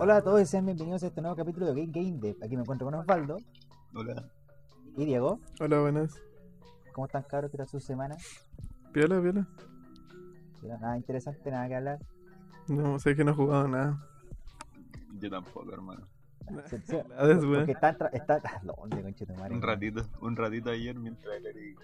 Hola 0.00 0.16
a 0.16 0.22
todos 0.22 0.40
y 0.40 0.46
sean 0.46 0.64
bienvenidos 0.64 1.02
a 1.02 1.08
este 1.08 1.20
nuevo 1.20 1.36
capítulo 1.36 1.66
de 1.66 1.74
Game 1.74 1.92
Game 1.92 2.18
Dev. 2.18 2.36
Aquí 2.42 2.56
me 2.56 2.62
encuentro 2.62 2.86
con 2.86 2.94
Osvaldo 2.94 3.36
Hola. 3.94 4.24
y 4.96 5.04
Diego. 5.04 5.38
Hola, 5.60 5.80
buenas. 5.80 6.18
¿Cómo 6.94 7.04
están 7.04 7.24
cabros? 7.24 7.50
¿Qué 7.50 7.58
tal 7.58 7.68
su 7.68 7.78
semana? 7.78 8.16
Piola, 8.92 9.20
piola. 9.20 9.46
Pero 10.62 10.78
Nada 10.78 10.96
interesante, 10.96 11.50
nada 11.50 11.68
que 11.68 11.76
hablar. 11.76 11.98
No, 12.68 12.98
sé 12.98 13.14
que 13.14 13.22
no 13.22 13.32
he 13.32 13.34
jugado 13.34 13.68
nada. 13.68 14.02
Yo 15.20 15.28
tampoco, 15.28 15.70
hermano. 15.74 16.08
Se-. 16.64 17.04
Porque 17.04 17.72
está, 17.72 17.90
está... 18.14 18.40
¿Dónde, 18.62 19.02
conchetumare? 19.02 19.54
Un 19.54 19.60
ratito, 19.60 20.02
un 20.22 20.36
ratito 20.36 20.70
ayer 20.70 20.98
mientras 20.98 21.36
era 21.36 21.50
y... 21.50 21.76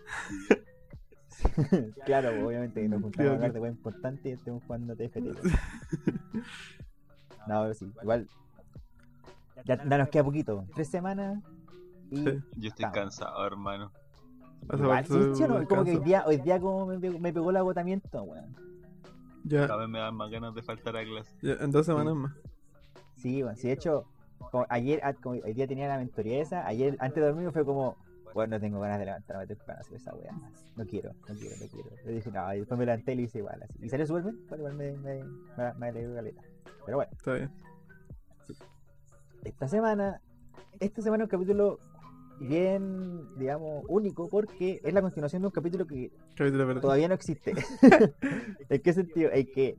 claro, 2.06 2.30
pues, 2.30 2.44
obviamente 2.44 2.88
nos 2.88 3.02
juntamos 3.02 3.30
a 3.30 3.34
hablar 3.34 3.52
de 3.52 3.58
cosas 3.58 3.76
importantes 3.76 4.26
y 4.26 4.30
estemos 4.30 4.62
jugando 4.64 4.96
TFT. 4.96 5.18
No, 7.46 7.60
pero 7.60 7.74
sí, 7.74 7.92
igual. 8.02 8.26
Ya, 9.66 9.76
ya 9.76 9.98
nos 9.98 10.08
queda 10.08 10.24
poquito, 10.24 10.66
tres 10.74 10.88
semanas 10.88 11.42
y. 12.10 12.16
Sí. 12.16 12.42
Yo 12.56 12.68
estoy 12.68 12.90
cansado, 12.90 13.46
hermano. 13.46 13.92
Igual, 14.72 15.06
sí, 15.06 15.12
sí, 15.34 15.42
¿o 15.42 15.48
no? 15.48 15.68
Como 15.68 15.84
que 15.84 15.90
hoy 15.90 16.04
día, 16.04 16.24
hoy 16.26 16.38
día 16.38 16.58
como 16.58 16.86
me 16.86 16.98
pegó, 16.98 17.18
me 17.18 17.32
pegó 17.32 17.50
el 17.50 17.56
agotamiento, 17.58 18.22
weón. 18.22 18.56
Ya, 19.44 19.66
Cada 19.66 19.80
vez 19.80 19.88
me 19.90 19.98
dan 19.98 20.14
más 20.14 20.30
ganas 20.30 20.54
de 20.54 20.62
faltar 20.62 20.96
a 20.96 21.04
clase. 21.04 21.36
ya, 21.42 21.52
en 21.60 21.70
dos 21.70 21.84
semanas 21.84 22.14
más. 22.14 22.32
Sí, 23.16 23.42
bueno, 23.42 23.58
sí, 23.58 23.66
de 23.66 23.74
hecho, 23.74 24.06
como 24.50 24.66
ayer, 24.70 25.00
ah, 25.02 25.12
como 25.12 25.38
hoy 25.42 25.52
día 25.52 25.66
tenía 25.66 25.86
la 25.86 25.98
mentoría 25.98 26.40
esa, 26.40 26.66
ayer 26.66 26.96
antes 26.98 27.22
de 27.22 27.28
dormir 27.28 27.50
fue 27.52 27.64
como, 27.64 27.96
bueno, 28.34 28.56
no 28.56 28.60
tengo 28.60 28.80
ganas 28.80 28.98
de 28.98 29.06
levantarme 29.06 29.46
temprano 29.46 29.78
a 29.78 29.80
hacer 29.80 29.96
esa 29.96 30.14
weá. 30.14 30.32
No 30.76 30.84
quiero, 30.84 31.12
no 31.28 31.34
quiero, 31.36 31.56
no 31.60 31.66
quiero. 31.68 31.90
Le 32.04 32.12
dije, 32.12 32.30
no, 32.30 32.54
y 32.54 32.58
después 32.58 32.78
me 32.78 32.84
levanté 32.86 33.12
y 33.12 33.16
le 33.16 33.22
hice 33.22 33.38
igual, 33.38 33.62
así. 33.62 33.78
Y 33.80 33.88
salió 33.88 34.06
súper 34.06 34.24
bien, 34.24 34.46
bueno, 34.48 34.62
igual 34.62 34.74
me, 34.74 34.92
me, 34.98 35.24
me, 35.24 35.74
me 35.78 35.86
alegró 35.88 36.14
caleta. 36.14 36.42
Pero 36.84 36.96
bueno, 36.98 37.12
Está 37.12 37.32
bien. 37.34 37.50
esta 39.44 39.68
semana, 39.68 40.20
esta 40.80 41.00
semana 41.00 41.24
es 41.24 41.26
un 41.28 41.30
capítulo 41.30 41.78
bien, 42.40 43.38
digamos, 43.38 43.84
único 43.88 44.28
porque 44.28 44.80
es 44.82 44.92
la 44.92 45.00
continuación 45.00 45.42
de 45.42 45.46
un 45.46 45.52
capítulo 45.52 45.86
que 45.86 46.10
Capítulo 46.36 46.80
todavía 46.80 47.08
no 47.08 47.14
existe. 47.14 47.52
¿En 48.68 48.82
qué 48.82 48.92
sentido? 48.92 49.30
En 49.32 49.46
que 49.46 49.76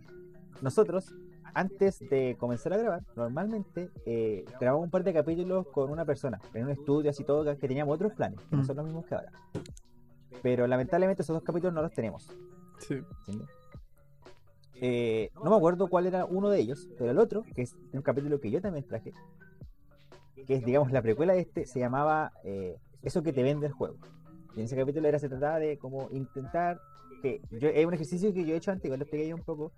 nosotros, 0.62 1.14
antes 1.56 2.00
de 2.10 2.36
comenzar 2.38 2.74
a 2.74 2.78
grabar, 2.78 3.02
normalmente 3.16 3.90
eh, 4.06 4.44
grabamos 4.60 4.84
un 4.86 4.92
par 4.92 5.04
de 5.04 5.14
capítulos 5.14 5.66
con 5.68 5.90
una 5.90 6.04
persona, 6.06 6.40
en 6.54 6.66
un 6.66 6.72
estudio 6.72 7.10
así 7.10 7.24
todo, 7.24 7.46
que 7.58 7.68
teníamos 7.68 7.96
otros 7.96 8.14
planes, 8.14 8.40
que 8.50 8.56
no 8.58 8.62
Mm. 8.62 8.66
son 8.66 8.76
los 8.76 8.86
mismos 8.86 9.06
que 9.06 9.16
ahora. 9.16 9.32
Pero 10.44 10.68
lamentablemente 10.68 11.24
esos 11.24 11.34
dos 11.34 11.44
capítulos 11.44 11.74
no 11.74 11.82
los 11.82 11.94
tenemos. 11.94 12.30
Sí. 12.80 13.02
Eh, 14.82 15.32
no 15.42 15.50
me 15.50 15.56
acuerdo 15.56 15.88
cuál 15.88 16.06
era 16.08 16.26
uno 16.26 16.50
de 16.50 16.60
ellos, 16.60 16.90
pero 16.98 17.10
el 17.12 17.18
otro, 17.20 17.44
que 17.56 17.62
es 17.62 17.74
un 17.94 18.02
capítulo 18.02 18.40
que 18.42 18.52
yo 18.52 18.62
también 18.62 18.86
traje, 18.86 19.14
que 20.46 20.56
es, 20.56 20.66
digamos, 20.66 20.92
la 20.92 21.02
precuela 21.02 21.34
de 21.34 21.40
este, 21.40 21.66
se 21.66 21.80
llamaba 21.80 22.34
eh, 22.44 22.76
Eso 23.02 23.24
que 23.24 23.32
te 23.32 23.42
vende 23.44 23.68
el 23.68 23.72
juego. 23.72 23.96
Y 24.56 24.60
en 24.60 24.66
ese 24.66 24.76
capítulo 24.76 25.08
era, 25.08 25.20
se 25.20 25.30
trataba 25.30 25.60
de 25.60 25.78
como 25.78 26.10
intentar, 26.12 26.80
que 27.22 27.40
yo, 27.52 27.70
es 27.70 27.86
un 27.86 27.94
ejercicio 27.94 28.34
que 28.34 28.44
yo 28.46 28.54
he 28.54 28.58
hecho 28.58 28.72
antes, 28.72 28.86
igual 28.86 29.00
lo 29.00 29.04
expliqué 29.06 29.28
yo 29.30 29.36
un 29.36 29.44
poco, 29.44 29.72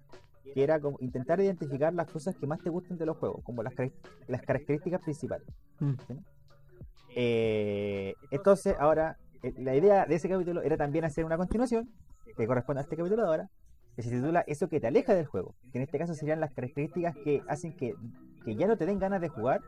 que 0.54 0.64
era 0.64 0.80
como 0.80 0.98
intentar 1.02 1.40
identificar 1.40 1.94
las 1.94 2.08
cosas 2.08 2.36
que 2.36 2.48
más 2.48 2.60
te 2.62 2.70
gustan 2.70 2.98
de 2.98 3.06
los 3.06 3.18
juegos, 3.18 3.44
como 3.44 3.64
las, 3.64 3.74
las 4.28 4.42
características 4.42 5.02
principales. 5.02 5.48
Mm. 5.80 5.94
Eh, 7.16 8.14
entonces, 8.32 8.76
ahora, 8.80 9.18
eh, 9.44 9.54
la 9.58 9.76
idea 9.76 10.06
de 10.06 10.16
ese 10.16 10.30
capítulo 10.30 10.62
era 10.62 10.78
también 10.78 11.06
hacer 11.06 11.26
una 11.26 11.38
continuación 11.38 11.90
que 12.36 12.46
corresponde 12.46 12.82
a 12.82 12.84
este 12.84 12.96
capítulo 12.96 13.24
de 13.24 13.28
ahora, 13.28 13.50
que 13.96 14.04
se 14.04 14.12
titula 14.12 14.44
Eso 14.46 14.70
que 14.70 14.80
te 14.80 14.88
aleja 14.88 15.16
del 15.16 15.26
juego, 15.26 15.56
que 15.72 15.80
en 15.80 15.84
este 15.84 15.98
caso 15.98 16.14
serían 16.14 16.40
las 16.40 16.54
características 16.54 17.16
que 17.24 17.42
hacen 17.48 17.76
que, 17.76 17.96
que 18.46 18.56
ya 18.56 18.68
no 18.68 18.78
te 18.78 18.86
den 18.86 19.00
ganas 19.00 19.22
de 19.22 19.30
jugar 19.30 19.62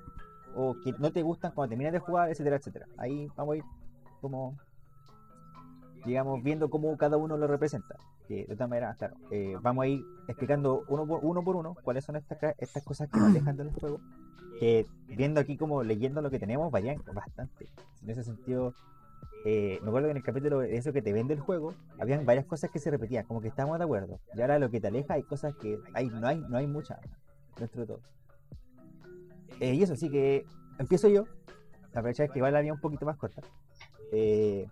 o 0.55 0.75
que 0.83 0.93
no 0.99 1.11
te 1.11 1.23
gustan 1.23 1.51
cuando 1.53 1.69
terminas 1.69 1.93
de 1.93 1.99
jugar, 1.99 2.29
etcétera, 2.29 2.57
etcétera. 2.57 2.85
Ahí 2.97 3.27
vamos 3.35 3.53
a 3.53 3.57
ir 3.57 3.63
como, 4.21 4.55
digamos, 6.05 6.43
viendo 6.43 6.69
cómo 6.69 6.95
cada 6.97 7.17
uno 7.17 7.37
lo 7.37 7.47
representa. 7.47 7.95
Que 8.29 8.45
de 8.45 8.55
todas 8.55 8.69
maneras, 8.69 8.95
claro, 8.95 9.15
eh, 9.31 9.55
vamos 9.59 9.85
a 9.85 9.87
ir 9.87 10.05
explicando 10.27 10.83
uno 10.87 11.07
por 11.07 11.19
uno, 11.23 11.43
por 11.43 11.55
uno 11.55 11.75
cuáles 11.81 12.05
son 12.05 12.15
estas, 12.15 12.37
estas 12.59 12.83
cosas 12.83 13.09
que 13.09 13.17
nos 13.17 13.29
alejan 13.29 13.57
del 13.57 13.71
juego. 13.71 13.99
Que 14.59 14.85
viendo 15.07 15.39
aquí 15.39 15.57
como 15.57 15.81
leyendo 15.81 16.21
lo 16.21 16.29
que 16.29 16.37
tenemos, 16.37 16.71
varían 16.71 17.01
bastante. 17.11 17.71
En 18.03 18.09
ese 18.11 18.23
sentido, 18.23 18.75
eh, 19.45 19.79
me 19.81 19.87
acuerdo 19.87 20.09
que 20.09 20.11
en 20.11 20.17
el 20.17 20.23
capítulo 20.23 20.59
de 20.59 20.77
eso 20.77 20.93
que 20.93 21.01
te 21.01 21.11
vende 21.11 21.33
el 21.33 21.39
juego, 21.39 21.73
habían 21.97 22.23
varias 22.23 22.45
cosas 22.45 22.69
que 22.69 22.77
se 22.77 22.91
repetían, 22.91 23.25
como 23.25 23.41
que 23.41 23.47
estábamos 23.47 23.79
de 23.79 23.85
acuerdo. 23.85 24.19
Y 24.35 24.41
ahora 24.41 24.59
lo 24.59 24.69
que 24.69 24.79
te 24.79 24.89
aleja 24.89 25.15
hay 25.15 25.23
cosas 25.23 25.55
que 25.55 25.79
hay, 25.95 26.09
no 26.09 26.27
hay, 26.27 26.37
no 26.37 26.55
hay 26.55 26.67
muchas 26.67 26.99
dentro 27.57 27.81
de 27.81 27.87
todo. 27.87 28.01
Eh, 29.59 29.73
y 29.73 29.81
eso 29.81 29.95
sí 29.95 30.07
que 30.11 30.45
empiezo 30.77 31.07
yo. 31.07 31.25
La 31.93 32.03
fecha 32.03 32.25
es 32.25 32.31
que 32.31 32.37
igual 32.37 32.53
la 32.53 32.59
había 32.59 32.73
un 32.73 32.79
poquito 32.79 33.07
más 33.07 33.17
corta. 33.17 33.41
Eh, 34.11 34.67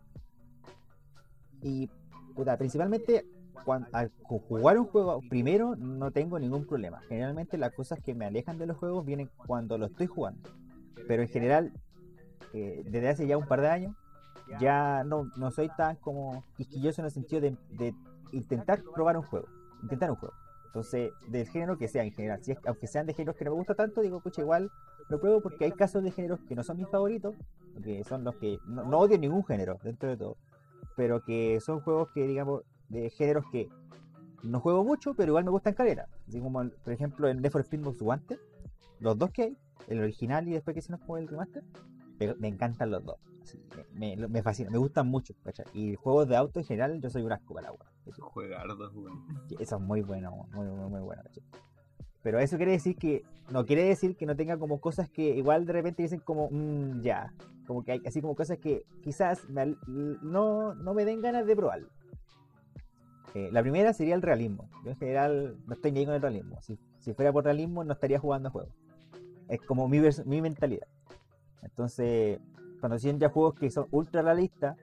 y 1.63 1.89
puta, 2.35 2.55
principalmente 2.55 3.25
al 3.91 4.11
ju- 4.23 4.41
jugar 4.47 4.77
un 4.77 4.85
juego 4.85 5.21
primero 5.29 5.75
no 5.75 6.11
tengo 6.11 6.39
ningún 6.39 6.65
problema. 6.65 7.01
Generalmente 7.07 7.57
las 7.57 7.73
cosas 7.73 7.99
que 7.99 8.13
me 8.13 8.25
alejan 8.25 8.57
de 8.57 8.67
los 8.67 8.77
juegos 8.77 9.05
vienen 9.05 9.29
cuando 9.45 9.77
lo 9.77 9.87
estoy 9.87 10.07
jugando. 10.07 10.49
Pero 11.07 11.21
en 11.21 11.29
general, 11.29 11.71
eh, 12.53 12.83
desde 12.85 13.09
hace 13.09 13.27
ya 13.27 13.37
un 13.37 13.47
par 13.47 13.61
de 13.61 13.69
años, 13.69 13.95
ya 14.59 15.03
no, 15.03 15.29
no 15.35 15.51
soy 15.51 15.69
tan 15.77 15.95
como 15.97 16.43
quisquilloso 16.55 17.01
en 17.01 17.05
el 17.05 17.11
sentido 17.11 17.41
de, 17.41 17.93
intentar 18.31 18.81
probar 18.93 19.17
un 19.17 19.23
juego, 19.23 19.47
intentar 19.81 20.09
un 20.11 20.17
juego. 20.17 20.33
Entonces, 20.67 21.11
del 21.29 21.47
género 21.47 21.77
que 21.77 21.87
sea 21.87 22.03
en 22.03 22.11
general, 22.11 22.43
si 22.43 22.51
es, 22.51 22.59
aunque 22.65 22.87
sean 22.87 23.05
de 23.07 23.13
géneros 23.13 23.35
que 23.35 23.45
no 23.45 23.51
me 23.51 23.57
gusta 23.57 23.73
tanto, 23.73 24.01
digo, 24.01 24.19
pucha, 24.19 24.41
igual 24.41 24.69
lo 25.09 25.19
pruebo 25.19 25.41
porque 25.41 25.65
hay 25.65 25.71
casos 25.71 26.03
de 26.03 26.11
géneros 26.11 26.39
que 26.47 26.55
no 26.55 26.63
son 26.63 26.77
mis 26.77 26.87
favoritos, 26.89 27.35
que 27.83 28.03
son 28.03 28.23
los 28.23 28.35
que 28.35 28.59
no 28.67 28.99
odio 28.99 29.17
ningún 29.17 29.45
género 29.45 29.79
dentro 29.83 30.09
de 30.09 30.17
todo, 30.17 30.37
pero 30.95 31.23
que 31.23 31.59
son 31.61 31.79
juegos 31.81 32.09
que, 32.13 32.27
digamos, 32.27 32.63
de 32.89 33.09
géneros 33.09 33.45
que 33.51 33.69
no 34.43 34.59
juego 34.59 34.83
mucho, 34.83 35.13
pero 35.13 35.29
igual 35.31 35.43
me 35.45 35.51
gustan 35.51 35.73
caleta. 35.73 36.07
Así 36.27 36.39
como, 36.39 36.61
el- 36.61 36.71
por 36.71 36.93
ejemplo, 36.93 37.27
en 37.27 37.41
Left 37.41 37.53
4 37.53 37.69
Dead 37.71 37.81
Most 37.83 38.01
Wanted, 38.01 38.37
los 38.99 39.17
dos 39.17 39.31
que 39.31 39.43
hay, 39.43 39.57
el 39.87 39.99
original 39.99 40.47
y 40.47 40.51
después 40.53 40.73
que 40.73 40.81
se 40.81 40.91
nos 40.91 41.01
fue 41.01 41.19
el 41.19 41.27
remaster, 41.27 41.63
me, 42.19 42.33
me 42.35 42.47
encantan 42.47 42.91
los 42.91 43.03
dos. 43.03 43.17
Así, 43.41 43.59
me, 43.93 44.15
me, 44.17 44.27
me 44.27 44.41
fascinan, 44.43 44.71
me 44.73 44.77
gustan 44.79 45.07
mucho. 45.07 45.33
¿cachai? 45.43 45.65
Y 45.73 45.95
juegos 45.95 46.27
de 46.27 46.35
auto 46.35 46.59
en 46.59 46.65
general, 46.65 46.99
yo 47.01 47.09
soy 47.09 47.23
un 47.23 47.31
asco 47.31 47.53
para 47.53 47.71
la. 47.71 47.75
Juegardos, 48.19 48.91
que 49.49 49.63
Eso 49.63 49.75
es 49.75 49.81
muy 49.81 50.01
bueno, 50.01 50.47
muy, 50.51 50.65
muy, 50.65 50.89
muy 50.89 51.01
bueno. 51.01 51.21
¿cachai? 51.23 51.43
Pero 52.23 52.39
eso 52.39 52.57
quiere 52.57 52.73
decir 52.73 52.97
que, 52.97 53.23
no 53.51 53.65
quiere 53.65 53.83
decir 53.85 54.15
que 54.17 54.25
no 54.25 54.35
tenga 54.35 54.57
como 54.57 54.79
cosas 54.81 55.09
que 55.09 55.35
igual 55.37 55.65
de 55.65 55.73
repente 55.73 56.03
dicen 56.03 56.19
como, 56.19 56.49
"Mm, 56.51 57.01
ya, 57.01 57.33
como 57.65 57.83
que 57.83 57.93
hay 57.93 58.01
así 58.05 58.21
como 58.21 58.35
cosas 58.35 58.57
que 58.57 58.83
quizás 59.01 59.47
me 59.49 59.75
no, 59.87 60.73
no 60.73 60.93
me 60.93 61.05
den 61.05 61.21
ganas 61.21 61.45
de 61.45 61.55
probarlo. 61.55 61.89
Eh, 63.33 63.49
la 63.51 63.61
primera 63.61 63.93
sería 63.93 64.15
el 64.15 64.21
realismo. 64.21 64.69
Yo 64.83 64.91
en 64.91 64.97
general 64.97 65.57
no 65.65 65.73
estoy 65.73 65.91
ni 65.91 65.99
ahí 65.99 66.05
con 66.05 66.15
el 66.15 66.21
realismo. 66.21 66.61
Si, 66.61 66.77
si 66.99 67.13
fuera 67.13 67.31
por 67.31 67.43
realismo 67.43 67.83
no 67.83 67.93
estaría 67.93 68.19
jugando 68.19 68.49
juegos. 68.49 68.73
Es 69.47 69.61
como 69.61 69.87
mi, 69.87 70.01
mi 70.25 70.41
mentalidad. 70.41 70.87
Entonces, 71.61 72.39
cuando 72.79 72.97
siguen 72.99 73.19
ya 73.19 73.29
juegos 73.29 73.55
que 73.55 73.69
son 73.69 73.87
ultra 73.91 74.21
realistas, 74.21 74.77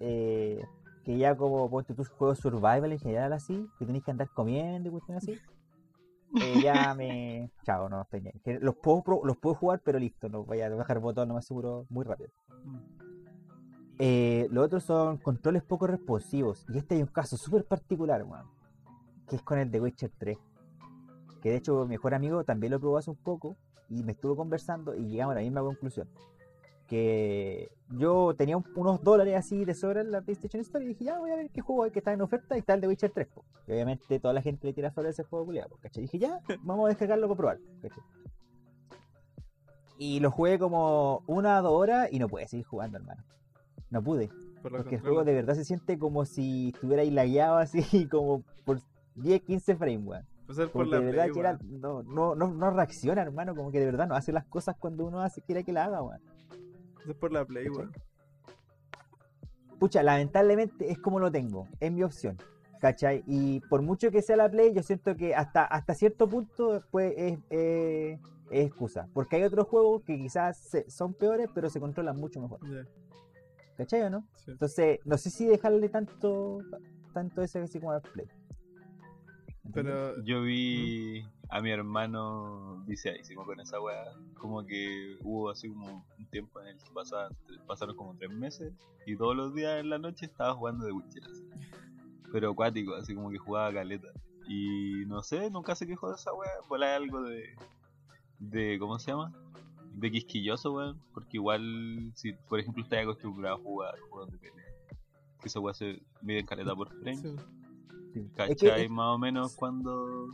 eh, 0.00 0.62
que 1.04 1.16
ya 1.16 1.36
como 1.36 1.70
ponte 1.70 1.94
tus 1.94 2.08
juegos 2.08 2.38
survival 2.38 2.92
en 2.92 2.98
general 2.98 3.32
así, 3.32 3.68
que 3.78 3.86
tenéis 3.86 4.04
que 4.04 4.10
andar 4.10 4.28
comiendo 4.30 4.88
y 4.88 4.92
cuestiones 4.92 5.24
así, 5.24 5.40
eh, 6.42 6.60
ya 6.62 6.94
me. 6.94 7.50
Chao, 7.64 7.88
no 7.88 8.02
estoy 8.02 8.20
ni 8.20 8.28
ahí. 8.28 8.58
Los 8.60 8.76
puedo, 8.76 9.02
los 9.24 9.36
puedo 9.38 9.54
jugar, 9.54 9.80
pero 9.84 9.98
listo, 9.98 10.28
no 10.28 10.44
voy 10.44 10.60
a 10.60 10.68
bajar 10.68 11.00
botón, 11.00 11.28
no 11.28 11.34
me 11.34 11.38
aseguro 11.38 11.86
muy 11.88 12.04
rápido. 12.04 12.30
Eh, 13.98 14.46
los 14.50 14.64
otros 14.64 14.84
son 14.84 15.18
controles 15.18 15.62
poco 15.62 15.86
responsivos. 15.86 16.64
Y 16.68 16.78
este 16.78 16.94
hay 16.96 17.02
un 17.02 17.08
caso 17.08 17.36
súper 17.36 17.64
particular, 17.64 18.22
weón. 18.24 18.46
Que 19.28 19.36
es 19.36 19.42
con 19.42 19.58
el 19.58 19.70
de 19.70 19.80
Witcher 19.80 20.10
3. 20.18 20.38
Que 21.42 21.50
de 21.50 21.56
hecho 21.56 21.82
mi 21.84 21.90
mejor 21.90 22.14
amigo 22.14 22.44
también 22.44 22.72
lo 22.72 22.80
probó 22.80 22.98
hace 22.98 23.10
un 23.10 23.16
poco. 23.16 23.56
Y 23.88 24.02
me 24.04 24.12
estuvo 24.12 24.36
conversando 24.36 24.94
y 24.94 25.06
llegamos 25.08 25.32
a 25.32 25.36
la 25.36 25.42
misma 25.42 25.62
conclusión. 25.62 26.08
Que 26.86 27.70
yo 27.90 28.34
tenía 28.36 28.56
un- 28.56 28.64
unos 28.76 29.02
dólares 29.02 29.34
así 29.36 29.64
de 29.64 29.74
sobra 29.74 30.00
en 30.00 30.10
la 30.10 30.22
PlayStation 30.22 30.60
Store 30.62 30.84
y 30.84 30.88
dije, 30.88 31.04
ya 31.04 31.18
voy 31.18 31.30
a 31.30 31.36
ver 31.36 31.50
qué 31.50 31.60
juego 31.60 31.82
hay 31.84 31.90
que 31.90 31.98
está 31.98 32.12
en 32.12 32.22
oferta 32.22 32.56
y 32.56 32.60
está 32.60 32.74
el 32.74 32.80
de 32.80 32.88
Witcher 32.88 33.10
3. 33.10 33.26
po. 33.28 33.44
Y 33.66 33.72
obviamente 33.72 34.18
toda 34.20 34.32
la 34.32 34.40
gente 34.42 34.66
le 34.66 34.72
tira 34.72 34.90
sobre 34.90 35.10
ese 35.10 35.22
juego 35.24 35.46
culiado, 35.46 35.76
¿cachai? 35.82 36.02
Dije, 36.04 36.18
ya, 36.18 36.40
vamos 36.62 36.86
a 36.86 36.88
descargarlo 36.88 37.28
para 37.28 37.36
probar. 37.36 37.58
¿cachai? 37.82 38.02
Y 39.98 40.20
lo 40.20 40.30
jugué 40.30 40.58
como 40.58 41.22
una 41.26 41.58
o 41.58 41.62
dos 41.62 41.72
horas 41.72 42.08
y 42.12 42.18
no 42.18 42.28
pude 42.28 42.46
seguir 42.46 42.64
jugando, 42.66 42.98
hermano. 42.98 43.22
No 43.90 44.02
pude. 44.02 44.28
Por 44.62 44.72
Porque 44.72 44.96
el 44.96 45.00
juego 45.00 45.24
de 45.24 45.34
verdad 45.34 45.54
se 45.54 45.64
siente 45.64 45.98
como 45.98 46.24
si 46.24 46.70
estuviera 46.74 47.02
ahí 47.02 47.10
lagueado 47.10 47.56
así, 47.58 48.06
como 48.08 48.42
por 48.64 48.80
10, 49.14 49.42
15 49.42 49.76
frames, 49.76 50.00
weón. 50.04 50.26
Como 50.70 50.84
por 50.84 50.86
la 50.88 51.00
de 51.00 51.04
verdad 51.06 51.22
Play, 51.24 51.32
que 51.34 51.40
era- 51.40 51.58
no, 51.64 52.02
no, 52.02 52.34
no, 52.34 52.48
no 52.48 52.70
reacciona, 52.70 53.22
hermano. 53.22 53.54
Como 53.54 53.70
que 53.70 53.80
de 53.80 53.86
verdad 53.86 54.08
no 54.08 54.14
hace 54.14 54.32
las 54.32 54.44
cosas 54.46 54.76
cuando 54.78 55.04
uno 55.06 55.20
hace, 55.22 55.42
quiere 55.42 55.62
que 55.64 55.72
la 55.72 55.84
haga, 55.84 56.02
weón. 56.02 56.20
A 57.00 57.04
ser 57.06 57.16
por 57.16 57.32
la 57.32 57.44
Play, 57.44 57.68
weón. 57.68 57.92
pucha, 59.78 60.02
lamentablemente 60.02 60.90
es 60.90 60.98
como 60.98 61.20
lo 61.20 61.30
tengo, 61.30 61.68
es 61.80 61.92
mi 61.92 62.02
opción. 62.02 62.36
¿Cachai? 62.80 63.24
Y 63.26 63.58
por 63.68 63.82
mucho 63.82 64.10
que 64.12 64.22
sea 64.22 64.36
la 64.36 64.48
Play, 64.48 64.72
yo 64.72 64.84
siento 64.84 65.16
que 65.16 65.34
hasta, 65.34 65.64
hasta 65.64 65.94
cierto 65.94 66.28
punto 66.28 66.80
pues, 66.92 67.12
es, 67.16 67.38
eh, 67.50 68.20
es 68.52 68.66
excusa. 68.68 69.08
Porque 69.12 69.34
hay 69.36 69.42
otros 69.42 69.66
juegos 69.66 70.02
que 70.04 70.16
quizás 70.16 70.56
se- 70.58 70.88
son 70.88 71.12
peores, 71.12 71.48
pero 71.52 71.68
se 71.70 71.80
controlan 71.80 72.16
mucho 72.16 72.40
mejor. 72.40 72.60
Ya, 72.62 72.86
¿Cachai 73.78 74.02
o 74.02 74.10
no? 74.10 74.26
sí. 74.34 74.50
Entonces, 74.50 74.98
no 75.04 75.16
sé 75.16 75.30
si 75.30 75.46
dejarle 75.46 75.88
tanto 75.88 76.58
tanto 77.14 77.42
ese 77.42 77.60
así 77.60 77.78
como 77.78 77.92
a 77.92 77.94
la 77.94 78.00
Play. 78.00 78.26
Pero. 79.72 80.22
Yo 80.24 80.42
vi 80.42 81.24
a 81.48 81.60
mi 81.60 81.70
hermano 81.70 82.82
viciadísimo 82.86 83.44
con 83.44 83.60
esa 83.60 83.80
weá. 83.80 84.04
Como 84.34 84.64
que 84.66 85.16
hubo 85.22 85.50
así 85.50 85.68
como 85.68 86.04
un 86.18 86.26
tiempo 86.30 86.60
en 86.60 86.68
el 86.68 86.78
que 86.78 86.90
pasaban, 86.92 87.32
pasaron 87.66 87.96
como 87.96 88.16
tres 88.16 88.30
meses 88.30 88.72
y 89.06 89.16
todos 89.16 89.36
los 89.36 89.54
días 89.54 89.80
en 89.80 89.90
la 89.90 89.98
noche 89.98 90.26
estaba 90.26 90.54
jugando 90.54 90.84
de 90.84 90.92
Witcher. 90.92 91.24
así. 91.24 91.44
Pero 92.32 92.50
acuático, 92.50 92.94
así 92.94 93.14
como 93.14 93.30
que 93.30 93.38
jugaba 93.38 93.72
caleta. 93.72 94.08
Y 94.48 95.04
no 95.06 95.22
sé, 95.22 95.50
nunca 95.50 95.74
se 95.74 95.86
quejó 95.86 96.08
de 96.08 96.16
esa 96.16 96.34
weá. 96.34 96.50
Bola 96.68 96.96
algo 96.96 97.22
de. 97.22 97.54
de 98.40 98.78
¿Cómo 98.78 98.98
se 98.98 99.12
llama? 99.12 99.32
De 100.00 100.10
quisquilloso, 100.10 100.72
weón. 100.72 101.00
Porque 101.12 101.36
igual, 101.38 102.12
si 102.14 102.32
por 102.32 102.60
ejemplo 102.60 102.82
estás 102.82 103.00
acostumbrado 103.02 103.56
a 103.56 103.58
jugar 103.58 103.94
juegos 104.10 104.30
de 104.30 104.38
pelea, 104.38 104.64
que 105.40 105.48
esa 105.48 105.60
weá 105.60 105.74
se 105.74 106.00
mide 106.22 106.40
en 106.40 106.46
caleta 106.46 106.74
por 106.74 106.88
frame. 106.88 107.16
sí, 107.16 107.34
Sí. 108.14 108.20
Es 108.20 108.32
¿Cachai? 108.32 108.82
que, 108.82 108.88
Más 108.88 109.14
o 109.14 109.18
menos 109.18 109.54
cuando 109.54 110.28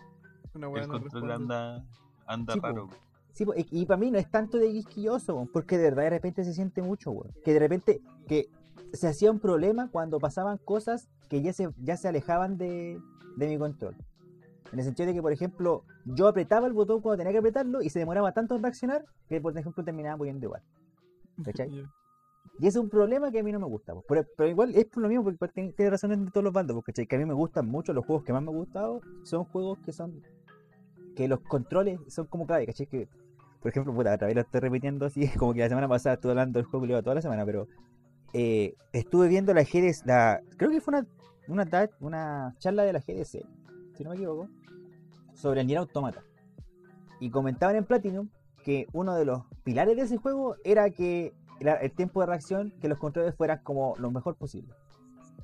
una 0.55 0.67
el 0.69 0.73
no 0.73 0.89
control 0.89 1.03
responde. 1.03 1.33
anda, 1.35 1.85
anda 2.27 2.55
Sí, 2.55 2.61
po. 2.61 2.67
raro. 2.67 2.89
sí, 3.33 3.45
po, 3.45 3.53
y 3.57 3.85
para 3.87 3.99
mí 3.99 4.11
no 4.13 4.19
es 4.19 4.31
tanto 4.31 4.59
de 4.59 4.71
quisquilloso, 4.71 5.35
weón, 5.35 5.49
porque 5.53 5.77
de 5.77 5.85
verdad 5.85 6.05
de 6.05 6.11
repente 6.11 6.45
se 6.45 6.55
siente 6.55 6.83
mucho, 6.83 7.11
weón. 7.11 7.33
Que 7.45 7.53
de 7.53 7.59
repente 7.59 8.01
que 8.29 8.49
se 8.93 9.09
hacía 9.09 9.31
un 9.33 9.41
problema 9.41 9.89
cuando 9.91 10.21
pasaban 10.21 10.59
cosas 10.59 11.09
que 11.29 11.43
ya 11.43 11.53
se, 11.53 11.69
ya 11.79 11.97
se 11.97 12.07
alejaban 12.07 12.57
de, 12.59 13.01
de 13.37 13.49
mi 13.49 13.59
control. 13.59 13.97
En 14.75 14.81
el 14.81 14.85
sentido 14.85 15.07
de 15.07 15.15
que, 15.15 15.23
por 15.23 15.33
ejemplo, 15.33 15.85
yo 16.05 16.27
apretaba 16.27 16.67
el 16.67 16.73
botón 16.73 17.01
cuando 17.01 17.19
tenía 17.19 17.31
que 17.31 17.39
apretarlo 17.39 17.81
y 17.81 17.91
se 17.91 18.01
demoraba 18.01 18.33
tanto 18.33 18.57
en 18.57 18.63
reaccionar 18.63 19.05
que, 19.29 19.41
por 19.41 19.57
ejemplo, 19.57 19.85
terminaba 19.85 20.17
muriendo 20.17 20.47
igual. 20.47 20.63
¿Cachai? 21.45 21.71
Y 22.61 22.69
ese 22.69 22.79
es 22.79 22.85
un 22.85 22.91
problema 22.91 23.33
que 23.33 23.41
a 23.41 23.43
mí 23.43 23.51
no 23.51 23.59
me 23.59 23.67
gusta. 23.67 23.95
pues. 23.95 24.05
Pero, 24.07 24.25
pero 24.37 24.49
igual 24.49 24.75
es 24.77 24.85
por 24.85 25.03
lo 25.03 25.09
mismo, 25.09 25.25
porque 25.25 25.49
tiene, 25.49 25.73
tiene 25.73 25.91
razón 25.91 26.13
en 26.13 26.31
todos 26.31 26.45
los 26.45 26.53
bandos, 26.53 26.75
pues, 26.75 26.87
¿cachai? 26.87 27.07
Que 27.07 27.17
a 27.17 27.19
mí 27.19 27.25
me 27.25 27.35
gustan 27.35 27.67
mucho, 27.67 27.93
los 27.93 28.05
juegos 28.05 28.25
que 28.25 28.33
más 28.33 28.43
me 28.43 28.51
han 28.51 28.57
gustado 28.57 29.01
son 29.23 29.45
juegos 29.45 29.79
que 29.79 29.93
son. 29.93 30.23
que 31.17 31.27
los 31.27 31.41
controles 31.41 31.99
son 32.09 32.27
como 32.27 32.47
clave, 32.47 32.67
¿cachai? 32.67 32.87
Que, 32.87 33.09
por 33.61 33.71
ejemplo, 33.71 33.95
puta, 33.95 34.15
otra 34.15 34.27
vez 34.27 34.37
lo 34.37 34.43
estoy 34.43 34.61
repitiendo 34.61 35.07
así, 35.07 35.29
como 35.39 35.55
que 35.55 35.61
la 35.61 35.69
semana 35.69 35.89
pasada 35.89 36.15
estuve 36.15 36.33
hablando 36.33 36.59
del 36.59 36.67
juego 36.67 36.87
que 36.87 37.03
toda 37.03 37.15
la 37.15 37.23
semana, 37.23 37.45
pero 37.45 37.67
eh, 38.35 38.75
estuve 38.93 39.29
viendo 39.29 39.55
la 39.55 39.63
GDC, 39.63 40.07
la, 40.07 40.41
creo 40.57 40.71
que 40.71 40.81
fue 40.81 40.95
una, 40.95 41.07
una, 41.49 41.89
una 42.01 42.55
charla 42.59 42.85
de 42.85 42.93
la 42.93 43.01
GDC, 43.01 43.47
si 43.97 44.05
no 44.05 44.11
me 44.11 44.17
equivoco, 44.17 44.49
sobre 45.45 45.61
el 45.61 45.67
Nier 45.67 45.79
Automata. 45.81 46.23
Y 47.21 47.29
comentaban 47.29 47.77
en 47.77 47.85
Platinum 47.85 48.31
que 48.65 48.87
uno 48.95 49.15
de 49.15 49.27
los 49.27 49.43
pilares 49.63 49.95
de 49.95 50.03
ese 50.05 50.17
juego 50.17 50.57
era 50.65 50.89
que 50.89 51.35
era 51.61 51.75
el 51.75 51.93
tiempo 51.93 52.21
de 52.21 52.27
reacción, 52.27 52.73
que 52.81 52.89
los 52.89 52.99
controles 52.99 53.35
fueran 53.35 53.61
como 53.63 53.95
lo 53.99 54.11
mejor 54.11 54.37
posible. 54.37 54.73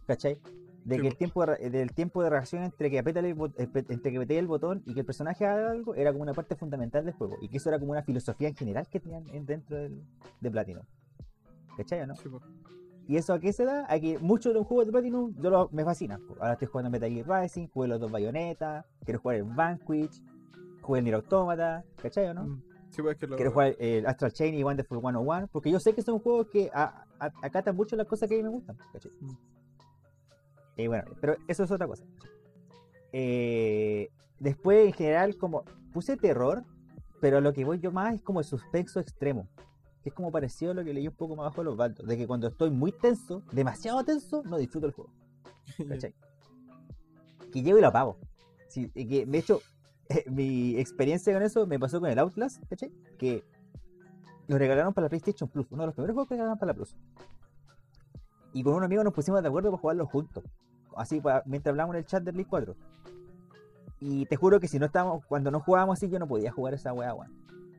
¿Cachai? 0.07 0.39
De 0.87 0.97
Sí, 0.97 1.03
que 1.03 1.09
el 1.09 1.13
po. 1.13 1.19
tiempo 1.19 1.45
de, 1.47 1.69
del 1.71 1.93
tiempo 1.93 2.23
de 2.23 2.31
reacción 2.31 2.63
entre 2.63 2.91
que 2.91 2.99
aprieta 2.99 3.21
el, 3.21 3.27
entre 3.59 4.11
que 4.11 4.17
apreté 4.17 4.39
el 4.39 4.47
botón 4.47 4.83
y 4.87 4.95
que 4.95 5.01
el 5.01 5.07
personaje 5.07 5.45
haga 5.45 5.71
algo 5.71 5.95
era 5.95 6.11
como 6.13 6.23
una 6.23 6.33
parte 6.33 6.57
fundamental 6.57 7.05
del 7.05 7.13
juego. 7.13 7.37
Y 7.43 7.49
que 7.51 7.59
eso 7.59 7.69
era 7.69 7.79
como 7.79 7.93
una 7.93 8.03
filosofía 8.03 8.49
en 8.49 8.57
general 8.57 8.89
que 8.89 9.01
tenían 9.01 9.29
en- 9.29 9.45
dentro 9.45 9.77
del, 9.77 10.03
de 10.41 10.51
Platinum. 10.51 10.83
¿Cachai 11.77 12.01
o 12.01 12.07
no? 12.07 12.17
Sí. 12.17 12.31
¿Y 13.11 13.17
eso 13.17 13.33
a 13.35 13.41
qué 13.41 13.53
se 13.53 13.65
da? 13.65 13.87
A 13.93 13.99
que 13.99 14.21
muchos 14.21 14.53
de 14.53 14.59
los 14.61 14.69
juegos 14.69 14.87
de 14.87 14.93
Platinum 14.93 15.35
yo 15.41 15.51
lo- 15.51 15.69
me 15.73 15.85
fascinan. 15.85 16.23
Ahora 16.39 16.53
estoy 16.53 16.69
jugando 16.69 16.91
Metal 16.91 17.11
Gear 17.11 17.43
Rising, 17.43 17.67
jugué 17.67 17.89
los 17.89 17.99
dos 17.99 18.09
Bayonetta, 18.09 18.87
quiero 19.05 19.19
jugar 19.19 19.39
el 19.39 19.43
Vanquish, 19.43 20.23
jugué 20.81 21.01
el 21.01 21.05
Nier 21.07 21.17
Automata, 21.17 21.83
¿cachai 22.01 22.29
o 22.29 22.35
no? 22.35 22.45
Mm. 22.45 22.63
Sí, 22.91 23.03
pues 23.03 23.15
es 23.17 23.21
que 23.21 23.27
lo. 23.27 23.35
Quiero 23.35 23.51
jugar 23.51 23.75
el 23.81 24.07
Astral 24.07 24.33
Chain 24.33 24.55
y 24.55 24.63
Wonderful 24.63 25.01
101, 25.01 25.49
porque 25.51 25.73
yo 25.73 25.81
sé 25.81 25.93
que 25.93 26.03
son 26.03 26.21
juegos 26.21 26.47
que 26.53 26.71
a- 26.73 27.05
a- 27.19 27.33
acatan 27.43 27.75
mucho 27.75 27.97
las 27.97 28.07
cosas 28.07 28.29
que 28.29 28.37
a 28.37 28.39
mí 28.39 28.45
me 28.45 28.49
gustan. 28.51 28.77
¿cachai? 28.93 29.11
Mm. 29.21 29.31
Y 30.77 30.87
bueno, 30.87 31.05
pero 31.21 31.35
eso 31.49 31.65
es 31.65 31.71
otra 31.73 31.89
cosa. 31.89 32.05
Eh, 33.13 34.09
después, 34.39 34.87
en 34.87 34.93
general, 34.93 35.37
como 35.37 35.65
puse 35.93 36.17
terror, 36.17 36.63
pero 37.21 37.41
lo 37.41 37.53
que 37.53 37.65
voy 37.65 37.81
yo 37.81 37.91
más 37.91 38.15
es 38.15 38.23
como 38.23 38.39
el 38.39 38.45
suspenso 38.47 39.01
extremo. 39.01 39.49
Que 40.03 40.09
es 40.11 40.15
como 40.15 40.31
parecido 40.33 40.73
a 40.73 40.75
lo 40.75 40.85
que 40.85 40.95
leí 40.95 41.07
un 41.09 41.15
poco 41.15 41.37
más 41.37 41.45
abajo 41.45 41.61
de 41.61 41.65
los 41.67 41.77
baldos. 41.77 42.07
De 42.07 42.17
que 42.17 42.27
cuando 42.27 42.49
estoy 42.49 42.71
muy 42.71 42.93
tenso, 42.93 43.43
demasiado 43.53 44.03
tenso, 44.05 44.43
no 44.45 44.57
disfruto 44.59 44.87
el 44.87 44.93
juego. 44.93 45.11
¿cachai? 45.89 46.15
Que 47.53 47.63
llego 47.63 47.79
y 47.79 47.81
lo 47.81 47.89
apago. 47.89 48.17
Sí, 48.69 48.89
que, 48.91 49.27
de 49.27 49.39
hecho, 49.39 49.61
mi 50.31 50.77
experiencia 50.79 51.33
con 51.33 51.43
eso 51.43 51.67
me 51.67 51.79
pasó 51.79 52.01
con 52.01 52.09
el 52.11 52.19
Outlast, 52.19 52.65
¿cachai? 52.69 52.91
Que 53.19 53.45
lo 54.49 54.59
regalaron 54.59 54.93
para 54.95 55.05
la 55.07 55.09
PlayStation 55.11 55.49
Plus, 55.49 55.67
uno 55.71 55.83
de 55.83 55.87
los 55.89 55.95
primeros 55.95 56.15
juegos 56.15 56.29
que 56.29 56.35
regalaron 56.35 56.59
para 56.59 56.73
la 56.73 56.75
Plus. 56.75 56.97
Y 58.53 58.63
con 58.65 58.75
un 58.75 58.83
amigo 58.83 59.05
nos 59.05 59.13
pusimos 59.13 59.43
de 59.43 59.49
acuerdo 59.49 59.71
para 59.71 59.81
jugarlo 59.81 60.07
juntos. 60.07 60.43
Así, 60.97 61.21
pa- 61.21 61.43
mientras 61.47 61.73
hablábamos 61.73 61.95
en 61.95 62.01
el 62.01 62.07
chat 62.07 62.23
del 62.23 62.35
Play 62.35 62.47
4. 62.47 62.75
Y 64.01 64.27
te 64.27 64.35
juro 64.37 64.59
que 64.59 64.67
si 64.67 64.79
no 64.79 64.87
estábamos, 64.87 65.25
cuando 65.27 65.51
no 65.51 65.61
jugábamos 65.61 65.99
así, 65.99 66.09
yo 66.09 66.19
no 66.19 66.27
podía 66.27 66.51
jugar 66.51 66.75
esa 66.75 66.93
weá, 66.93 67.15
weón. 67.15 67.31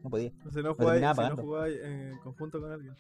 No 0.04 0.10
podía. 0.10 0.32
Si 0.54 0.62
no 0.62 0.74
jugáis, 0.76 1.00
si 1.16 1.22
no 1.22 1.38
jugáis 1.38 1.78
en 1.82 2.18
conjunto 2.20 2.60
con 2.62 2.72
alguien. 2.72 2.94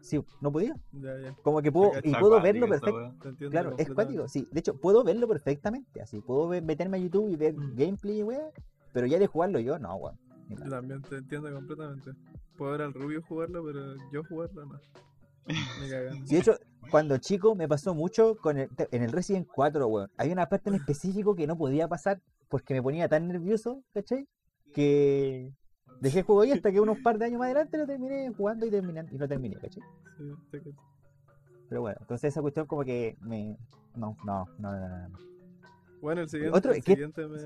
Sí, 0.00 0.20
no 0.40 0.50
podía. 0.50 0.74
Ya, 0.92 1.16
ya. 1.18 1.34
Como 1.42 1.62
que 1.62 1.70
puedo, 1.70 1.92
y 2.02 2.12
puedo 2.14 2.40
verlo 2.40 2.66
esa 2.66 2.80
perfecto. 2.80 2.96
weá. 2.96 3.14
Te 3.22 3.28
entiendo. 3.28 3.50
Claro, 3.52 3.74
es 3.78 3.90
cuático, 3.90 4.28
sí. 4.28 4.48
De 4.50 4.60
hecho, 4.60 4.74
puedo 4.76 5.04
verlo 5.04 5.28
perfectamente. 5.28 6.00
Así, 6.00 6.20
puedo 6.20 6.48
ver- 6.48 6.62
meterme 6.62 6.96
a 6.96 7.00
YouTube 7.00 7.28
y 7.28 7.36
ver 7.36 7.54
Mm. 7.54 7.76
gameplay 7.76 8.18
y 8.18 8.22
weá. 8.24 8.50
Pero 8.92 9.06
ya 9.06 9.18
de 9.18 9.26
jugarlo 9.28 9.60
yo, 9.60 9.78
no, 9.78 9.94
weón. 9.96 10.18
Yo 10.48 10.68
también 10.70 11.02
te 11.02 11.16
entiendo 11.16 11.52
completamente. 11.52 12.10
Puedo 12.58 12.72
ver 12.72 12.82
al 12.82 12.92
Rubio 12.94 13.22
jugarlo, 13.22 13.64
pero 13.64 13.94
yo 14.12 14.22
jugarlo 14.24 14.66
no. 14.66 14.80
Me 15.80 15.88
cagan. 15.88 16.26
Sí, 16.26 16.34
de 16.34 16.40
hecho, 16.40 16.56
cuando 16.90 17.16
chico 17.18 17.54
me 17.54 17.66
pasó 17.68 17.94
mucho 17.94 18.36
con 18.36 18.58
el, 18.58 18.68
en 18.90 19.02
el 19.02 19.12
Resident 19.12 19.46
4, 19.54 19.86
weón. 19.86 20.10
Hay 20.16 20.30
una 20.32 20.48
parte 20.48 20.68
en 20.68 20.76
específico 20.76 21.34
que 21.36 21.46
no 21.46 21.56
podía 21.56 21.86
pasar 21.88 22.20
porque 22.48 22.74
me 22.74 22.82
ponía 22.82 23.08
tan 23.08 23.28
nervioso, 23.28 23.82
¿cachai? 23.94 24.28
Que 24.74 25.52
dejé 26.02 26.18
el 26.20 26.24
juego 26.24 26.42
ahí 26.42 26.52
hasta 26.52 26.70
que 26.72 26.80
unos 26.80 26.98
par 27.02 27.18
de 27.18 27.24
años 27.26 27.38
más 27.38 27.46
adelante 27.46 27.78
lo 27.78 27.86
terminé 27.86 28.30
jugando 28.36 28.66
y, 28.66 28.70
terminan, 28.70 29.08
y 29.10 29.18
lo 29.18 29.26
terminé, 29.28 29.56
¿cachai? 29.56 29.82
Sí. 30.50 30.58
Pero 31.68 31.80
bueno, 31.80 31.96
entonces 32.00 32.28
esa 32.28 32.42
cuestión 32.42 32.66
como 32.66 32.84
que 32.84 33.16
me... 33.22 33.56
No, 33.96 34.16
no, 34.24 34.46
no, 34.58 34.72
no, 34.72 34.88
no. 34.88 35.08
no. 35.08 35.18
Bueno, 36.00 36.20
el 36.22 36.28
siguiente, 36.28 36.56
Otro- 36.58 36.72
el 36.72 36.82
¿qué- 36.84 36.92
siguiente 36.92 37.26
me. 37.26 37.38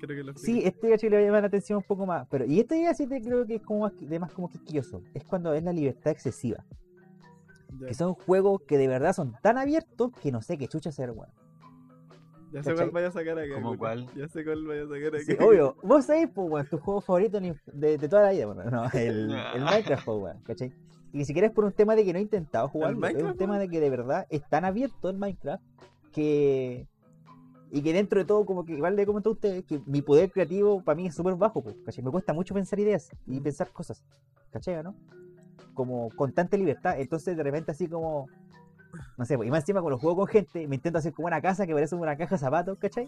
Creo 0.00 0.16
que 0.16 0.24
lo 0.24 0.34
Sí, 0.36 0.62
este 0.64 0.88
gacho 0.88 1.08
le 1.08 1.16
va 1.16 1.22
a 1.22 1.24
llamar 1.26 1.42
la 1.42 1.48
atención 1.48 1.78
un 1.78 1.84
poco 1.84 2.06
más. 2.06 2.26
Pero, 2.30 2.44
y 2.46 2.58
este 2.60 2.80
ya 2.82 2.94
sí 2.94 3.06
te 3.06 3.20
creo 3.20 3.46
que 3.46 3.56
es 3.56 3.62
como 3.62 3.80
más, 3.80 3.92
de 4.00 4.18
más 4.18 4.32
como 4.32 4.48
quisquilloso. 4.48 5.02
Es 5.14 5.24
cuando 5.24 5.52
es 5.54 5.62
la 5.62 5.72
libertad 5.72 6.10
excesiva. 6.12 6.64
Ya, 7.80 7.86
Que 7.88 7.94
son 7.94 8.14
juegos 8.14 8.62
que 8.66 8.78
de 8.78 8.88
verdad 8.88 9.12
son 9.12 9.34
tan 9.42 9.58
abiertos 9.58 10.10
que 10.22 10.32
no 10.32 10.42
sé 10.42 10.56
qué 10.58 10.68
chucha 10.68 10.88
hacer, 10.90 11.10
weón. 11.10 11.30
Ya 12.52 12.62
sé 12.62 12.74
cuál 12.74 12.90
vaya 12.90 13.08
a 13.08 13.12
sacar 13.12 13.38
acá. 13.38 13.54
¿Cómo 13.54 13.76
cuál? 13.78 14.06
Ya 14.16 14.28
sé 14.28 14.44
cuál 14.44 14.66
vaya 14.66 14.82
a 14.82 14.88
sacar 14.88 15.14
acá. 15.14 15.24
Sí, 15.24 15.36
obvio. 15.40 15.76
Vos 15.82 16.04
sabés, 16.04 16.28
pues, 16.34 16.50
weón, 16.50 16.66
tu 16.66 16.78
juego 16.78 17.00
favorito 17.00 17.40
de, 17.40 17.98
de 17.98 18.08
toda 18.08 18.22
la 18.22 18.32
vida, 18.32 18.46
bueno, 18.46 18.70
no, 18.70 18.84
el, 18.94 19.30
el 19.54 19.64
Minecraft, 19.64 20.04
pues, 20.04 20.18
weón, 20.18 20.40
¿cachai? 20.42 20.72
Y 21.12 21.18
ni 21.18 21.24
siquiera 21.24 21.48
es 21.48 21.52
por 21.52 21.64
un 21.64 21.72
tema 21.72 21.96
de 21.96 22.04
que 22.04 22.12
no 22.12 22.18
he 22.18 22.22
intentado 22.22 22.68
jugarlo, 22.68 23.06
es 23.06 23.22
un 23.22 23.36
tema 23.36 23.58
de 23.58 23.68
que 23.68 23.80
de 23.80 23.90
verdad 23.90 24.26
es 24.30 24.48
tan 24.48 24.64
abierto 24.64 25.10
el 25.10 25.18
Minecraft 25.18 25.62
que. 26.12 26.86
Y 27.72 27.82
que 27.82 27.92
dentro 27.92 28.18
de 28.18 28.24
todo, 28.24 28.44
como 28.44 28.64
que 28.64 28.72
igual 28.72 28.96
le 28.96 29.06
comentó 29.06 29.30
a 29.30 29.32
usted, 29.32 29.64
que 29.64 29.80
mi 29.86 30.02
poder 30.02 30.32
creativo 30.32 30.82
para 30.82 30.96
mí 30.96 31.06
es 31.06 31.14
súper 31.14 31.36
bajo, 31.36 31.62
pues, 31.62 31.76
¿cachai? 31.84 32.02
Me 32.02 32.10
cuesta 32.10 32.32
mucho 32.32 32.52
pensar 32.52 32.80
ideas 32.80 33.10
y 33.26 33.38
pensar 33.40 33.70
cosas, 33.70 34.04
¿cachai, 34.50 34.82
no? 34.82 34.96
Como 35.74 36.10
con 36.16 36.32
tanta 36.32 36.56
libertad, 36.56 36.98
entonces 36.98 37.36
de 37.36 37.42
repente 37.42 37.70
así 37.70 37.86
como. 37.86 38.26
No 39.16 39.24
sé, 39.24 39.36
pues, 39.36 39.46
y 39.46 39.50
más 39.50 39.60
encima 39.60 39.80
cuando 39.80 39.98
juego 39.98 40.16
con 40.16 40.26
gente, 40.26 40.66
me 40.66 40.76
intento 40.76 40.98
hacer 40.98 41.12
como 41.12 41.28
una 41.28 41.40
casa 41.40 41.66
que 41.66 41.74
parece 41.74 41.94
una 41.94 42.16
caja 42.16 42.34
de 42.34 42.38
zapatos, 42.38 42.78
¿cachai? 42.78 43.06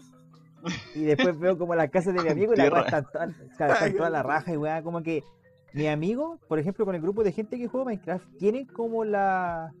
Y 0.95 1.03
después 1.03 1.37
veo 1.37 1.57
como 1.57 1.75
las 1.75 1.89
casas 1.89 2.13
de 2.13 2.23
mi 2.23 2.29
amigo 2.29 2.53
y 2.53 2.57
la 2.57 2.69
weá 2.69 3.01
todas 3.01 4.11
la 4.11 4.23
raja 4.23 4.53
y 4.53 4.57
weá, 4.57 4.81
como 4.81 5.03
que 5.03 5.23
mi 5.73 5.87
amigo, 5.87 6.39
por 6.47 6.59
ejemplo, 6.59 6.85
con 6.85 6.95
el 6.95 7.01
grupo 7.01 7.23
de 7.23 7.31
gente 7.31 7.57
que 7.57 7.67
juega 7.67 7.85
Minecraft, 7.85 8.37
tienen 8.37 8.65
como 8.67 9.03
la, 9.03 9.73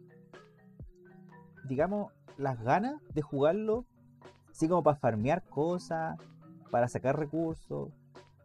digamos, 1.65 2.11
las 2.37 2.61
ganas 2.63 3.01
de 3.13 3.21
jugarlo, 3.21 3.85
así 4.49 4.67
como 4.67 4.83
para 4.83 4.97
farmear 4.97 5.43
cosas, 5.43 6.17
para 6.71 6.87
sacar 6.87 7.17
recursos, 7.17 7.91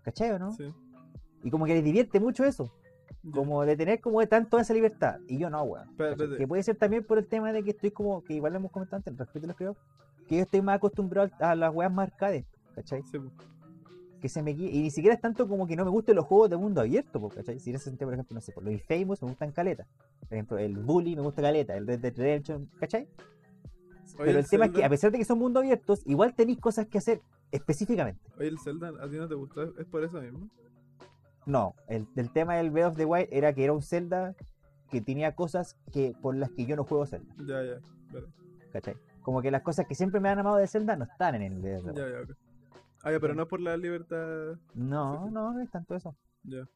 ¿cachai 0.02 0.30
o 0.32 0.38
no? 0.38 0.52
Sí. 0.52 0.72
Y 1.42 1.50
como 1.50 1.64
que 1.64 1.74
les 1.74 1.84
divierte 1.84 2.20
mucho 2.20 2.44
eso. 2.44 2.70
Como 3.32 3.64
de 3.64 3.76
tener 3.76 4.00
como 4.00 4.20
de 4.20 4.26
tanto 4.26 4.58
esa 4.58 4.74
libertad, 4.74 5.20
y 5.26 5.38
yo 5.38 5.50
no, 5.50 5.62
weón. 5.62 5.88
Que 6.36 6.46
puede 6.46 6.62
ser 6.62 6.76
también 6.76 7.04
por 7.04 7.18
el 7.18 7.26
tema 7.26 7.52
de 7.52 7.62
que 7.62 7.70
estoy 7.70 7.90
como, 7.90 8.22
que 8.22 8.34
igual 8.34 8.52
lo 8.52 8.58
hemos 8.58 8.72
comentado 8.72 8.98
antes, 8.98 9.16
respecto 9.16 9.46
a 9.46 9.48
los 9.48 9.56
creo, 9.56 9.76
que 10.26 10.36
yo 10.36 10.42
estoy 10.42 10.62
más 10.62 10.76
acostumbrado 10.76 11.30
a 11.40 11.54
las 11.54 11.74
weas 11.74 11.92
más 11.92 12.10
arcades, 12.10 12.44
¿cachai? 12.74 13.02
Sí, 13.10 13.18
que 14.20 14.28
se 14.28 14.42
me. 14.42 14.50
Y 14.50 14.82
ni 14.82 14.90
siquiera 14.90 15.14
es 15.14 15.20
tanto 15.20 15.48
como 15.48 15.66
que 15.66 15.76
no 15.76 15.84
me 15.84 15.90
gusten 15.90 16.16
los 16.16 16.24
juegos 16.26 16.50
de 16.50 16.56
mundo 16.56 16.80
abierto, 16.80 17.26
¿cachai? 17.28 17.58
Si 17.60 17.70
en 17.70 17.76
ese 17.76 17.86
sentido, 17.86 18.06
por 18.06 18.14
ejemplo, 18.14 18.34
no 18.34 18.40
sé, 18.40 18.52
por 18.52 18.64
los 18.64 18.72
Infamous 18.72 19.22
me 19.22 19.28
gustan 19.28 19.52
caleta. 19.52 19.86
Por 20.20 20.34
ejemplo, 20.34 20.58
el 20.58 20.76
Bully 20.76 21.16
me 21.16 21.22
gusta 21.22 21.42
caleta, 21.42 21.76
el 21.76 21.86
Red 21.86 22.00
Dead 22.00 22.16
Redemption, 22.16 22.68
¿cachai? 22.78 23.08
Oye, 24.14 24.24
Pero 24.24 24.38
el 24.38 24.48
tema 24.48 24.66
es 24.66 24.72
que 24.72 24.84
a 24.84 24.88
pesar 24.88 25.12
de 25.12 25.18
que 25.18 25.24
son 25.24 25.38
mundo 25.38 25.60
abiertos, 25.60 26.02
igual 26.06 26.34
tenéis 26.34 26.58
cosas 26.58 26.86
que 26.86 26.98
hacer 26.98 27.20
específicamente. 27.52 28.20
Oye, 28.38 28.48
el 28.48 28.58
Zelda, 28.58 28.88
¿a 29.00 29.08
ti 29.08 29.16
no 29.16 29.28
te 29.28 29.34
gustó? 29.34 29.78
¿Es 29.78 29.86
por 29.86 30.02
eso 30.02 30.20
mismo? 30.20 30.48
No, 31.48 31.74
el, 31.88 32.06
el 32.14 32.30
tema 32.30 32.56
del 32.56 32.70
Breath 32.70 32.90
of 32.92 32.96
the 32.96 33.04
Wild 33.06 33.28
era 33.32 33.52
que 33.54 33.64
era 33.64 33.72
un 33.72 33.82
Zelda 33.82 34.34
que 34.90 35.00
tenía 35.00 35.34
cosas 35.34 35.76
que 35.92 36.14
por 36.20 36.36
las 36.36 36.50
que 36.50 36.66
yo 36.66 36.76
no 36.76 36.84
juego 36.84 37.06
Zelda, 37.06 37.34
Ya, 37.38 37.62
ya. 37.64 37.80
Vale. 38.12 38.26
¿cachai? 38.72 38.94
Como 39.22 39.40
que 39.42 39.50
las 39.50 39.62
cosas 39.62 39.86
que 39.86 39.94
siempre 39.94 40.20
me 40.20 40.28
han 40.28 40.38
amado 40.38 40.56
de 40.56 40.66
Zelda 40.66 40.94
no 40.96 41.04
están 41.04 41.34
en 41.36 41.42
el 41.42 41.58
Breath 41.58 41.84
of 41.86 41.94
the 41.94 42.00
Ya, 42.00 42.04
Wild. 42.06 42.14
ya, 42.28 42.32
ok. 42.34 42.38
Ah, 43.02 43.12
ya, 43.12 43.20
pero 43.20 43.34
no 43.34 43.42
es 43.44 43.48
por 43.48 43.60
la 43.60 43.76
libertad. 43.76 44.58
No, 44.74 45.12
Sí, 45.22 45.28
sí. 45.28 45.32
no, 45.34 45.52
no 45.54 45.60
es 45.60 45.70
tanto 45.70 45.94
eso. 45.94 46.14
Ya. 46.42 46.68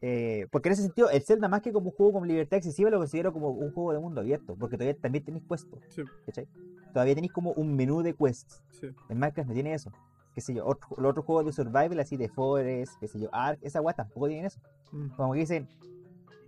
Eh, 0.00 0.46
porque 0.52 0.68
en 0.68 0.72
ese 0.74 0.82
sentido, 0.82 1.10
el 1.10 1.22
Zelda 1.22 1.48
más 1.48 1.60
que 1.60 1.72
como 1.72 1.90
un 1.90 1.96
juego 1.96 2.12
con 2.14 2.28
libertad 2.28 2.56
excesiva 2.58 2.88
lo 2.88 2.98
considero 2.98 3.32
como 3.32 3.50
un 3.50 3.72
juego 3.72 3.92
de 3.92 3.98
mundo 3.98 4.20
abierto, 4.20 4.54
porque 4.56 4.76
todavía 4.76 4.96
también 4.98 5.24
tenéis 5.24 5.44
puestos, 5.44 5.80
Sí, 5.88 6.02
¿cachai? 6.24 6.46
Todavía 6.92 7.16
tenéis 7.16 7.32
como 7.32 7.52
un 7.52 7.74
menú 7.74 8.00
de 8.02 8.14
quests. 8.14 8.62
sí. 8.70 8.86
En 9.08 9.18
Minecraft 9.18 9.48
no 9.48 9.54
tiene 9.54 9.74
eso. 9.74 9.92
Qué 10.38 10.42
sé 10.42 10.54
yo, 10.54 10.64
otro- 10.64 10.94
los 10.98 11.10
otros 11.10 11.26
juegos 11.26 11.46
de 11.46 11.52
survival 11.52 11.98
así 11.98 12.16
de 12.16 12.28
Forest, 12.28 12.92
qué 13.00 13.08
sé 13.08 13.18
yo, 13.18 13.28
Ark, 13.32 13.58
esa 13.60 13.80
weá 13.80 13.92
tampoco 13.92 14.28
tienen 14.28 14.46
eso. 14.46 14.60
Mm. 14.92 15.08
Como 15.16 15.32
que 15.32 15.40
dicen, 15.40 15.66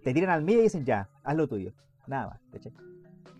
te 0.04 0.14
tiran 0.14 0.30
al 0.30 0.44
medio 0.44 0.60
y 0.60 0.62
dicen 0.62 0.84
ya, 0.84 1.08
haz 1.24 1.36
lo 1.36 1.48
tuyo. 1.48 1.72
Nada 2.06 2.28
más, 2.28 2.40
¿cachai? 2.52 2.72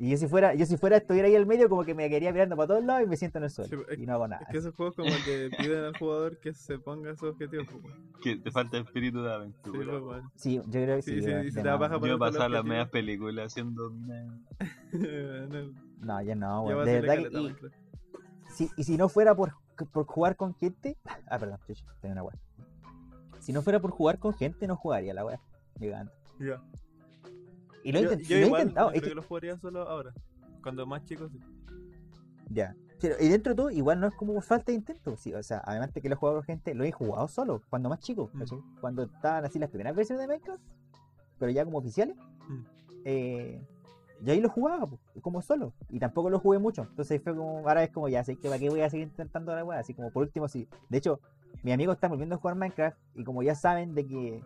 Y 0.01 0.11
yo 0.11 0.17
si 0.17 0.27
fuera, 0.27 0.53
yo 0.55 0.67
si 0.67 0.77
fuera, 0.77 0.97
estuviera 0.97 1.29
ahí 1.29 1.37
al 1.37 1.47
medio, 1.47 1.69
como 1.69 1.85
que 1.85 1.95
me 1.95 2.09
quedaría 2.09 2.33
mirando 2.33 2.57
para 2.57 2.67
todos 2.67 2.85
lados 2.85 3.05
y 3.05 3.07
me 3.07 3.17
siento 3.17 3.39
en 3.39 3.45
el 3.45 3.51
suelo. 3.51 3.71
Sí, 3.71 3.77
es- 3.93 3.99
y 4.01 4.07
no 4.07 4.15
hago 4.15 4.27
nada. 4.27 4.43
Es 4.43 4.49
que 4.49 4.59
esos 4.59 4.75
juegos 4.75 4.97
como 4.97 5.09
que 5.25 5.51
piden 5.57 5.85
al 5.85 5.97
jugador 5.97 6.37
que 6.41 6.53
se 6.53 6.81
ponga 6.81 7.15
sus 7.15 7.31
objetivos. 7.31 7.69
pues. 7.71 7.95
Que 8.21 8.35
te 8.37 8.51
falta 8.51 8.77
espíritu 8.79 9.23
de 9.23 9.29
Sí, 9.29 9.35
aventura. 9.37 9.91
pues, 9.93 10.03
weón. 10.03 10.31
Sí, 10.35 10.55
yo 10.57 10.63
creo 10.69 10.97
que 10.97 11.03
sí. 11.03 11.23
Sí, 11.23 11.25
sí, 11.31 11.51
si 11.53 11.63
te 11.63 11.65
paja 11.79 12.01
Yo 12.05 12.19
pasaba 12.19 12.49
las 12.49 12.63
objetivo. 12.63 12.65
medias 12.65 12.89
películas 12.89 13.47
haciendo. 13.53 13.91
No, 16.01 16.21
ya 16.23 16.35
no, 16.35 16.69
a 16.69 16.85
De 16.85 17.01
verdad 17.01 17.17
que. 17.19 17.39
y- 17.39 17.57
si, 18.53 18.69
y 18.77 18.83
si 18.85 18.97
no 18.97 19.09
fuera 19.09 19.35
por, 19.37 19.53
por 19.87 20.07
jugar 20.07 20.37
con 20.37 20.55
gente. 20.55 20.97
Ah, 21.31 21.39
perdón, 21.39 21.59
chucha, 21.67 21.85
tengo 22.01 22.13
una 22.13 22.23
weá. 22.25 22.37
Si 23.41 23.53
no 23.53 23.63
fuera 23.63 23.81
por 23.81 23.91
jugar 23.91 24.19
con 24.19 24.35
gente, 24.35 24.67
no 24.67 24.77
jugaría 24.77 25.15
la 25.15 25.25
weá. 25.25 25.41
Llegando. 25.79 26.13
Ya. 26.39 26.61
Y 27.85 27.93
lo 27.93 27.99
he, 28.01 28.03
Yo, 28.03 28.13
yo 28.15 28.37
lo 28.37 28.43
he 28.43 28.47
igual, 28.47 28.61
intentado. 28.63 28.91
yo 28.91 28.95
es 28.97 29.01
creo 29.01 29.03
que- 29.03 29.09
que 29.11 29.15
lo 29.15 29.23
jugaría 29.23 29.57
solo 29.59 29.83
ahora. 29.89 30.13
Cuando 30.63 30.87
más 30.87 31.05
chicos, 31.05 31.31
sí. 31.33 31.41
Ya. 32.51 32.75
Pero, 33.01 33.15
y 33.19 33.29
dentro 33.29 33.53
de 33.53 33.57
todo, 33.57 33.71
igual 33.71 33.99
no 34.01 34.09
es 34.09 34.15
como 34.15 34.39
falta 34.43 34.67
de 34.67 34.75
intento. 34.75 35.17
Sí, 35.17 35.33
o 35.33 35.43
sea, 35.43 35.63
además 35.65 35.93
de 35.95 36.03
que 36.03 36.09
lo 36.11 36.15
he 36.15 36.19
jugado 36.19 36.39
con 36.39 36.45
gente, 36.45 36.75
lo 36.75 36.85
he 36.85 36.93
jugado 36.93 37.29
solo, 37.29 37.63
cuando 37.71 37.89
más 37.89 38.01
chico. 38.01 38.29
Mm. 38.35 38.43
Cuando 38.81 39.05
estaban 39.05 39.45
así 39.47 39.59
las 39.59 39.71
primeras 39.71 39.97
versiones 39.97 40.21
de 40.21 40.29
Minecraft, 40.29 40.61
pero 41.39 41.51
ya 41.51 41.65
como 41.65 41.79
oficiales. 41.79 42.17
Mm. 42.49 42.63
Eh, 43.07 43.67
yo 44.23 44.33
ahí 44.33 44.41
lo 44.41 44.49
jugaba, 44.51 44.87
po, 44.87 44.99
como 45.23 45.43
solo. 45.43 45.73
Y 45.89 45.99
tampoco 45.99 46.31
lo 46.31 46.39
jugué 46.39 46.59
mucho. 46.59 46.83
Entonces 46.83 47.23
fue 47.23 47.35
como, 47.35 47.67
ahora 47.69 47.83
es 47.85 47.91
como 47.91 48.09
ya 48.09 48.23
sé 48.25 48.37
que 48.37 48.49
para 48.49 48.59
qué 48.59 48.69
voy 48.69 48.81
a 48.83 48.91
seguir 48.91 49.09
intentando 49.09 49.55
la 49.55 49.65
weá. 49.65 49.79
Así 49.81 49.95
como 49.95 50.11
por 50.11 50.23
último, 50.23 50.49
sí. 50.49 50.69
De 50.89 50.99
hecho, 50.99 51.21
mis 51.63 51.75
amigos 51.75 51.95
están 51.97 52.11
volviendo 52.11 52.35
a 52.35 52.39
jugar 52.39 52.57
Minecraft 52.57 52.97
y 53.15 53.25
como 53.25 53.43
ya 53.43 53.55
saben 53.55 53.95
de 53.95 54.07
que, 54.07 54.43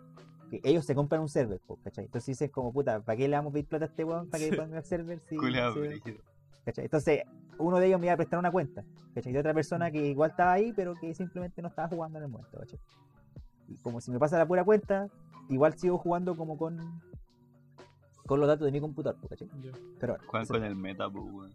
que 0.51 0.61
ellos 0.63 0.85
se 0.85 0.95
compran 0.95 1.21
un 1.21 1.29
server, 1.29 1.61
¿cachai? 1.83 2.05
Entonces 2.07 2.27
dicen 2.27 2.49
como 2.51 2.73
puta, 2.73 3.01
¿para 3.01 3.17
qué 3.17 3.29
le 3.29 3.37
vamos 3.37 3.51
a 3.51 3.55
pedir 3.55 3.67
plata 3.67 3.85
a 3.85 3.89
este 3.89 4.05
weón? 4.05 4.29
¿Para 4.29 4.45
que 4.45 4.53
ponga 4.57 4.79
el 4.79 4.85
server? 4.85 5.21
Si- 5.29 5.37
brígido. 5.89 6.19
¿cachai? 6.65 6.85
Entonces, 6.85 7.23
uno 7.59 7.79
de 7.79 7.87
ellos 7.87 8.01
me 8.01 8.07
iba 8.07 8.15
a 8.15 8.17
prestar 8.17 8.39
una 8.39 8.51
cuenta, 8.51 8.85
¿cachai? 9.15 9.33
De 9.33 9.39
otra 9.39 9.55
persona 9.55 9.91
que 9.91 10.07
igual 10.07 10.31
estaba 10.31 10.53
ahí, 10.53 10.73
pero 10.73 10.95
que 10.95 11.15
simplemente 11.15 11.61
no 11.63 11.69
estaba 11.69 11.89
jugando 11.89 12.19
en 12.19 12.25
el 12.25 12.31
momento, 12.31 12.59
¿cachai? 12.59 12.79
Y 13.69 13.77
como 13.79 14.01
si 14.01 14.11
me 14.11 14.19
pasa 14.19 14.39
la 14.39 14.47
pura 14.47 14.65
cuenta, 14.65 15.09
igual 15.49 15.77
sigo 15.79 15.99
jugando 15.99 16.37
como 16.37 16.57
con 16.57 16.79
con 18.27 18.41
los 18.41 18.49
datos 18.49 18.65
de 18.67 18.73
mi 18.73 18.81
computador. 18.81 19.19
Pero 19.29 20.15
bueno, 20.15 20.25
Juegan 20.27 20.47
con 20.47 20.65
el 20.65 20.77
meta, 20.77 21.11
pues, 21.11 21.25
weón. 21.31 21.53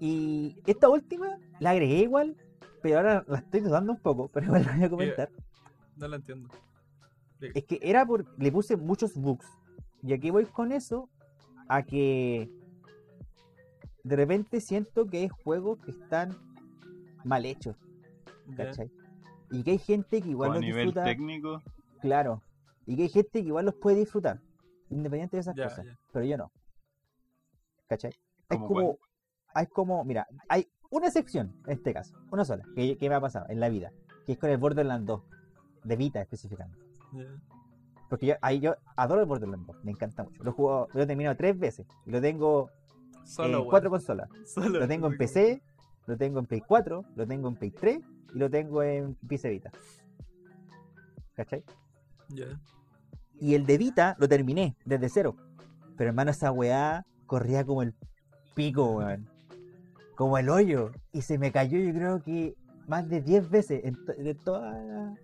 Y 0.00 0.56
esta 0.66 0.88
última 0.88 1.38
la 1.60 1.70
agregué 1.70 2.00
igual, 2.00 2.36
pero 2.82 2.96
ahora 2.98 3.24
la 3.28 3.38
estoy 3.38 3.60
dudando 3.60 3.92
un 3.92 4.00
poco, 4.00 4.28
pero 4.28 4.46
igual 4.46 4.64
la 4.64 4.72
voy 4.74 4.84
a 4.84 4.90
comentar. 4.90 5.30
No 5.96 6.08
lo 6.08 6.16
entiendo. 6.16 6.48
Es 7.40 7.64
que 7.64 7.78
era 7.82 8.04
por. 8.04 8.26
Le 8.38 8.50
puse 8.50 8.76
muchos 8.76 9.14
bugs. 9.14 9.46
Y 10.02 10.12
aquí 10.12 10.30
voy 10.30 10.44
con 10.46 10.72
eso 10.72 11.08
a 11.68 11.82
que. 11.82 12.50
De 14.02 14.16
repente 14.16 14.60
siento 14.60 15.06
que 15.06 15.18
hay 15.18 15.28
juegos 15.28 15.78
que 15.80 15.92
están 15.92 16.36
mal 17.24 17.46
hechos. 17.46 17.76
¿cachai? 18.56 18.90
Y 19.50 19.62
que 19.62 19.72
hay 19.72 19.78
gente 19.78 20.20
que 20.20 20.28
igual 20.28 20.50
O 20.50 20.52
a 20.52 20.54
los 20.56 20.64
nivel 20.64 20.86
disfruta. 20.86 21.04
técnico, 21.04 21.62
Claro. 22.00 22.42
Y 22.86 22.96
que 22.96 23.02
hay 23.04 23.08
gente 23.08 23.40
que 23.40 23.48
igual 23.48 23.64
los 23.66 23.74
puede 23.76 23.98
disfrutar. 23.98 24.40
Independiente 24.90 25.36
de 25.36 25.40
esas 25.40 25.54
Ya, 25.56 25.64
cosas. 25.64 25.86
ya. 25.86 25.98
Pero 26.12 26.24
yo 26.24 26.36
no. 26.36 26.52
¿Cachai? 27.88 28.10
Es 28.10 28.58
¿Cómo 28.58 28.66
como. 28.66 28.98
Hay 29.54 29.66
como. 29.66 30.04
Mira, 30.04 30.26
hay 30.48 30.68
una 30.90 31.06
excepción 31.08 31.54
en 31.66 31.72
este 31.72 31.92
caso. 31.92 32.14
Una 32.30 32.44
sola. 32.44 32.64
Que, 32.74 32.96
que 32.96 33.08
me 33.08 33.14
ha 33.14 33.20
pasado 33.20 33.46
en 33.48 33.60
la 33.60 33.68
vida. 33.68 33.92
Que 34.26 34.32
es 34.32 34.38
con 34.38 34.50
el 34.50 34.58
Borderlands 34.58 35.06
2. 35.06 35.22
De 35.84 35.96
Vita 35.96 36.20
específicamente. 36.20 36.78
Ya. 37.12 37.24
Porque 38.08 38.26
yo, 38.26 38.34
ahí 38.42 38.60
yo 38.60 38.76
adoro 38.96 39.20
el 39.22 39.26
Borderlands 39.26 39.66
2, 39.66 39.84
me 39.84 39.90
encanta 39.92 40.22
mucho. 40.24 40.42
Lo 40.42 40.50
he 40.50 40.52
jugado, 40.54 40.88
lo 40.92 41.02
he 41.02 41.06
terminado 41.06 41.36
tres 41.36 41.58
veces. 41.58 41.86
Y 42.06 42.10
lo 42.10 42.20
tengo 42.20 42.70
Solo, 43.24 43.62
en 43.62 43.68
cuatro 43.68 43.90
consolas. 43.90 44.28
Solo. 44.46 44.80
Lo 44.80 44.88
tengo 44.88 45.06
en 45.08 45.16
PC, 45.16 45.62
lo 46.06 46.16
tengo 46.16 46.38
en 46.38 46.46
Play 46.46 46.60
4, 46.60 47.04
lo 47.16 47.26
tengo 47.26 47.48
en 47.48 47.56
Play 47.56 47.70
3 47.70 47.98
y 48.34 48.38
lo 48.38 48.50
tengo 48.50 48.82
en 48.82 49.14
PC 49.16 49.50
Vita. 49.50 49.70
¿Cachai? 51.34 51.64
Ya. 52.28 52.46
Y 53.40 53.54
el 53.54 53.66
de 53.66 53.78
Vita 53.78 54.16
lo 54.18 54.28
terminé 54.28 54.76
desde 54.84 55.08
cero. 55.08 55.36
Pero 55.96 56.10
hermano, 56.10 56.30
esa 56.30 56.50
weá 56.52 57.04
corría 57.26 57.64
como 57.64 57.82
el 57.82 57.94
pico, 58.54 58.96
weón. 58.96 59.28
Como 60.16 60.38
el 60.38 60.48
hoyo. 60.48 60.92
Y 61.12 61.22
se 61.22 61.38
me 61.38 61.52
cayó 61.52 61.78
yo 61.78 61.92
creo 61.92 62.22
que 62.22 62.54
más 62.86 63.08
de 63.08 63.20
10 63.20 63.50
veces 63.50 63.84
en, 63.84 63.94
to- 64.04 64.12
de 64.12 64.34
toda 64.34 64.70
la, 64.72 65.14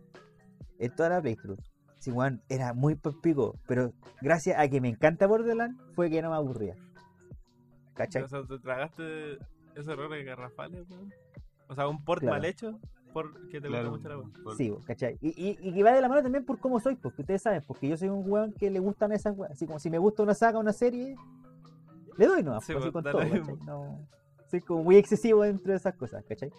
en 0.79 0.95
toda 0.97 1.09
la 1.11 1.21
playthrough. 1.23 1.59
Sí, 1.99 2.11
weón, 2.11 2.41
era 2.49 2.73
muy 2.73 2.97
pico. 3.23 3.55
Pero 3.67 3.93
gracias 4.21 4.59
a 4.59 4.69
que 4.69 4.81
me 4.81 4.89
encanta 4.89 5.27
Borderlands, 5.27 5.81
fue 5.95 6.09
que 6.11 6.23
no 6.23 6.31
me 6.31 6.37
aburría. 6.37 6.75
¿Cachai? 7.95 8.23
O 8.23 8.29
sea, 8.29 8.43
te 8.45 8.59
tragaste 8.59 9.35
esos 9.75 9.89
errores 9.89 10.25
garrafales, 10.25 10.89
weón. 10.91 11.13
O 11.69 11.75
sea, 11.75 11.87
un 11.89 12.03
port 12.05 12.21
Claro. 12.21 12.37
mal 12.37 12.45
hecho 12.45 12.81
porque 13.13 13.61
te 13.61 13.69
claro. 13.69 13.91
gusta 13.91 14.09
mucho 14.17 14.29
la 14.39 14.43
por- 14.45 14.57
Sí, 14.57 14.73
¿cachai? 14.87 15.19
Y, 15.21 15.29
y, 15.29 15.59
y 15.61 15.73
que 15.75 15.83
va 15.83 15.93
de 15.93 16.01
la 16.01 16.09
mano 16.09 16.23
también 16.23 16.45
por 16.45 16.59
cómo 16.59 16.81
soy, 16.81 16.97
porque 16.97 17.23
ustedes 17.23 17.43
saben, 17.43 17.63
porque 17.67 17.89
yo 17.89 17.97
soy 17.97 18.09
un 18.09 18.23
weón 18.31 18.53
que 18.53 18.71
le 18.71 18.79
gustan 18.81 19.13
esas 19.13 19.37
weas. 19.37 19.53
Así 19.53 19.67
como 19.67 19.79
si 19.79 19.91
me 19.91 19.99
gusta 19.99 20.23
una 20.23 20.35
saga, 20.35 20.59
una 20.59 20.73
serie, 20.73 21.17
le 22.17 22.27
doy 22.27 22.43
no, 22.43 22.61
Sí, 22.61 22.73
así 22.75 22.91
con 22.91 23.03
todo, 23.05 23.19
¿cachai? 23.19 23.43
No, 23.67 23.99
soy 24.51 24.61
como 24.61 24.85
muy 24.85 24.97
excesivo 24.97 25.43
dentro 25.43 25.73
de 25.73 25.77
esas 25.79 25.95
cosas, 25.95 26.25
¿cachai? 26.25 26.51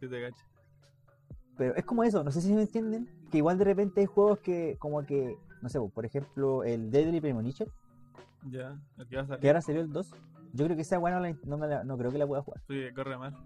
Sí, 0.00 0.08
te 0.08 0.20
cacho. 0.22 0.44
Pero 1.56 1.74
es 1.76 1.84
como 1.84 2.02
eso, 2.04 2.24
no 2.24 2.30
sé 2.30 2.40
si 2.40 2.52
me 2.52 2.62
entienden, 2.62 3.08
que 3.30 3.38
igual 3.38 3.58
de 3.58 3.64
repente 3.64 4.00
hay 4.00 4.06
juegos 4.06 4.38
que, 4.40 4.76
como 4.78 5.04
que, 5.04 5.36
no 5.60 5.68
sé, 5.68 5.78
por 5.94 6.04
ejemplo, 6.06 6.64
el 6.64 6.90
Deadly 6.90 7.20
Premonition, 7.20 7.68
Ya. 8.50 8.76
El 8.98 9.06
que 9.06 9.16
va 9.16 9.22
a 9.22 9.26
salir. 9.26 9.40
que 9.40 9.48
ahora 9.48 9.60
salió 9.62 9.80
el 9.82 9.92
2, 9.92 10.10
yo 10.54 10.64
creo 10.64 10.76
que 10.76 10.82
esa 10.82 10.98
weá 10.98 11.14
no, 11.14 11.20
la- 11.20 11.36
no, 11.44 11.58
me 11.58 11.68
la- 11.68 11.84
no 11.84 11.96
creo 11.98 12.10
que 12.10 12.18
la 12.18 12.26
pueda 12.26 12.42
jugar. 12.42 12.60
Sí, 12.68 12.82
corre 12.94 13.16
mal. 13.18 13.36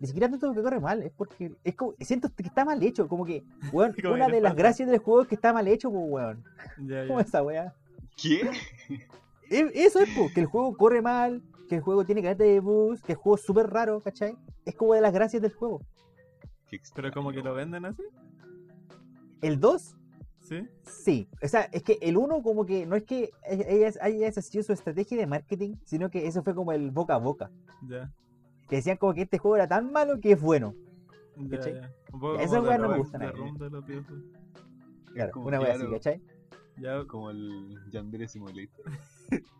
Ni 0.00 0.06
siquiera 0.06 0.28
tanto 0.28 0.52
que 0.52 0.62
corre 0.62 0.80
mal, 0.80 1.02
es 1.02 1.12
porque 1.12 1.52
es 1.64 1.74
como, 1.74 1.94
siento 2.00 2.28
que 2.34 2.42
está 2.44 2.64
mal 2.64 2.82
hecho, 2.82 3.08
como 3.08 3.24
que, 3.24 3.42
weón, 3.72 3.94
Como 4.00 4.14
una 4.14 4.28
de 4.28 4.40
las 4.40 4.54
gracias 4.54 4.88
del 4.90 4.98
juego 4.98 5.22
es 5.22 5.28
que 5.28 5.34
está 5.34 5.52
mal 5.52 5.66
hecho, 5.68 5.90
pues 5.90 6.04
weón. 6.08 6.44
Ya, 6.86 7.02
¿Cómo 7.06 7.18
ya. 7.18 7.22
es 7.22 7.28
esa 7.28 7.42
weá? 7.42 7.74
¿Qué? 8.20 8.50
E- 9.50 9.70
Eso 9.74 10.00
es, 10.00 10.08
po, 10.16 10.28
que 10.34 10.40
el 10.40 10.46
juego 10.46 10.76
corre 10.76 11.02
mal, 11.02 11.42
que 11.68 11.76
el 11.76 11.80
juego 11.82 12.04
tiene 12.04 12.22
caleta 12.22 12.44
de 12.44 12.60
bugs, 12.60 13.02
que 13.02 13.12
el 13.12 13.18
juego 13.18 13.36
es 13.36 13.42
súper 13.42 13.68
raro, 13.70 14.00
¿cachai? 14.00 14.36
Es 14.64 14.74
como 14.74 14.94
de 14.94 15.00
las 15.00 15.12
gracias 15.12 15.40
del 15.42 15.52
juego. 15.52 15.80
Pero 16.94 17.12
como 17.12 17.32
que 17.32 17.42
lo 17.42 17.52
venden 17.54 17.84
así. 17.84 18.02
El 19.42 19.60
2, 19.60 19.96
Sí. 20.40 20.66
sí. 20.84 21.28
O 21.42 21.48
sea, 21.48 21.62
es 21.72 21.82
que 21.82 21.98
el 22.02 22.16
1 22.16 22.42
como 22.42 22.64
que 22.66 22.84
no 22.86 22.96
es 22.96 23.04
que 23.04 23.30
ella 23.46 23.92
haya 24.00 24.32
sido 24.32 24.64
su 24.64 24.72
estrategia 24.72 25.16
de 25.18 25.26
marketing, 25.26 25.74
sino 25.84 26.10
que 26.10 26.26
eso 26.26 26.42
fue 26.42 26.54
como 26.54 26.72
el 26.72 26.90
boca 26.90 27.14
a 27.14 27.18
boca. 27.18 27.50
Ya. 27.88 28.10
Que 28.72 28.76
decían 28.76 28.96
como 28.96 29.12
que 29.12 29.20
este 29.20 29.36
juego 29.36 29.56
era 29.56 29.68
tan 29.68 29.92
malo 29.92 30.18
que 30.18 30.32
es 30.32 30.40
bueno. 30.40 30.74
Ya, 31.36 31.58
¿Cachai? 31.58 31.74
ya. 31.74 31.94
Weas 32.10 32.50
de 32.50 32.56
no 32.56 32.62
me 32.62 32.72
Rum- 32.88 32.96
gustan 32.96 33.20
a 33.20 33.26
de 33.26 33.32
mí. 33.34 33.38
Rum 33.38 33.58
de 33.58 33.68
los 33.68 33.84
videojuegos. 33.86 34.24
Claro, 35.12 35.32
Como 35.32 35.46
una 35.48 35.60
wea 35.60 35.74
así. 35.74 35.90
¿cachai? 35.90 36.22
Ya, 36.78 37.04
Como 37.04 37.30
el 37.30 37.78
Yandere 37.90 38.26
Simulator. 38.28 38.82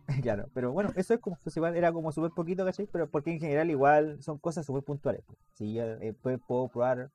claro, 0.23 0.49
pero 0.55 0.73
bueno, 0.73 0.93
eso 0.97 1.13
es 1.13 1.21
como, 1.21 1.37
igual 1.55 1.77
era 1.77 1.93
como 1.93 2.11
súper 2.11 2.31
poquito, 2.31 2.65
¿cachai? 2.65 2.89
Pero 2.91 3.07
porque 3.07 3.33
en 3.33 3.41
general 3.41 3.69
igual 3.71 4.17
son 4.23 4.39
cosas 4.39 4.65
súper 4.65 4.83
puntuales. 4.83 5.23
pues. 5.27 5.39
Sí, 5.57 5.75
ya, 5.75 5.85
eh, 6.01 6.15
puedo, 6.15 6.39
puedo 6.39 6.69
probar 6.69 7.11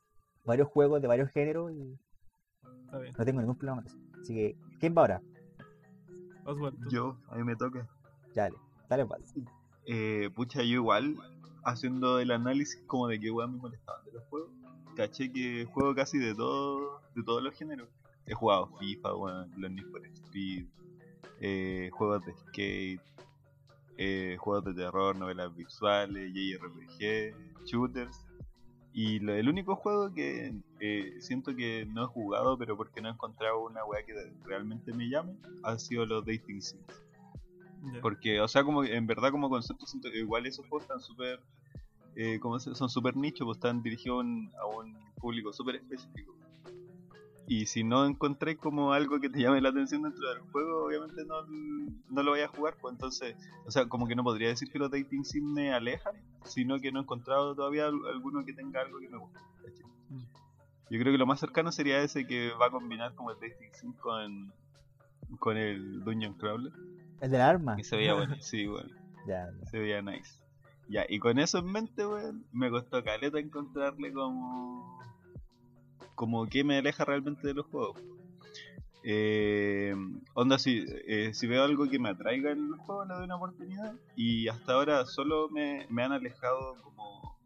varios 0.46 0.68
juegos 0.68 1.02
de 1.02 1.08
varios 1.08 1.32
géneros 1.32 1.72
y 1.72 1.98
está 2.86 3.00
bien. 3.00 3.16
no 3.18 3.26
tengo 3.26 3.40
ningún 3.42 3.58
problema 3.58 3.82
con 3.82 3.88
eso. 3.88 3.98
Así 4.22 4.36
que, 4.36 4.56
¿quién 4.80 4.94
va 4.96 5.02
ahora? 5.02 5.22
Oswald, 6.46 6.80
tú. 6.80 6.90
Yo, 6.92 7.18
a 7.32 7.38
mí 7.38 7.44
me 7.44 7.56
toca. 7.56 7.88
Dale, 8.36 8.56
dale, 8.88 9.04
vale. 9.06 9.26
Eh, 9.88 10.30
pucha, 10.36 10.60
yo 10.62 10.76
igual, 10.76 11.16
haciendo 11.68 12.20
el 12.20 12.32
análisis 12.32 12.82
como 12.88 13.08
de 13.08 13.20
qué 13.20 13.30
weón 13.30 13.56
me 13.56 13.62
molestaban 13.62 14.04
de 14.06 14.14
los 14.14 14.24
juegos, 14.30 14.50
caché 14.96 15.32
que 15.32 15.66
juego 15.66 15.94
casi 15.94 16.18
de 16.18 16.34
todo, 16.34 17.02
de 17.14 17.24
todos 17.24 17.44
los 17.44 17.54
géneros. 17.54 17.90
He 18.26 18.34
jugado 18.34 18.68
FIFA, 18.80 19.16
weón, 19.16 19.52
los 19.58 19.72
for 19.92 20.06
Speed, 20.06 20.66
eh, 21.42 21.90
juegos 21.92 22.26
de 22.26 22.34
skate, 22.34 23.02
eh, 23.98 24.38
juegos 24.40 24.64
de 24.64 24.74
terror, 24.76 25.16
novelas 25.18 25.54
visuales, 25.56 26.34
JRPG, 26.34 27.66
shooters. 27.66 28.26
Y 28.94 29.18
el 29.30 29.50
único 29.50 29.76
juego 29.76 30.14
que 30.14 30.54
eh, 30.80 31.18
siento 31.20 31.54
que 31.54 31.86
no 31.86 32.06
he 32.06 32.08
jugado, 32.08 32.58
pero 32.58 32.78
porque 32.78 33.02
no 33.02 33.10
he 33.10 33.12
encontrado 33.12 33.66
una 33.66 33.84
weá 33.84 34.06
que 34.06 34.14
realmente 34.46 34.94
me 34.94 35.10
llame, 35.10 35.38
ha 35.64 35.78
sido 35.78 36.06
los 36.06 36.26
Dating 36.26 36.62
Sims. 36.62 37.07
Porque, 38.02 38.42
o 38.42 38.48
sea, 38.48 38.64
como 38.64 38.84
en 38.84 39.06
verdad 39.08 39.32
como 39.32 39.50
concepto 39.50 39.86
siento 39.86 40.10
que 40.12 40.20
igual 40.20 40.46
esos 40.46 40.66
juegos 40.68 40.84
están 40.84 41.00
súper, 41.00 41.40
eh, 42.16 42.40
¿cómo 42.40 42.60
se- 42.60 42.74
son 42.76 42.90
súper 42.90 43.16
nichos, 43.16 43.46
pues 43.46 43.58
están 43.58 43.82
dirigidos 43.84 44.26
a 44.60 44.66
un- 44.66 44.98
público 45.20 45.52
súper 45.52 45.78
específico. 45.78 46.32
Y 47.48 47.66
si 47.66 47.84
no 47.84 48.06
encontré 48.06 48.56
como 48.58 48.94
algo 48.94 49.20
que 49.20 49.30
te 49.30 49.40
llame 49.42 49.62
la 49.62 49.70
atención 49.70 50.04
dentro 50.04 50.30
del 50.30 50.40
juego, 50.52 50.86
obviamente 50.86 51.24
no, 51.26 51.42
no 52.10 52.24
lo 52.24 52.32
voy 52.32 52.42
a 52.42 52.48
jugar, 52.50 52.76
pues 52.80 52.94
entonces, 52.94 53.36
o 53.66 53.72
sea, 53.72 53.88
como 53.88 54.06
que 54.08 54.16
no 54.16 54.24
podría 54.24 54.50
decir 54.50 54.70
que 54.70 54.78
los 54.78 54.92
dating 54.92 55.26
sim 55.26 55.44
me 55.54 55.74
alejan, 55.74 56.14
sino 56.44 56.80
que 56.80 56.92
no 56.92 57.00
he 57.00 57.04
encontrado 57.04 57.56
todavía 57.56 57.88
al- 57.88 58.06
alguno 58.14 58.46
que 58.46 58.54
tenga 58.54 58.82
algo 58.82 59.00
que 59.00 59.10
me 59.10 59.18
guste. 59.18 59.40
Mm. 60.10 60.20
Yo 60.92 61.00
creo 61.00 61.12
que 61.12 61.18
lo 61.18 61.26
más 61.26 61.40
cercano 61.40 61.72
sería 61.72 62.02
ese 62.04 62.28
que 62.28 62.52
va 62.62 62.68
a 62.68 62.70
combinar 62.72 63.16
como 63.16 63.32
el 63.32 63.40
dating 63.40 63.70
sim 63.74 63.94
con, 63.94 64.54
con 65.40 65.58
el 65.58 66.04
Dungeon 66.04 66.34
Crawler. 66.36 66.74
El 67.22 67.32
del 67.32 67.42
arma. 67.42 67.76
Y 67.80 67.84
se 67.84 67.96
veía 67.98 68.14
bueno, 68.14 68.36
sí, 68.42 68.68
bueno, 68.68 68.90
Ya, 69.28 69.50
ya. 69.60 69.66
se 69.68 69.80
veía 69.80 70.02
nice. 70.02 70.40
Ya, 70.90 71.06
y 71.10 71.20
con 71.20 71.38
eso 71.40 71.60
en 71.60 71.66
mente, 71.72 72.06
weón, 72.06 72.46
me 72.54 72.70
costó 72.70 73.04
caleta 73.04 73.40
encontrarle 73.40 74.14
como. 74.14 75.00
como 76.16 76.48
que 76.48 76.64
me 76.64 76.78
aleja 76.78 77.04
realmente 77.06 77.48
de 77.48 77.54
los 77.54 77.66
juegos. 77.68 78.02
Eh, 79.04 79.96
onda, 80.34 80.58
si, 80.60 80.86
eh, 81.08 81.34
si 81.34 81.48
veo 81.48 81.64
algo 81.64 81.90
que 81.90 82.00
me 82.00 82.10
atraiga 82.10 82.52
en 82.52 82.72
los 82.72 82.80
juegos, 82.80 83.08
le 83.08 83.14
doy 83.16 83.24
una 83.26 83.36
oportunidad. 83.36 83.94
Y 84.16 84.48
hasta 84.48 84.74
ahora 84.74 85.06
solo 85.06 85.50
me, 85.50 85.86
me 85.90 86.04
han 86.04 86.12
alejado 86.12 86.76
como 86.84 87.38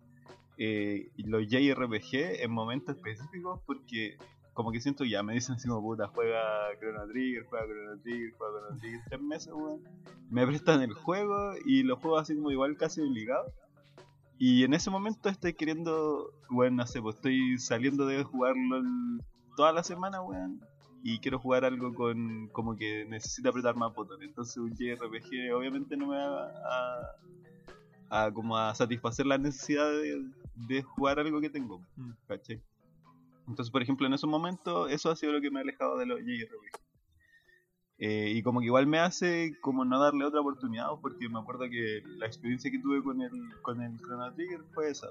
eh, 0.57 1.09
los 1.17 1.47
JRPG 1.47 2.41
en 2.43 2.51
momentos 2.51 2.95
específicos 2.95 3.59
porque 3.65 4.17
como 4.53 4.71
que 4.71 4.81
siento 4.81 5.05
ya, 5.05 5.23
me 5.23 5.33
dicen 5.33 5.55
así 5.55 5.67
como 5.67 5.81
puta, 5.81 6.07
juega 6.07 6.41
Chrono 6.79 7.07
Trigger, 7.07 7.45
juega 7.49 7.65
Chrono 7.65 8.01
Trigger, 8.01 8.31
juega 8.37 8.53
Chrono 8.53 8.79
Trigger, 8.79 9.01
tres 9.07 9.21
meses, 9.21 9.53
weón. 9.53 9.81
Me 10.29 10.45
prestan 10.45 10.81
el 10.81 10.93
juego 10.93 11.53
y 11.65 11.83
los 11.83 11.99
juego 11.99 12.17
así 12.17 12.35
como 12.35 12.51
igual 12.51 12.77
casi 12.77 13.01
obligado. 13.01 13.53
Y 14.37 14.63
en 14.63 14.73
ese 14.73 14.89
momento 14.89 15.29
estoy 15.29 15.53
queriendo, 15.53 16.33
bueno, 16.49 16.77
no 16.77 16.87
sé, 16.87 17.01
pues 17.01 17.15
estoy 17.15 17.57
saliendo 17.59 18.05
de 18.07 18.23
jugarlo 18.23 18.81
toda 19.55 19.71
la 19.71 19.83
semana, 19.83 20.21
weón. 20.21 20.59
Y 21.03 21.19
quiero 21.19 21.39
jugar 21.39 21.65
algo 21.65 21.93
con 21.93 22.47
como 22.49 22.75
que 22.75 23.05
necesita 23.05 23.49
apretar 23.49 23.75
más 23.75 23.93
botones. 23.93 24.27
Entonces 24.27 24.57
un 24.57 24.75
JRPG 24.75 25.53
obviamente 25.55 25.95
no 25.95 26.07
me 26.07 26.17
va 26.17 26.51
a, 28.09 28.25
a 28.25 28.31
como 28.31 28.57
a 28.57 28.75
satisfacer 28.75 29.25
la 29.25 29.37
necesidad 29.37 29.89
de, 29.89 30.25
de 30.55 30.81
jugar 30.83 31.19
algo 31.19 31.39
que 31.39 31.49
tengo. 31.49 31.79
Mm. 31.95 32.11
¿Cachai? 32.27 32.61
Entonces, 33.47 33.71
por 33.71 33.81
ejemplo, 33.81 34.07
en 34.07 34.13
esos 34.13 34.29
momentos, 34.29 34.91
eso 34.91 35.09
ha 35.09 35.15
sido 35.15 35.33
lo 35.33 35.41
que 35.41 35.51
me 35.51 35.59
ha 35.59 35.63
alejado 35.63 35.97
de 35.97 36.05
los 36.05 36.19
JRPG. 36.19 36.81
Eh, 38.03 38.33
y 38.35 38.41
como 38.41 38.61
que 38.61 38.65
igual 38.65 38.87
me 38.87 38.97
hace 38.97 39.59
como 39.61 39.85
no 39.85 39.99
darle 39.99 40.25
otra 40.25 40.41
oportunidad, 40.41 40.87
porque 41.01 41.29
me 41.29 41.39
acuerdo 41.39 41.69
que 41.69 42.01
la 42.17 42.25
experiencia 42.25 42.71
que 42.71 42.79
tuve 42.79 43.03
con 43.03 43.21
el, 43.21 43.31
con 43.61 43.79
el 43.81 43.95
Chrono 43.97 44.33
Trigger 44.33 44.61
fue 44.73 44.89
esa. 44.89 45.07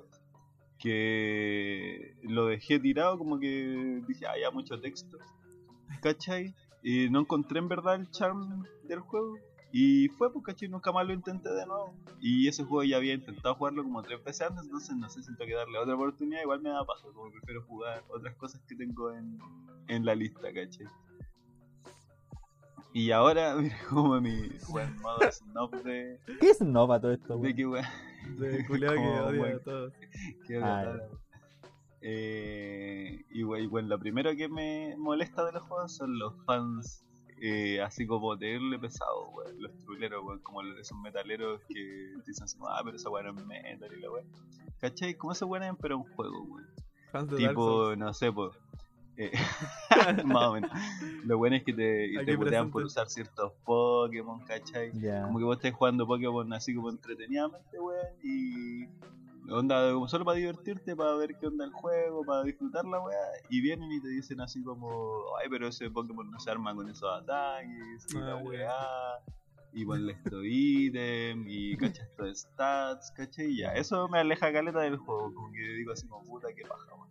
Que 0.78 2.16
lo 2.22 2.46
dejé 2.46 2.80
tirado, 2.80 3.16
como 3.16 3.38
que 3.38 4.02
dije, 4.08 4.26
ah, 4.26 4.34
ya 4.40 4.50
mucho 4.50 4.80
texto. 4.80 5.18
¿Cachai? 6.02 6.54
Y 6.82 7.08
no 7.10 7.20
encontré 7.20 7.58
en 7.58 7.68
verdad 7.68 7.94
el 7.94 8.10
charm 8.10 8.64
del 8.84 9.00
juego. 9.00 9.36
Y 9.72 10.08
fue, 10.08 10.32
pues, 10.32 10.44
¿cachai? 10.44 10.68
Nunca 10.68 10.90
más 10.90 11.06
lo 11.06 11.12
intenté 11.12 11.48
de 11.48 11.64
nuevo. 11.64 11.94
Y 12.20 12.48
ese 12.48 12.64
juego 12.64 12.82
ya 12.82 12.96
había 12.96 13.14
intentado 13.14 13.54
jugarlo 13.54 13.84
como 13.84 14.02
tres 14.02 14.22
veces 14.24 14.48
antes, 14.48 14.64
entonces 14.64 14.96
no 14.96 15.08
sé, 15.08 15.22
siento 15.22 15.44
que 15.44 15.54
darle 15.54 15.78
otra 15.78 15.94
oportunidad. 15.94 16.42
Igual 16.42 16.60
me 16.60 16.70
da 16.70 16.84
paso, 16.84 17.12
como 17.12 17.30
prefiero 17.30 17.62
jugar 17.62 18.02
otras 18.08 18.34
cosas 18.36 18.60
que 18.66 18.74
tengo 18.74 19.12
en, 19.12 19.38
en 19.88 20.04
la 20.04 20.14
lista, 20.16 20.52
¿cachai? 20.52 20.86
Y 22.92 23.12
ahora, 23.12 23.54
mira 23.60 23.76
como 23.88 24.20
mi 24.20 24.48
buen 24.68 25.00
modo 25.00 25.20
snob 25.30 25.70
de, 25.84 26.18
¿Qué 26.40 26.50
es 26.50 26.60
Nova 26.60 27.00
todo 27.00 27.12
esto? 27.12 27.34
de 27.36 27.40
weón? 27.40 27.54
que 27.56 27.66
weón. 27.66 27.84
De 28.38 28.66
culiao 28.66 28.94
que 28.94 29.00
odia 29.40 29.56
a 29.56 29.58
todos. 29.60 29.92
Qué 30.46 30.56
Ah, 30.56 30.60
rara, 30.84 30.92
weón. 30.96 31.20
Eh, 32.02 33.24
y 33.30 33.42
bueno, 33.42 33.64
y 33.64 33.66
bueno, 33.68 33.88
lo 33.88 33.98
primero 33.98 34.34
que 34.34 34.48
me 34.48 34.96
molesta 34.96 35.44
de 35.44 35.52
los 35.52 35.62
juegos 35.62 35.94
son 35.94 36.18
los 36.18 36.34
fans 36.46 37.04
eh, 37.40 37.80
así 37.80 38.06
como 38.06 38.36
tenerle 38.38 38.78
pesado, 38.78 39.30
weón. 39.30 39.60
Los 39.62 39.76
truleros, 39.78 40.24
weón, 40.24 40.38
como 40.40 40.62
los- 40.62 40.78
esos 40.78 40.98
metaleros 40.98 41.60
que 41.68 42.14
dicen 42.26 42.44
así, 42.44 42.58
ah, 42.68 42.80
pero 42.84 42.96
esa 42.96 43.10
weón 43.10 43.34
no 43.34 43.40
es 43.40 43.46
metal 43.46 43.90
y 43.96 44.00
la 44.00 44.10
weón. 44.10 44.26
¿Cachai? 44.80 45.14
Como 45.14 45.32
ese 45.32 45.44
weón 45.44 45.76
pero 45.80 45.98
un 45.98 46.04
juego, 46.14 46.42
weón. 46.42 46.66
Tipo, 47.36 47.96
no 47.96 48.14
sé, 48.14 48.30
pues. 48.32 48.56
más 50.24 50.44
o 50.48 50.52
menos. 50.54 50.70
Lo 51.24 51.36
bueno 51.38 51.56
es 51.56 51.64
que 51.64 51.72
te, 51.74 52.24
te 52.24 52.38
putean 52.38 52.70
por 52.70 52.84
usar 52.84 53.08
ciertos 53.10 53.52
Pokémon, 53.64 54.40
¿cachai? 54.46 54.92
Ya. 54.98 55.22
Como 55.22 55.38
que 55.38 55.44
vos 55.44 55.56
estés 55.56 55.74
jugando 55.74 56.06
Pokémon 56.06 56.50
así 56.52 56.74
como 56.74 56.88
entretenidamente, 56.88 57.78
weón, 57.78 58.06
y 58.22 58.86
onda 59.48 59.92
como 59.92 60.06
solo 60.08 60.24
para 60.24 60.36
divertirte, 60.38 60.94
para 60.94 61.14
ver 61.14 61.36
qué 61.38 61.46
onda 61.46 61.64
el 61.64 61.72
juego, 61.72 62.24
para 62.24 62.42
disfrutar 62.44 62.84
la 62.84 63.00
weá, 63.00 63.16
y 63.48 63.60
vienen 63.60 63.90
y 63.92 64.00
te 64.00 64.08
dicen 64.08 64.40
así 64.40 64.62
como, 64.62 65.22
ay, 65.40 65.48
pero 65.50 65.68
ese 65.68 65.90
Pokémon 65.90 66.30
no 66.30 66.38
se 66.38 66.50
arma 66.50 66.74
con 66.74 66.88
esos 66.88 67.10
ataques, 67.10 68.06
y 68.12 68.16
Ah, 68.16 68.20
la 68.20 68.36
ya. 68.42 68.48
weá, 68.48 68.76
y 69.72 69.84
ponle 69.84 70.12
esto 70.12 70.44
ítem, 70.44 71.44
y 71.48 71.76
cachas 71.76 72.08
estos 72.08 72.40
stats, 72.40 73.12
¿cachai? 73.12 73.46
Y 73.46 73.56
ya, 73.58 73.74
eso 73.74 74.08
me 74.08 74.18
aleja 74.18 74.52
caleta 74.52 74.80
del 74.80 74.96
juego, 74.98 75.32
como 75.34 75.50
que 75.52 75.60
digo 75.60 75.92
así 75.92 76.06
como, 76.06 76.24
puta, 76.24 76.48
qué 76.54 76.62
paja, 76.62 76.94
weón. 76.94 77.08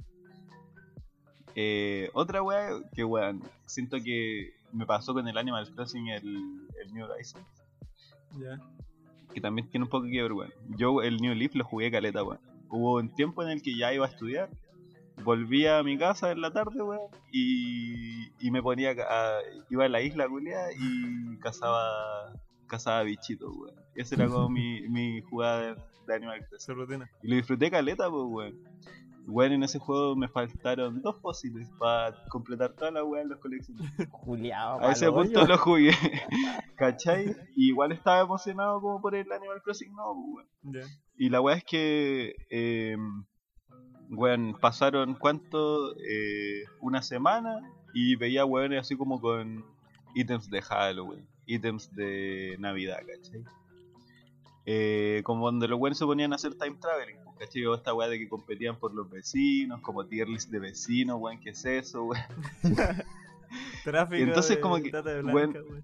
Eh, 1.55 2.09
otra 2.13 2.41
weá 2.43 2.69
que 2.93 3.03
weón, 3.03 3.41
siento 3.65 3.97
que 4.03 4.53
me 4.71 4.85
pasó 4.85 5.13
con 5.13 5.27
el 5.27 5.37
Animal 5.37 5.69
Crossing 5.73 6.07
el, 6.09 6.67
el 6.79 6.93
New 6.93 7.05
Horizons 7.05 7.43
Ya. 8.39 8.59
Que 9.33 9.41
también 9.41 9.69
tiene 9.69 9.85
un 9.85 9.89
poco 9.89 10.05
que 10.05 10.21
ver, 10.21 10.33
weón. 10.33 10.53
Yo 10.77 11.01
el 11.01 11.17
New 11.17 11.33
Leaf 11.35 11.55
lo 11.55 11.63
jugué 11.63 11.91
caleta, 11.91 12.23
weón. 12.23 12.39
Hubo 12.69 12.95
un 12.97 13.09
tiempo 13.13 13.43
en 13.43 13.49
el 13.49 13.61
que 13.61 13.75
ya 13.75 13.93
iba 13.93 14.05
a 14.05 14.09
estudiar, 14.09 14.49
volvía 15.23 15.79
a 15.79 15.83
mi 15.83 15.97
casa 15.97 16.31
en 16.31 16.41
la 16.41 16.51
tarde, 16.51 16.81
weón, 16.81 17.09
y, 17.31 18.27
y 18.39 18.51
me 18.51 18.61
ponía, 18.61 18.91
a, 18.91 19.39
iba 19.69 19.85
a 19.85 19.89
la 19.89 20.01
isla, 20.01 20.27
culiá, 20.27 20.71
y 20.77 21.37
cazaba, 21.37 22.33
cazaba 22.67 23.03
bichitos, 23.03 23.55
weón. 23.55 23.75
Esa 23.95 24.15
era 24.15 24.27
como 24.27 24.49
mi, 24.49 24.87
mi 24.89 25.21
jugada 25.21 25.61
de, 25.61 25.81
de 26.07 26.15
Animal 26.15 26.45
Crossing. 26.47 27.03
Y 27.23 27.27
lo 27.27 27.35
disfruté 27.35 27.71
caleta, 27.71 28.09
pues, 28.09 28.23
weón. 28.27 28.59
Weón, 29.29 29.51
en 29.53 29.63
ese 29.63 29.79
juego 29.79 30.15
me 30.15 30.27
faltaron 30.27 31.01
dos 31.01 31.21
fósiles 31.21 31.69
para 31.77 32.15
completar 32.29 32.73
toda 32.73 32.91
la 32.91 33.03
weá 33.03 33.21
en 33.21 33.29
los 33.29 33.39
coleccionables. 33.39 34.09
Juliao, 34.11 34.79
A 34.81 34.91
ese 34.91 35.11
punto 35.11 35.39
hoyo. 35.41 35.47
lo 35.47 35.57
jugué, 35.57 35.91
¿cachai? 36.75 37.35
Y 37.55 37.69
igual 37.69 37.91
estaba 37.91 38.21
emocionado 38.21 38.81
como 38.81 39.01
por 39.01 39.15
el 39.15 39.31
Animal 39.31 39.61
Crossing, 39.63 39.93
no, 39.95 40.15
pues, 40.33 40.47
weón. 40.63 40.89
Y 41.17 41.29
la 41.29 41.41
weá 41.41 41.57
es 41.57 41.63
que, 41.63 42.35
eh, 42.49 42.97
weón, 44.09 44.57
pasaron 44.59 45.15
cuánto, 45.15 45.95
eh, 45.97 46.63
una 46.81 47.01
semana 47.01 47.59
y 47.93 48.15
veía 48.15 48.45
weones 48.45 48.79
así 48.81 48.95
como 48.97 49.19
con 49.21 49.63
ítems 50.15 50.49
de 50.49 50.61
Halloween, 50.61 51.27
ítems 51.45 51.93
de 51.95 52.55
Navidad, 52.59 52.99
¿cachai? 53.05 53.43
Eh, 54.65 55.21
como 55.23 55.45
donde 55.45 55.67
los 55.67 55.79
weones 55.79 55.97
se 55.97 56.05
ponían 56.05 56.31
a 56.33 56.35
hacer 56.35 56.53
time 56.55 56.77
traveling, 56.79 57.17
¿cachai? 57.39 57.65
O 57.65 57.73
esta 57.73 57.93
weá 57.93 58.07
de 58.07 58.19
que 58.19 58.27
competían 58.29 58.77
por 58.77 58.93
los 58.93 59.09
vecinos, 59.09 59.81
como 59.81 60.05
tier 60.05 60.27
list 60.27 60.51
de 60.51 60.59
vecinos, 60.59 61.17
weón, 61.19 61.39
¿qué 61.39 61.51
es 61.51 61.65
eso, 61.65 62.03
weón? 62.03 62.23
Tráfico. 63.83 64.23
Entonces, 64.23 64.57
de 64.57 64.61
como 64.61 64.75
que, 64.77 64.91
trata 64.91 65.13
de 65.13 65.23
weón, 65.23 65.53
blanca, 65.53 65.69
weón. 65.69 65.83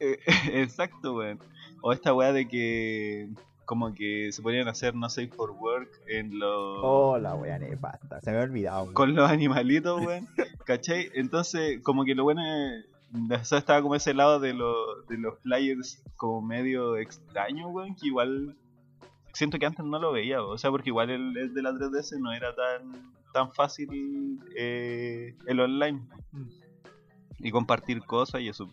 Eh, 0.00 0.18
Exacto, 0.62 1.14
weón. 1.14 1.38
O 1.82 1.92
esta 1.92 2.14
weá 2.14 2.32
de 2.32 2.48
que 2.48 3.28
como 3.64 3.94
que 3.94 4.30
se 4.30 4.42
ponían 4.42 4.68
a 4.68 4.72
hacer 4.72 4.94
no 4.94 5.08
safe 5.08 5.28
for 5.28 5.50
work 5.52 5.88
en 6.06 6.38
los 6.38 6.80
Oh, 6.82 7.18
la 7.18 7.34
wea 7.34 7.58
nefasta. 7.58 8.20
Se 8.20 8.30
me 8.30 8.36
había 8.38 8.50
olvidado. 8.50 8.82
weón. 8.82 8.94
con 8.94 9.14
los 9.14 9.30
animalitos, 9.30 10.04
weón. 10.04 10.28
¿Cachai? 10.64 11.10
Entonces, 11.14 11.80
como 11.82 12.04
que 12.04 12.14
lo 12.14 12.24
bueno 12.24 12.42
es, 12.42 12.86
o 13.40 13.44
sea, 13.44 13.58
estaba 13.58 13.80
como 13.80 13.94
ese 13.94 14.12
lado 14.12 14.40
de, 14.40 14.54
los 14.54 15.06
de 15.08 15.18
los 15.18 15.38
flyers 15.40 16.02
como 16.16 16.42
medio 16.42 16.96
extraño, 16.96 17.68
weón, 17.68 17.94
que 17.94 18.08
igual 18.08 18.56
siento 19.34 19.58
que 19.58 19.66
antes 19.66 19.84
no 19.84 19.98
lo 19.98 20.10
veía, 20.12 20.42
o 20.42 20.56
sea, 20.56 20.70
porque 20.70 20.88
igual 20.90 21.10
el, 21.10 21.36
el 21.36 21.52
de 21.54 21.62
la 21.62 21.72
3DS 21.72 22.18
no 22.18 22.32
era 22.32 22.54
tan 22.54 23.12
tan 23.32 23.52
fácil 23.52 24.40
eh, 24.56 25.34
el 25.46 25.60
online 25.60 26.00
Mm. 26.32 26.48
y 27.40 27.50
compartir 27.50 28.02
cosas 28.04 28.40
y 28.40 28.48
eso. 28.48 28.72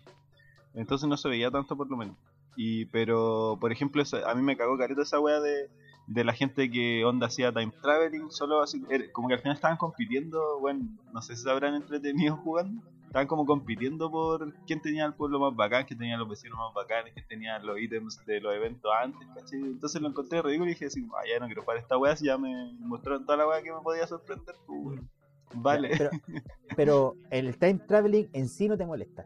Entonces 0.73 1.07
no 1.09 1.17
se 1.17 1.27
veía 1.29 1.51
tanto 1.51 1.75
por 1.75 1.89
lo 1.89 1.97
menos. 1.97 2.15
Y, 2.55 2.85
pero, 2.85 3.57
por 3.59 3.71
ejemplo, 3.71 4.01
esa- 4.01 4.29
a 4.29 4.35
mí 4.35 4.41
me 4.41 4.55
cagó 4.57 4.77
careta 4.77 5.01
esa 5.01 5.19
wea 5.19 5.39
de, 5.39 5.69
de 6.07 6.23
la 6.23 6.33
gente 6.33 6.69
que 6.69 7.03
onda 7.05 7.27
hacía 7.27 7.51
time 7.51 7.73
traveling, 7.81 8.29
solo 8.31 8.61
así, 8.61 8.83
era- 8.89 9.05
como 9.11 9.27
que 9.27 9.33
al 9.35 9.41
final 9.41 9.55
estaban 9.55 9.77
compitiendo, 9.77 10.59
bueno, 10.59 10.85
no 11.13 11.21
sé 11.21 11.35
si 11.35 11.43
se 11.43 11.49
habrán 11.51 11.75
entretenido 11.75 12.35
jugando, 12.37 12.81
estaban 13.11 13.27
como 13.27 13.45
compitiendo 13.45 14.09
por 14.09 14.53
quién 14.65 14.81
tenía 14.81 15.03
el 15.05 15.13
pueblo 15.13 15.37
más 15.37 15.53
bacán, 15.53 15.83
quién 15.85 15.99
tenía 15.99 16.15
los 16.15 16.29
vecinos 16.29 16.57
más 16.57 16.73
bacanes, 16.73 17.13
quién 17.13 17.27
tenía 17.27 17.59
los 17.59 17.77
ítems 17.77 18.25
de 18.25 18.39
los 18.39 18.55
eventos 18.55 18.89
antes, 19.03 19.27
¿cachai? 19.35 19.59
Entonces 19.59 20.01
lo 20.01 20.07
encontré 20.07 20.41
ridículo 20.41 20.69
y 20.69 20.73
dije 20.75 20.85
así, 20.85 21.05
ah, 21.13 21.23
ya 21.29 21.37
no 21.37 21.47
quiero 21.47 21.61
jugar 21.63 21.75
esta 21.79 21.97
wea, 21.97 22.15
si 22.15 22.27
ya 22.27 22.37
me 22.37 22.71
mostraron 22.79 23.25
toda 23.25 23.39
la 23.39 23.47
wea 23.49 23.61
que 23.61 23.73
me 23.73 23.81
podía 23.81 24.07
sorprender, 24.07 24.55
pues, 24.65 24.79
weón. 24.81 25.09
Vale. 25.55 25.89
Pero, 25.97 26.09
pero 26.77 27.15
el 27.31 27.57
time 27.57 27.79
traveling 27.85 28.29
en 28.31 28.47
sí 28.47 28.69
no 28.69 28.77
te 28.77 28.85
molesta. 28.85 29.25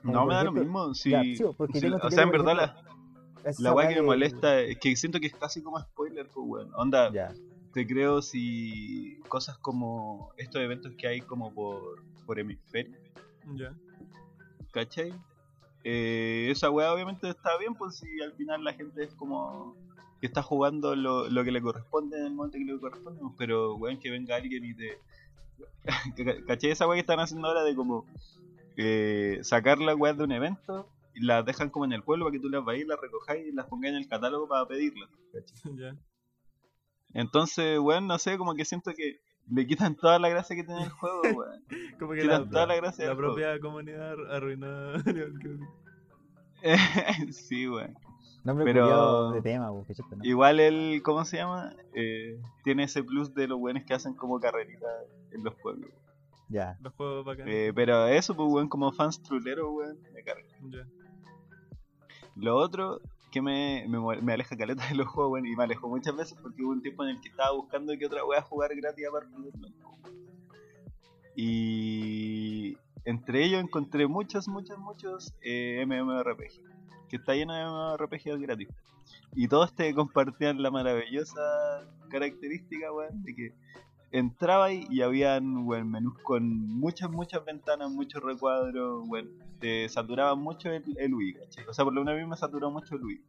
como 0.00 0.14
No 0.14 0.26
me 0.26 0.34
da 0.36 0.44
lo 0.44 0.52
mismo, 0.52 0.94
si, 0.94 1.10
ya, 1.10 1.22
sí, 1.22 1.44
porque 1.58 1.80
si- 1.80 1.86
tengo 1.86 1.98
o 2.02 2.10
sea, 2.10 2.22
en 2.22 2.30
verdad 2.30 2.56
la, 2.56 2.76
la 3.58 3.74
weá 3.74 3.88
que 3.88 3.96
me 3.96 4.02
molesta 4.06 4.58
es 4.60 4.78
que 4.78 4.96
siento 4.96 5.20
que 5.20 5.26
es 5.26 5.34
casi 5.34 5.62
como 5.62 5.78
spoiler, 5.78 6.26
pues 6.32 6.46
weón. 6.48 6.70
Onda, 6.74 7.12
Ya, 7.12 7.34
te 7.72 7.86
creo 7.86 8.20
si 8.22 9.18
cosas 9.28 9.58
como 9.58 10.32
estos 10.36 10.60
eventos 10.62 10.92
que 10.96 11.06
hay 11.06 11.20
como 11.20 11.52
por, 11.54 12.02
por 12.26 12.38
hemisferio, 12.38 12.96
Ya. 13.54 13.74
¿cachai? 14.72 15.12
Eh, 15.84 16.48
esa 16.50 16.70
weá 16.70 16.92
obviamente 16.92 17.28
está 17.28 17.56
bien, 17.58 17.74
pues 17.74 17.96
si 17.96 18.20
al 18.22 18.32
final 18.34 18.62
la 18.64 18.72
gente 18.74 19.04
es 19.04 19.14
como 19.14 19.76
que 20.20 20.26
está 20.26 20.42
jugando 20.42 20.94
lo, 20.94 21.28
lo 21.30 21.44
que 21.44 21.50
le 21.50 21.62
corresponde 21.62 22.18
en 22.18 22.26
el 22.26 22.34
momento 22.34 22.58
que 22.58 22.64
le 22.64 22.78
corresponde, 22.78 23.20
pues, 23.20 23.34
pero 23.38 23.74
weón 23.76 23.98
que 23.98 24.10
venga 24.10 24.36
alguien 24.36 24.64
y 24.64 24.74
te... 24.74 24.98
¿Cachai? 26.46 26.70
Esa 26.70 26.86
weá 26.86 26.96
que 26.96 27.00
están 27.00 27.20
haciendo 27.20 27.48
ahora 27.48 27.62
de 27.64 27.74
como 27.74 28.04
eh, 28.76 29.38
sacar 29.42 29.78
la 29.78 29.94
weá 29.94 30.12
de 30.12 30.24
un 30.24 30.32
evento 30.32 30.88
y 31.14 31.24
las 31.24 31.44
dejan 31.46 31.70
como 31.70 31.84
en 31.86 31.92
el 31.92 32.02
pueblo 32.02 32.26
para 32.26 32.32
que 32.32 32.40
tú 32.40 32.48
las 32.50 32.64
vayas, 32.64 32.86
las 32.86 33.00
recojáis 33.00 33.46
y 33.46 33.52
las 33.52 33.66
pongáis 33.66 33.92
en 33.94 34.00
el 34.00 34.08
catálogo 34.08 34.46
para 34.48 34.66
pedirlas. 34.66 35.08
¿cachai? 35.32 35.76
Ya. 35.78 35.96
Entonces, 37.14 37.78
weón, 37.78 38.06
no 38.06 38.18
sé, 38.18 38.38
como 38.38 38.54
que 38.54 38.64
siento 38.64 38.92
que 38.96 39.20
le 39.50 39.66
quitan 39.66 39.96
toda 39.96 40.18
la 40.18 40.28
gracia 40.28 40.54
que 40.54 40.64
tiene 40.64 40.84
el 40.84 40.90
juego, 40.90 41.20
weón. 41.36 41.64
Como 41.98 42.12
que 42.12 42.20
Quitan 42.22 42.44
la, 42.44 42.50
toda 42.50 42.66
la 42.66 42.76
gracia 42.76 43.04
la 43.04 43.08
del 43.10 43.16
juego. 43.18 43.34
propia 43.34 43.60
comunidad 43.60 44.14
arruinó. 44.34 44.92
sí, 47.32 47.68
weón. 47.68 47.94
nombre 48.44 48.64
pero- 48.64 48.82
culiao 48.84 49.32
de 49.32 49.42
tema. 49.42 49.66
¿no? 49.66 49.84
Igual 50.22 50.60
el, 50.60 51.02
¿cómo 51.02 51.24
se 51.24 51.38
llama? 51.38 51.74
Eh, 51.94 52.38
tiene 52.64 52.84
ese 52.84 53.02
plus 53.02 53.34
de 53.34 53.48
los 53.48 53.58
buenos 53.58 53.84
que 53.84 53.94
hacen 53.94 54.14
como 54.14 54.38
carreritas 54.40 54.90
en 55.32 55.42
los 55.44 55.54
pueblos. 55.56 55.90
Ya. 56.48 56.76
Los 56.82 56.92
juegos 56.94 57.24
bacanes. 57.24 57.54
Eh, 57.54 57.72
pero 57.74 58.06
eso, 58.06 58.34
pues, 58.34 58.48
weón, 58.52 58.68
como 58.68 58.92
fans 58.92 59.22
truleros, 59.22 59.68
weón, 59.70 59.98
me 60.12 60.22
carga. 60.22 60.42
Ya. 60.68 60.86
Lo 62.36 62.56
otro 62.56 63.00
que 63.30 63.40
me, 63.40 63.86
me, 63.88 64.32
aleja 64.32 64.56
caleta 64.56 64.86
de 64.88 64.94
los 64.94 65.06
juegos, 65.06 65.40
y 65.44 65.56
me 65.56 65.64
alejó 65.64 65.88
muchas 65.88 66.16
veces 66.16 66.38
porque 66.40 66.62
hubo 66.62 66.72
un 66.72 66.82
tiempo 66.82 67.04
en 67.04 67.10
el 67.10 67.20
que 67.20 67.28
estaba 67.28 67.52
buscando 67.52 67.96
que 67.96 68.06
otra 68.06 68.24
wea 68.24 68.42
jugar 68.42 68.74
gratis 68.74 69.06
aparte 69.06 69.30
de 69.30 69.50
Bloodborne. 69.50 69.90
Y 71.36 72.76
entre 73.04 73.44
ellos 73.44 73.62
encontré 73.62 74.06
muchos, 74.06 74.48
muchos, 74.48 74.78
muchos 74.78 75.34
eh. 75.42 75.84
Que 77.08 77.16
está 77.16 77.34
lleno 77.34 77.54
de 77.54 77.64
MMORPG 77.64 78.38
gratis. 78.40 78.68
Y 79.34 79.48
todos 79.48 79.74
te 79.74 79.94
compartían 79.94 80.62
la 80.62 80.70
maravillosa 80.70 81.40
característica, 82.08 82.92
weón, 82.92 83.22
de 83.24 83.34
que 83.34 83.54
entraba 84.12 84.72
y 84.72 85.02
habían 85.02 85.64
weón, 85.66 85.90
menús 85.90 86.18
con 86.22 86.58
muchas, 86.66 87.10
muchas 87.10 87.44
ventanas, 87.44 87.90
muchos 87.90 88.22
recuadros, 88.22 89.04
weón, 89.08 89.30
te 89.60 89.88
saturaba 89.88 90.34
mucho 90.34 90.70
el, 90.70 90.82
el 90.98 91.14
UI, 91.14 91.34
¿cachai? 91.34 91.64
O 91.66 91.72
sea, 91.72 91.84
por 91.84 91.94
lo 91.94 92.00
menos 92.00 92.18
a 92.18 92.22
mí 92.24 92.28
me 92.28 92.36
saturó 92.36 92.70
mucho 92.70 92.96
el 92.96 93.04
UI. 93.04 93.22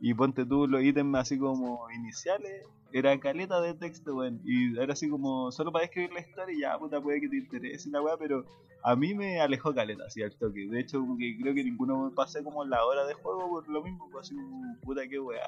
Y 0.00 0.14
ponte 0.14 0.44
tú 0.44 0.66
los 0.66 0.82
ítems 0.82 1.18
así 1.18 1.38
como 1.38 1.90
iniciales, 1.90 2.66
era 2.92 3.18
caleta 3.20 3.60
de 3.60 3.74
texto, 3.74 4.16
weón. 4.16 4.40
Y 4.44 4.78
era 4.78 4.92
así 4.92 5.08
como, 5.08 5.50
solo 5.52 5.72
para 5.72 5.84
escribir 5.84 6.12
la 6.12 6.20
historia 6.20 6.56
y 6.56 6.60
ya, 6.60 6.78
puta, 6.78 7.00
puede 7.00 7.20
que 7.20 7.28
te 7.28 7.36
interese 7.36 7.90
la 7.90 8.02
weá, 8.02 8.16
pero 8.16 8.44
a 8.82 8.96
mí 8.96 9.14
me 9.14 9.40
alejó 9.40 9.74
caleta, 9.74 10.04
así 10.06 10.22
al 10.22 10.36
toque. 10.36 10.66
De 10.68 10.80
hecho, 10.80 11.00
como 11.00 11.16
que 11.16 11.36
creo 11.40 11.54
que 11.54 11.64
ninguno 11.64 12.04
me 12.04 12.10
pasé 12.10 12.42
como 12.42 12.64
la 12.64 12.84
hora 12.84 13.06
de 13.06 13.14
juego 13.14 13.48
por 13.48 13.68
lo 13.68 13.82
mismo, 13.82 14.08
pues 14.10 14.26
así 14.26 14.34
como, 14.34 14.76
puta, 14.80 15.06
qué 15.08 15.18
weá. 15.18 15.42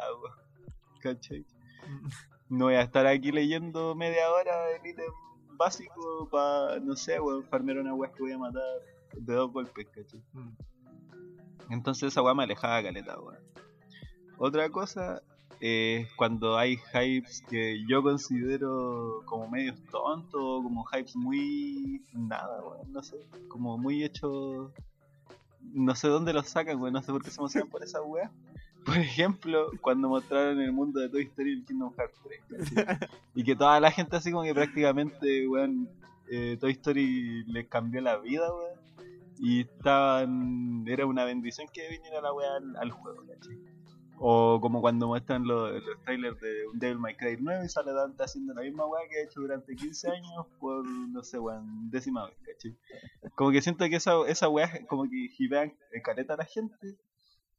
¿Cachai? 1.01 1.45
No 2.49 2.67
voy 2.67 2.75
a 2.75 2.83
estar 2.83 3.07
aquí 3.07 3.31
leyendo 3.31 3.95
media 3.95 4.31
hora 4.33 4.71
el 4.77 4.87
ítem 4.87 5.13
básico 5.59 6.29
para, 6.31 6.79
no 6.81 6.97
sé, 6.97 7.21
weón, 7.21 7.45
farmear 7.45 7.79
una 7.79 7.95
weá 7.95 8.11
que 8.13 8.23
voy 8.23 8.33
a 8.33 8.39
matar 8.39 8.63
de 9.15 9.35
dos 9.35 9.53
golpes, 9.53 9.87
¿cachai? 9.89 10.23
Mm. 10.33 10.57
Entonces 11.71 12.13
esa 12.13 12.23
weá 12.23 12.35
me 12.35 12.45
alejaba 12.45 12.83
caleta, 12.83 13.21
weón. 13.21 13.39
Otra 14.39 14.71
cosa 14.71 15.21
es 15.61 16.09
cuando 16.15 16.57
hay 16.57 16.77
hypes 16.77 17.43
que 17.43 17.85
yo 17.89 18.03
considero 18.03 19.23
como 19.27 19.49
medios 19.51 19.77
tontos, 19.91 20.63
como 20.63 20.87
hypes 20.87 21.17
muy 21.17 22.03
nada, 22.13 22.63
weón, 22.63 22.93
no 22.93 23.03
sé, 23.03 23.17
como 23.49 23.77
muy 23.77 24.05
hechos, 24.05 24.71
no 25.61 25.95
sé 25.95 26.09
dónde 26.09 26.33
los 26.33 26.49
sacan, 26.49 26.81
weón, 26.81 26.95
no 26.95 27.03
sé 27.03 27.13
por 27.13 27.23
qué 27.23 27.31
se 27.31 27.41
emocionan 27.41 27.69
por 27.69 27.83
esa 27.83 28.01
weá. 28.01 28.31
Por 28.89 28.97
ejemplo, 28.97 29.71
cuando 29.83 30.09
mostraron 30.09 30.63
el 30.63 30.73
mundo 30.73 30.99
de 30.99 31.11
Toy 31.11 31.25
Story 31.25 31.51
y 31.51 31.59
el 31.59 31.65
Kingdom 31.67 31.93
Hearts 31.95 32.19
3, 32.49 32.75
¿cachai? 32.75 33.09
y 33.35 33.45
que 33.45 33.55
toda 33.55 33.79
la 33.81 33.91
gente 33.91 34.17
así 34.17 34.33
como 34.33 34.45
que 34.45 34.55
prácticamente, 34.55 35.47
weón, 35.47 35.91
eh, 36.31 36.57
Toy 36.59 36.73
Story 36.73 37.45
les 37.45 37.69
cambió 37.69 38.01
la 38.01 38.17
vida, 38.17 38.49
weón. 38.51 38.79
Y 39.41 39.61
estaban. 39.61 40.85
Era 40.89 41.05
una 41.05 41.27
bendición 41.27 41.69
que 41.71 41.87
viniera 41.91 42.23
la 42.23 42.33
weá 42.33 42.49
al, 42.81 42.91
juego, 42.91 43.27
¿cachai? 43.27 43.59
O 44.17 44.59
como 44.61 44.81
cuando 44.81 45.07
muestran 45.07 45.47
los, 45.47 45.71
los 45.85 46.03
trailers 46.05 46.41
de 46.41 46.55
Devil 46.73 46.99
May 46.99 47.15
Cry 47.15 47.37
9 47.39 47.67
y 47.67 47.69
sale 47.69 47.93
Dante 47.93 48.25
haciendo 48.25 48.55
la 48.55 48.63
misma 48.63 48.87
weá 48.87 49.07
que 49.07 49.19
ha 49.19 49.25
hecho 49.25 49.43
durante 49.43 49.77
15 49.77 50.11
años 50.11 50.47
por, 50.59 50.85
no 50.89 51.23
sé, 51.23 51.39
weón, 51.39 51.91
décima 51.91 52.27
vez, 52.27 52.39
¿cachai? 52.43 52.75
Como 53.35 53.51
que 53.53 53.61
siento 53.61 53.87
que 53.89 53.97
esa, 53.97 54.27
esa 54.27 54.49
weá 54.49 54.71
como 54.89 55.05
que 55.05 55.29
hipean 55.39 55.75
eh, 55.93 56.01
caleta 56.03 56.35
a 56.35 56.39
la 56.39 56.47
gente. 56.47 56.97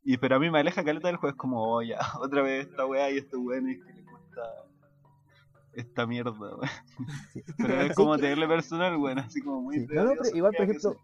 Y 0.04 0.18
pero 0.18 0.38
a 0.38 0.40
mí 0.40 0.50
me 0.50 0.60
aleja 0.60 0.84
caleta 0.84 1.08
del 1.08 1.18
juego, 1.18 1.32
es 1.32 1.38
como, 1.38 1.62
oh 1.62 1.82
ya, 1.82 2.00
otra 2.22 2.42
vez 2.42 2.68
esta 2.68 2.86
weá 2.86 3.12
y 3.12 3.18
estos 3.18 3.40
weones 3.40 3.84
que 3.84 3.94
les 3.94 4.06
gusta 4.06 4.42
esta 5.74 6.06
mierda, 6.06 6.32
weón. 6.32 6.60
Sí. 7.34 7.44
Pero 7.58 7.82
es 7.82 7.96
como 7.96 8.18
tenerle 8.18 8.48
personal, 8.48 8.98
weón, 8.98 9.20
así 9.20 9.42
como 9.42 9.62
muy 9.62 9.80
Sí. 9.80 9.88
No, 9.92 10.06
no, 10.06 10.14
pero 10.22 10.36
igual, 10.36 10.54
por 10.54 10.66
ejemplo, 10.66 10.98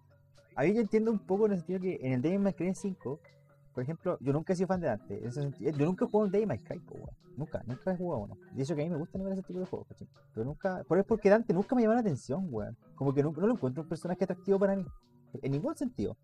a 0.56 0.64
mí 0.64 0.74
yo 0.74 0.82
entiendo 0.82 1.12
un 1.12 1.20
poco 1.20 1.46
en 1.46 1.54
el 1.54 1.58
sentido 1.60 1.80
que 1.80 2.00
en 2.02 2.14
el 2.14 2.22
Devil 2.22 2.40
May 2.40 2.54
Cry 2.54 2.74
5, 2.74 3.20
por 3.74 3.84
ejemplo, 3.84 4.18
yo 4.22 4.34
nunca 4.34 4.54
he 4.54 4.56
sido 4.56 4.68
fan 4.68 4.80
de 4.80 4.88
Dante. 4.88 5.22
Yo 5.22 5.86
nunca 5.86 6.06
he 6.06 6.08
jugado 6.08 6.26
un 6.26 6.32
Devil 6.32 6.48
May 6.48 6.60
Cry, 6.60 6.80
po, 6.80 6.96
weón. 6.96 7.16
Nunca, 7.38 7.62
nunca 7.68 7.92
he 7.92 7.98
jugado 7.98 8.24
uno. 8.24 8.38
Y 8.56 8.62
eso 8.62 8.74
que 8.74 8.82
a 8.82 8.86
mí 8.86 8.90
me 8.90 8.98
gusta 8.98 9.20
ese 9.32 9.44
tipo 9.44 9.60
de 9.60 9.66
juegos, 9.66 9.88
¿cachai? 9.90 10.08
Pero 10.34 10.46
nunca. 10.46 10.84
Pero 10.88 11.02
es 11.02 11.08
porque 11.08 11.30
Dante 11.30 11.54
nunca 11.54 11.76
me 11.76 11.82
llamó 11.82 11.94
la 11.94 12.00
atención, 12.00 12.48
weón. 12.50 12.78
Como 12.96 13.14
que 13.14 13.22
no, 13.22 13.32
no 13.32 13.48
lo 13.48 13.54
encuentro 13.54 13.84
un 13.84 13.90
personaje 13.90 14.24
atractivo 14.24 14.58
para 14.58 14.76
mí. 14.76 14.86
En 15.42 15.52
ningún 15.52 15.76
sentido. 15.76 16.16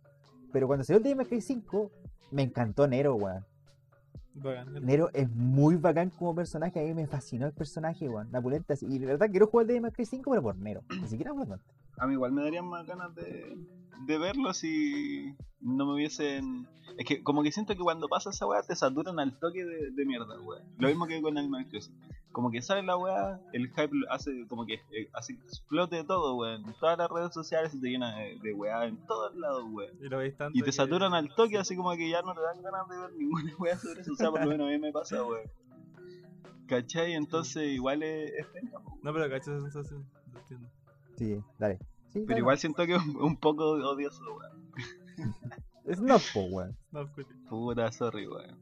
Pero 0.53 0.67
cuando 0.67 0.85
salió 0.85 0.97
el 0.97 1.03
Devil 1.03 1.17
May 1.17 1.25
Cry 1.25 1.41
5, 1.41 1.91
me 2.29 2.43
encantó 2.43 2.87
Nero, 2.87 3.15
weón. 3.15 3.45
Bacán. 4.33 4.85
Nero 4.85 5.09
es 5.13 5.29
muy 5.29 5.75
bacán 5.75 6.09
como 6.09 6.33
personaje, 6.33 6.79
a 6.79 6.83
mí 6.83 6.93
me 6.93 7.07
fascinó 7.07 7.47
el 7.47 7.53
personaje, 7.53 8.07
weón. 8.07 8.31
La 8.31 8.41
pulenta, 8.41 8.73
así. 8.73 8.85
y 8.89 8.99
de 8.99 9.05
verdad 9.05 9.29
quiero 9.29 9.47
jugar 9.47 9.67
May 9.67 9.91
Cry 9.91 10.05
5, 10.05 10.29
pero 10.29 10.41
por 10.41 10.55
Nero. 10.55 10.83
Ni 11.01 11.07
siquiera 11.07 11.33
por 11.33 11.47
Dante. 11.47 11.65
A 11.97 12.07
mí 12.07 12.13
igual 12.13 12.31
me 12.31 12.43
darían 12.43 12.65
más 12.67 12.85
ganas 12.87 13.13
de, 13.15 13.57
de 14.05 14.17
verlo 14.17 14.53
si 14.53 15.35
no 15.59 15.85
me 15.85 15.93
hubiesen... 15.93 16.67
Es 16.97 17.05
que 17.05 17.23
como 17.23 17.43
que 17.43 17.51
siento 17.51 17.73
que 17.75 17.79
cuando 17.81 18.07
pasa 18.09 18.31
esa 18.31 18.45
weá 18.47 18.61
te 18.63 18.75
saturan 18.75 19.19
al 19.19 19.37
toque 19.39 19.63
de, 19.63 19.91
de 19.91 20.05
mierda, 20.05 20.39
weá. 20.41 20.61
Lo 20.77 20.87
mismo 20.87 21.07
que 21.07 21.21
con 21.21 21.37
Animal 21.37 21.67
Crossing. 21.69 21.95
Como 22.31 22.49
que 22.49 22.61
sale 22.61 22.81
la 22.83 22.97
weá, 22.97 23.39
el 23.53 23.67
hype 23.69 23.91
hace 24.09 24.47
como 24.47 24.65
que 24.65 24.75
eh, 24.75 25.09
hace 25.13 25.35
que 25.35 25.41
explote 25.43 26.03
todo, 26.05 26.35
weón. 26.37 26.63
Todas 26.79 26.97
las 26.97 27.09
redes 27.09 27.33
sociales 27.33 27.71
se 27.73 27.79
te 27.79 27.89
llenan 27.89 28.17
de, 28.17 28.39
de 28.41 28.53
weá 28.53 28.85
en 28.85 28.97
todos 29.05 29.35
lados, 29.35 29.63
weón. 29.69 29.91
Y 30.01 30.07
lo 30.09 30.17
tanto. 30.33 30.57
Y 30.57 30.61
te 30.61 30.65
que- 30.65 30.71
saturan 30.71 31.13
al 31.13 31.33
toque 31.35 31.57
así 31.57 31.75
como 31.75 31.91
que 31.95 32.09
ya 32.09 32.21
no 32.21 32.33
te 32.33 32.41
dan 32.41 32.61
ganas 32.61 32.87
de 32.89 32.97
ver 32.99 33.13
ninguna 33.13 33.53
weá 33.59 33.77
sobre 33.77 34.01
eso. 34.01 34.13
O 34.13 34.15
sea, 34.15 34.31
por 34.31 34.41
lo 34.43 34.47
menos 34.49 34.67
a 34.67 34.69
mí 34.71 34.79
me 34.79 34.91
pasa, 34.91 35.23
weón. 35.23 35.49
¿Cachai? 36.67 37.13
Entonces 37.13 37.69
igual 37.69 38.01
es, 38.03 38.31
es. 38.31 38.47
No, 39.03 39.13
pero 39.13 39.29
cacho 39.29 39.51
esa 39.55 39.61
sensación. 39.69 40.05
Lo 40.33 40.39
entiendo. 40.39 40.69
Sí, 41.21 41.37
dale. 41.59 41.77
Sí, 42.07 42.23
Pero 42.25 42.25
dale. 42.29 42.39
igual 42.39 42.57
siento 42.57 42.83
que 42.87 42.95
es 42.95 43.05
un, 43.05 43.15
un 43.15 43.37
poco 43.37 43.73
odioso, 43.73 44.23
weón. 44.25 44.65
Es 45.85 46.01
no, 46.01 46.17
weón. 46.35 46.75
Puta, 47.47 47.91
sorry, 47.91 48.27
weón. 48.27 48.57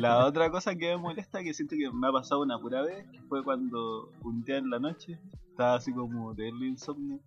La 0.00 0.26
otra 0.26 0.50
cosa 0.50 0.74
que 0.74 0.88
me 0.88 0.96
molesta, 0.96 1.44
que 1.44 1.54
siento 1.54 1.76
que 1.76 1.88
me 1.92 2.08
ha 2.08 2.12
pasado 2.12 2.42
una 2.42 2.58
pura 2.58 2.82
vez, 2.82 3.06
fue 3.28 3.44
cuando 3.44 4.10
un 4.24 4.42
día 4.42 4.56
en 4.56 4.68
la 4.70 4.80
noche 4.80 5.20
estaba 5.50 5.74
así 5.76 5.92
como 5.92 6.34
de 6.34 6.48
insomnio. 6.48 7.20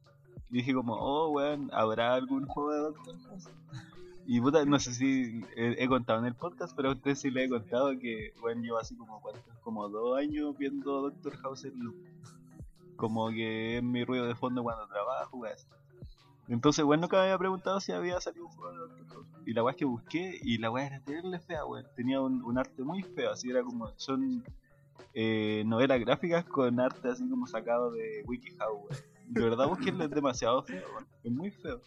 Y 0.50 0.58
dije 0.58 0.74
como, 0.74 0.96
oh, 0.96 1.30
weón, 1.30 1.70
¿habrá 1.72 2.14
algún 2.14 2.46
juego 2.46 2.74
de 2.74 2.80
Doctor 2.80 3.18
House? 3.30 3.50
Y 4.26 4.42
puta, 4.42 4.66
no 4.66 4.78
sé 4.80 4.94
si 4.94 5.42
he, 5.56 5.84
he 5.84 5.88
contado 5.88 6.20
en 6.20 6.26
el 6.26 6.36
podcast, 6.36 6.76
pero 6.76 6.90
a 6.90 6.94
usted 6.94 7.16
sí 7.16 7.32
le 7.32 7.46
he 7.46 7.50
contado 7.50 7.98
que, 7.98 8.34
weón, 8.44 8.62
llevo 8.62 8.78
así 8.78 8.98
como. 8.98 9.22
Como 9.62 9.88
dos 9.88 10.18
años 10.18 10.58
viendo 10.58 11.02
Doctor 11.02 11.38
House 11.38 11.64
en 11.64 11.80
loop. 11.80 11.96
Como 12.96 13.30
que 13.30 13.78
es 13.78 13.84
mi 13.84 14.04
ruido 14.04 14.26
de 14.26 14.36
fondo 14.36 14.64
cuando 14.64 14.88
trabajo, 14.88 15.38
weón. 15.38 15.56
Entonces, 16.48 16.86
weón, 16.86 17.02
nunca 17.02 17.18
me 17.18 17.24
había 17.24 17.38
preguntado 17.38 17.80
si 17.80 17.92
había 17.92 18.22
salido 18.22 18.46
un 18.46 18.52
juego 18.52 18.88
de 18.88 19.06
House. 19.06 19.28
Y 19.46 19.54
la 19.54 19.64
weá 19.64 19.76
que 19.76 19.86
busqué, 19.86 20.40
y 20.42 20.58
la 20.58 20.70
weá 20.70 20.88
era 20.88 21.00
terrible 21.02 21.40
fea, 21.40 21.66
weón. 21.66 21.86
Tenía 21.96 22.22
un, 22.22 22.58
arte 22.58 22.84
muy 22.84 23.04
feo, 23.04 23.32
así 23.32 23.50
era 23.50 23.64
como. 23.64 23.92
Son 23.98 24.44
eh, 25.14 25.64
novelas 25.66 26.00
gráficas 26.00 26.46
con 26.46 26.80
arte 26.80 27.10
así 27.10 27.28
como 27.30 27.48
sacado 27.48 27.92
de 27.92 28.24
WikiHow, 28.26 28.76
weón. 28.76 29.04
De 29.28 29.42
verdad, 29.42 29.68
busquenlo, 29.68 30.04
es 30.04 30.12
demasiado 30.12 30.62
feo, 30.64 30.86
weón. 30.94 31.08
Es 31.24 31.32
muy 31.32 31.52
feo. 31.52 31.82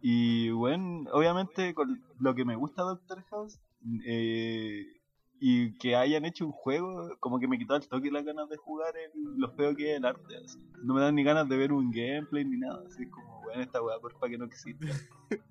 Y, 0.00 0.50
bueno, 0.50 1.08
obviamente, 1.12 1.74
con 1.74 2.02
lo 2.18 2.34
que 2.34 2.44
me 2.44 2.56
gusta 2.56 2.82
Doctor 2.82 3.22
House, 3.30 3.60
eh, 4.04 5.01
y 5.44 5.72
que 5.78 5.96
hayan 5.96 6.24
hecho 6.24 6.46
un 6.46 6.52
juego, 6.52 7.16
como 7.18 7.40
que 7.40 7.48
me 7.48 7.58
quitó 7.58 7.74
el 7.74 7.88
toque 7.88 8.12
las 8.12 8.24
ganas 8.24 8.48
de 8.48 8.56
jugar 8.56 8.94
en 8.96 9.40
lo 9.40 9.50
feo 9.50 9.74
que 9.74 9.90
es 9.90 9.98
el 9.98 10.04
arte. 10.04 10.36
así. 10.36 10.56
No 10.84 10.94
me 10.94 11.00
dan 11.00 11.16
ni 11.16 11.24
ganas 11.24 11.48
de 11.48 11.56
ver 11.56 11.72
un 11.72 11.90
gameplay 11.90 12.44
ni 12.44 12.58
nada. 12.58 12.80
Así 12.86 13.02
es 13.02 13.10
como, 13.10 13.40
weón, 13.40 13.60
esta 13.60 13.82
weá, 13.82 13.98
porfa, 13.98 14.28
que 14.28 14.38
no 14.38 14.44
existe. 14.44 14.86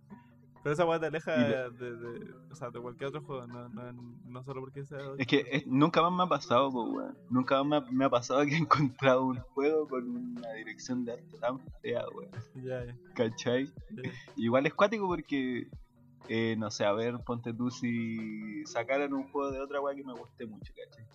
Pero 0.63 0.73
esa 0.73 0.85
weá 0.85 0.99
te 0.99 1.07
aleja 1.07 1.31
de, 1.71 1.71
de, 1.95 2.33
o 2.51 2.55
sea, 2.55 2.69
de 2.69 2.79
cualquier 2.79 3.07
otro 3.09 3.21
juego, 3.23 3.47
no, 3.47 3.67
no, 3.69 3.91
no 4.25 4.43
solo 4.43 4.61
porque 4.61 4.85
sea. 4.85 4.99
Es 5.17 5.25
que 5.27 5.43
es- 5.51 5.65
nunca 5.67 6.01
más 6.03 6.13
me 6.13 6.23
ha 6.23 6.27
pasado, 6.27 6.69
weón. 6.69 7.17
Nunca 7.29 7.61
más 7.63 7.81
me 7.81 7.87
ha, 7.89 7.91
me 7.91 8.05
ha 8.05 8.09
pasado 8.09 8.45
que 8.45 8.53
he 8.53 8.57
encontrado 8.59 9.25
un 9.25 9.39
juego 9.39 9.87
con 9.87 10.07
una 10.07 10.53
dirección 10.53 11.03
de 11.03 11.13
arte 11.13 11.37
tan 11.39 11.59
fea, 11.81 12.05
weón. 12.15 12.31
Ya, 12.63 12.85
ya, 12.85 12.95
¿Cachai? 13.15 13.69
Igual 14.37 14.67
es 14.67 14.73
cuático 14.73 15.07
porque, 15.07 15.67
eh, 16.27 16.55
no 16.57 16.71
sé, 16.71 16.85
a 16.85 16.93
ver, 16.93 17.19
ponte 17.25 17.53
tú 17.53 17.69
si 17.71 18.65
sacaran 18.65 19.13
un 19.13 19.29
juego 19.31 19.51
de 19.51 19.59
otra 19.59 19.81
weá 19.81 19.95
que 19.95 20.03
me 20.03 20.13
guste 20.13 20.45
mucho, 20.45 20.73
¿cachai? 20.73 21.05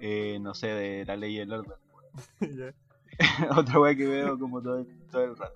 Eh, 0.00 0.38
no 0.40 0.54
sé, 0.54 0.68
de 0.68 1.04
la 1.04 1.16
ley 1.16 1.36
y 1.36 1.38
el 1.40 1.52
orden. 1.52 1.76
ya. 2.40 2.74
otra 3.56 3.78
weá 3.80 3.94
que 3.94 4.06
veo 4.06 4.38
como 4.38 4.62
todo, 4.62 4.84
todo 5.10 5.24
el 5.24 5.36
rato. 5.36 5.54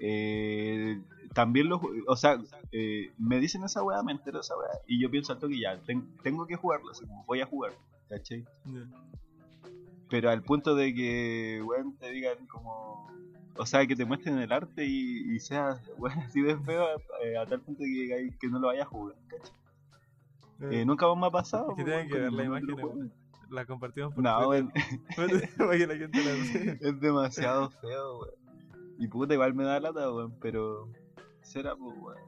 Eh, 0.00 1.00
también 1.34 1.68
los, 1.68 1.80
o 2.06 2.16
sea, 2.16 2.38
eh, 2.72 3.12
me 3.18 3.38
dicen 3.38 3.62
esa 3.64 3.82
weá, 3.82 4.02
me 4.02 4.12
entero 4.12 4.40
esa 4.40 4.56
weá, 4.56 4.70
y 4.86 5.00
yo 5.00 5.10
pienso 5.10 5.32
al 5.32 5.38
toque 5.38 5.58
ya, 5.60 5.78
ten- 5.80 6.08
tengo 6.22 6.46
que 6.46 6.56
jugarlo, 6.56 6.90
así 6.90 7.04
como 7.06 7.24
voy 7.24 7.40
a 7.40 7.46
jugar, 7.46 7.72
¿cachai? 8.08 8.44
ya. 8.64 8.86
Pero 10.08 10.30
al 10.30 10.42
punto 10.42 10.74
de 10.74 10.92
que, 10.92 11.62
weón, 11.64 11.96
te 11.96 12.10
digan 12.10 12.46
como, 12.48 13.08
o 13.60 13.66
sea, 13.66 13.86
que 13.86 13.94
te 13.94 14.06
muestren 14.06 14.38
el 14.38 14.50
arte 14.50 14.86
y, 14.86 15.34
y 15.34 15.38
sea, 15.38 15.78
weón, 15.98 16.18
así 16.26 16.40
de 16.40 16.56
feo, 16.58 16.86
eh, 17.22 17.36
a 17.36 17.44
tal 17.44 17.60
punto 17.60 17.84
que, 17.84 18.34
que 18.40 18.48
no 18.48 18.58
lo 18.58 18.68
vayas 18.68 18.86
a 18.86 18.88
jugar, 18.88 19.16
¿cachai? 19.28 19.54
Eh, 20.70 20.84
nunca 20.84 21.06
más 21.08 21.16
me 21.18 21.26
ha 21.26 21.30
pasado. 21.30 21.74
Que 21.74 21.84
tienen 21.84 22.08
que 22.08 22.18
ver 22.18 22.32
la 22.32 22.44
imagen. 22.44 23.12
La 23.50 23.64
compartimos 23.66 24.14
por 24.14 24.22
No, 24.22 24.48
vea. 24.50 24.68
es 26.80 27.00
demasiado 27.00 27.70
feo, 27.70 28.20
weón. 28.20 28.34
Y 28.98 29.08
puta, 29.08 29.34
igual 29.34 29.54
me 29.54 29.64
da 29.64 29.80
lata, 29.80 30.12
weón, 30.12 30.36
pero 30.40 30.88
será, 31.42 31.74
pues, 31.76 31.96
weón. 31.98 32.18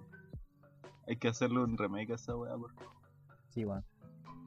Hay 1.07 1.17
que 1.17 1.29
hacerle 1.29 1.61
un 1.61 1.77
remake 1.77 2.13
a 2.13 2.15
esa 2.15 2.37
weá, 2.37 2.57
por 2.57 2.73
favor. 2.73 2.93
Sí, 3.51 3.65
weón. 3.65 3.85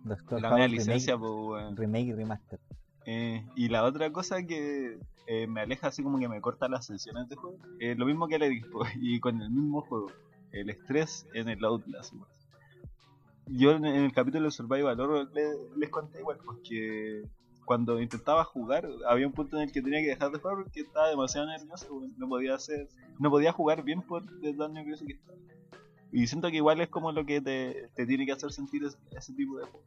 La 0.03 0.15
media 0.15 0.49
remake, 0.49 0.69
licencia, 0.69 1.17
pues, 1.17 1.31
weón. 1.31 1.77
remake 1.77 2.07
y 2.07 2.13
remaster. 2.13 2.59
Eh, 3.05 3.45
y 3.55 3.69
la 3.69 3.83
otra 3.83 4.11
cosa 4.11 4.43
que 4.43 4.97
eh, 5.27 5.47
me 5.47 5.61
aleja 5.61 5.87
así 5.87 6.03
como 6.03 6.19
que 6.19 6.27
me 6.27 6.41
corta 6.41 6.67
las 6.67 6.85
sesiones 6.85 7.29
de 7.29 7.35
juego, 7.35 7.57
es 7.79 7.97
lo 7.97 8.05
mismo 8.05 8.27
que 8.27 8.39
le 8.39 8.49
dijo, 8.49 8.79
y 8.99 9.19
con 9.19 9.41
el 9.41 9.49
mismo 9.49 9.81
juego, 9.81 10.11
el 10.51 10.69
estrés 10.69 11.27
en 11.33 11.49
el 11.49 11.63
Outlast. 11.63 12.13
weón. 12.13 12.27
Yo 13.47 13.71
en 13.71 13.85
el 13.85 14.11
capítulo 14.11 14.45
de 14.45 14.51
Survival 14.51 14.99
Horror 14.99 15.29
le- 15.33 15.77
les 15.77 15.89
conté 15.89 16.19
igual, 16.19 16.39
porque 16.43 17.23
cuando 17.63 17.99
intentaba 18.01 18.43
jugar, 18.43 18.87
había 19.07 19.27
un 19.27 19.33
punto 19.33 19.57
en 19.57 19.63
el 19.63 19.71
que 19.71 19.81
tenía 19.81 20.01
que 20.01 20.09
dejar 20.09 20.31
de 20.31 20.39
jugar 20.39 20.57
porque 20.63 20.81
estaba 20.81 21.09
demasiado 21.09 21.47
nervioso, 21.47 21.87
no 22.17 22.27
podía 22.27 22.55
hacer, 22.55 22.87
no 23.19 23.29
podía 23.29 23.51
jugar 23.51 23.83
bien 23.83 24.01
por 24.01 24.23
tan 24.57 24.73
nervioso 24.73 25.05
que 25.05 25.13
estaba. 25.13 25.37
Y 26.11 26.27
siento 26.27 26.49
que 26.49 26.57
igual 26.57 26.79
es 26.81 26.89
como 26.89 27.11
lo 27.11 27.25
que 27.25 27.41
te, 27.41 27.89
te 27.95 28.05
tiene 28.05 28.25
que 28.25 28.31
hacer 28.31 28.51
sentir 28.51 28.83
ese, 28.83 29.33
tipo 29.33 29.57
de 29.57 29.65
juego. 29.65 29.85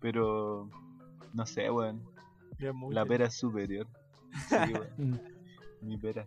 Pero 0.00 0.70
no 1.32 1.46
sé, 1.46 1.70
weón. 1.70 2.02
Ya 2.58 2.72
mucho. 2.72 2.94
La 2.94 3.04
pera 3.06 3.26
es 3.26 3.34
superior. 3.34 3.86
Sí, 4.48 4.72
weón. 4.72 5.20
Mi 5.80 5.96
pera. 5.96 6.26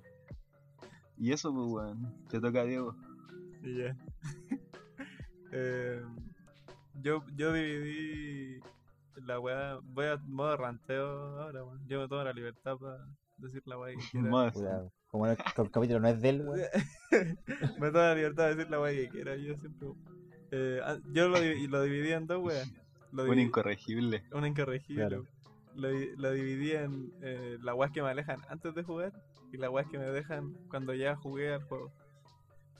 Y 1.17 1.31
eso, 1.31 1.53
pues, 1.53 1.67
weón. 1.67 2.25
Te 2.29 2.39
toca 2.39 2.61
a 2.61 2.65
Diego. 2.65 2.95
Y 3.63 3.77
ya. 3.79 3.97
Eh, 5.53 6.01
yo, 7.01 7.25
yo 7.35 7.51
dividí 7.51 8.61
la 9.25 9.37
weá. 9.39 9.79
Voy 9.83 10.05
a 10.05 10.15
modo 10.25 10.55
ranteo 10.55 11.05
ahora, 11.41 11.63
weón. 11.65 11.85
Yo 11.87 11.99
me 11.99 12.07
tomo 12.07 12.23
la 12.23 12.31
libertad 12.33 12.77
para 12.77 13.05
decir 13.37 13.61
la 13.65 13.77
weá 13.77 13.93
que 13.95 14.01
quiera. 14.11 14.29
Como 15.07 15.27
el 15.27 15.35
cap- 15.35 15.69
capítulo 15.71 15.99
no 15.99 16.07
es 16.07 16.21
de 16.21 16.29
él, 16.29 16.41
weón. 16.47 16.61
me 17.79 17.87
tomo 17.91 17.99
la 17.99 18.15
libertad 18.15 18.47
de 18.47 18.55
decir 18.55 18.71
la 18.71 18.79
weá 18.79 18.93
que 18.93 19.09
quiera. 19.09 19.35
Yo 19.35 19.55
siempre. 19.57 19.89
Eh, 20.51 20.79
ah, 20.85 20.97
yo 21.11 21.27
lo, 21.27 21.37
lo 21.39 21.83
dividí 21.83 22.13
en 22.13 22.27
dos 22.27 22.41
weas. 22.41 22.71
Un 23.11 23.39
incorregible. 23.39 24.23
una 24.31 24.47
incorregible. 24.47 25.05
Claro. 25.05 25.25
Lo, 25.75 25.89
lo 26.17 26.31
dividí 26.31 26.71
en 26.71 27.13
eh, 27.21 27.57
las 27.61 27.75
weas 27.75 27.91
que 27.91 28.01
me 28.01 28.09
alejan 28.09 28.41
antes 28.49 28.73
de 28.75 28.83
jugar 28.83 29.13
y 29.53 29.57
las 29.57 29.69
weas 29.69 29.87
que 29.89 29.97
me 29.97 30.05
dejan 30.05 30.53
cuando 30.69 30.93
ya 30.93 31.15
jugué 31.15 31.53
al 31.53 31.63
juego. 31.63 31.91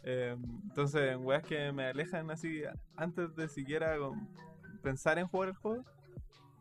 Eh, 0.04 0.36
entonces, 0.64 1.12
en 1.14 1.26
weas 1.26 1.44
que 1.44 1.72
me 1.72 1.86
alejan 1.86 2.30
así 2.32 2.64
antes 2.96 3.36
de 3.36 3.48
siquiera 3.50 3.98
con- 3.98 4.28
pensar 4.82 5.20
en 5.20 5.28
jugar 5.28 5.50
el 5.50 5.56
juego, 5.56 5.84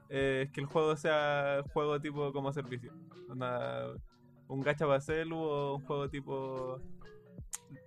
eh, 0.09 0.43
es 0.47 0.53
que 0.53 0.61
el 0.61 0.67
juego 0.67 0.97
sea 0.97 1.63
juego 1.73 2.01
tipo 2.01 2.33
como 2.33 2.53
servicio. 2.53 2.93
Una- 3.29 3.87
un 4.49 4.61
gacha 4.61 4.87
para 4.87 5.01
celu 5.01 5.37
o 5.39 5.77
un 5.77 5.85
juego 5.87 6.09
tipo. 6.11 6.81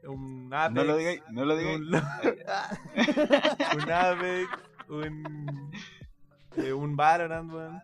Un 0.05 0.49
Apex. 0.53 0.73
No 0.75 0.83
lo 0.85 0.95
digáis, 0.97 1.21
no 1.31 1.45
lo 1.45 1.55
digáis. 1.57 1.79
Un, 1.79 1.87
un 3.83 3.91
Apex, 3.91 4.49
un, 4.89 5.71
eh, 6.57 6.73
un 6.73 6.95
Valorant, 6.95 7.51
weón. 7.53 7.81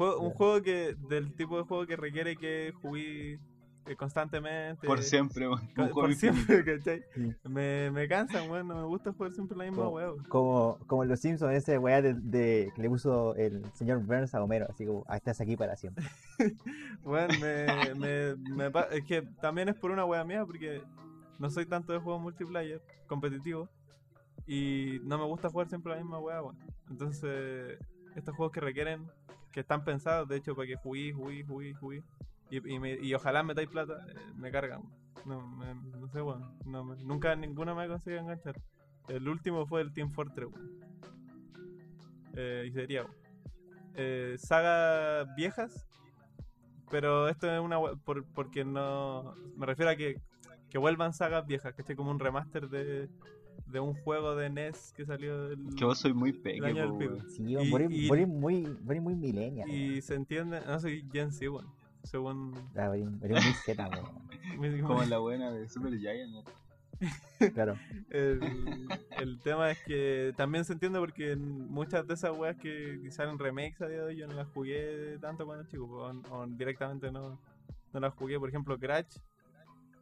Juego- 0.00 0.20
un 0.20 0.30
juego 0.30 0.62
que 0.62 0.94
del 1.08 1.34
tipo 1.34 1.58
de 1.58 1.64
juego 1.64 1.86
que 1.86 1.96
requiere 1.96 2.34
que 2.36 2.72
jugué 2.80 3.38
eh, 3.86 3.96
constantemente. 3.96 4.86
Por 4.86 5.02
siempre, 5.02 5.48
Un 5.48 5.56
juego 5.74 5.92
por 5.92 6.10
infinito. 6.10 6.36
siempre, 6.46 6.78
¿cachai? 6.78 7.02
Sí. 7.14 7.34
Me, 7.48 7.90
me 7.90 8.08
cansan, 8.08 8.50
weón. 8.50 8.68
No 8.68 8.76
me 8.76 8.84
gusta 8.84 9.12
jugar 9.12 9.32
siempre 9.32 9.56
la 9.58 9.64
misma 9.64 9.84
Como- 9.84 9.96
weón. 9.96 10.24
Como, 10.24 10.78
como 10.86 11.04
los 11.04 11.20
Simpsons, 11.20 11.52
ese 11.54 11.76
weá 11.78 12.00
de, 12.00 12.14
de- 12.14 12.72
que 12.74 12.82
le 12.82 12.88
puso 12.88 13.34
el 13.36 13.64
señor 13.74 13.98
Burns 14.04 14.34
a 14.34 14.42
Homero, 14.42 14.66
así 14.70 14.86
como, 14.86 15.04
ah, 15.08 15.16
estás 15.16 15.40
aquí 15.40 15.56
para 15.56 15.76
siempre. 15.76 16.04
Weón, 17.04 17.28
me, 17.40 17.94
me, 17.94 18.36
me 18.36 18.70
es 18.92 19.04
que 19.04 19.22
también 19.40 19.68
es 19.68 19.74
por 19.74 19.90
una 19.90 20.04
wea 20.04 20.24
mía, 20.24 20.44
porque 20.46 20.82
no 21.38 21.50
soy 21.50 21.66
tanto 21.66 21.92
de 21.92 21.98
juegos 21.98 22.22
multiplayer, 22.22 22.80
competitivo, 23.06 23.68
y 24.46 25.00
no 25.04 25.18
me 25.18 25.24
gusta 25.24 25.48
jugar 25.50 25.68
siempre 25.68 25.92
la 25.92 25.98
misma 26.00 26.18
wea, 26.20 26.42
weón. 26.42 26.56
Entonces, 26.90 27.78
estos 28.14 28.34
juegos 28.36 28.52
que 28.52 28.60
requieren, 28.60 29.06
que 29.52 29.60
están 29.60 29.84
pensados, 29.84 30.28
de 30.28 30.36
hecho, 30.36 30.54
para 30.54 30.68
que 30.68 30.76
jugué, 30.76 31.12
jugué, 31.12 31.44
jugué, 31.44 31.74
jugué, 31.74 32.02
y, 32.50 32.74
y, 32.74 32.78
me- 32.78 32.94
y 33.00 33.14
ojalá 33.14 33.42
plata, 33.66 34.04
eh, 34.08 34.14
me 34.36 34.50
cargan. 34.50 34.82
No, 35.24 35.46
me- 35.46 35.74
no 35.74 36.08
sé, 36.08 36.22
weón. 36.22 36.58
No 36.64 36.84
me- 36.84 36.96
nunca 37.04 37.34
ninguno 37.36 37.74
me 37.74 37.82
ha 37.84 37.88
conseguido 37.88 38.20
enganchar. 38.22 38.60
El 39.08 39.28
último 39.28 39.66
fue 39.66 39.82
el 39.82 39.92
Team 39.92 40.10
Fortress, 40.10 40.48
weón. 40.52 40.80
Eh, 42.34 42.66
y 42.68 42.72
sería. 42.72 43.04
Eh, 43.94 44.36
sagas 44.38 45.26
viejas, 45.34 45.86
pero 46.90 47.28
esto 47.28 47.52
es 47.52 47.60
una 47.60 47.78
por, 48.04 48.24
porque 48.32 48.64
no 48.64 49.34
me 49.56 49.66
refiero 49.66 49.90
a 49.90 49.96
que, 49.96 50.20
que 50.70 50.78
vuelvan 50.78 51.12
sagas 51.12 51.46
viejas, 51.46 51.74
que 51.74 51.82
como 51.96 52.10
un 52.10 52.18
remaster 52.20 52.68
de, 52.68 53.08
de 53.70 53.80
un 53.80 53.94
juego 53.94 54.34
de 54.36 54.48
NES 54.50 54.92
que 54.96 55.04
salió 55.06 55.50
el, 55.50 55.74
Que 55.76 55.84
vos 55.84 55.98
sois 55.98 56.14
muy 56.14 56.30
el 56.30 56.38
pequeño, 56.40 56.66
año 56.66 56.92
del 56.98 57.08
pico. 57.08 57.28
Sí, 57.28 57.42
Y- 57.44 57.70
muy, 58.82 59.00
muy 59.00 59.14
weón. 59.14 59.64
Y 59.68 60.00
se 60.02 60.14
entiende, 60.14 60.60
no 60.66 60.78
soy 60.80 61.04
Gen 61.12 61.32
Z, 61.32 61.50
weón. 61.50 61.66
Según 62.02 62.54
Ah, 62.76 62.90
eres 63.22 63.44
muy 63.44 63.52
Z, 63.54 63.88
Como 64.86 65.02
la 65.04 65.18
buena 65.18 65.50
de 65.52 65.68
Super 65.68 65.96
Giant. 65.98 66.32
¿no? 66.32 66.44
Claro. 67.54 67.78
el, 68.10 68.40
el 69.18 69.40
tema 69.40 69.70
es 69.70 69.78
que 69.86 70.34
también 70.36 70.64
se 70.66 70.74
entiende 70.74 70.98
porque 70.98 71.34
muchas 71.36 72.06
de 72.06 72.12
esas 72.12 72.36
weas 72.36 72.56
que 72.58 73.00
salen 73.10 73.38
remakes 73.38 73.80
a 73.80 73.86
día 73.88 73.98
de 74.00 74.04
hoy 74.04 74.16
yo 74.16 74.26
no 74.26 74.34
las 74.34 74.48
jugué 74.48 75.16
tanto 75.20 75.46
cuando 75.46 75.64
chico, 75.66 75.84
o, 75.86 76.12
o 76.36 76.46
directamente 76.46 77.10
no, 77.10 77.40
no 77.94 78.00
las 78.00 78.12
jugué. 78.14 78.38
Por 78.38 78.50
ejemplo, 78.50 78.78
Crash, 78.78 79.16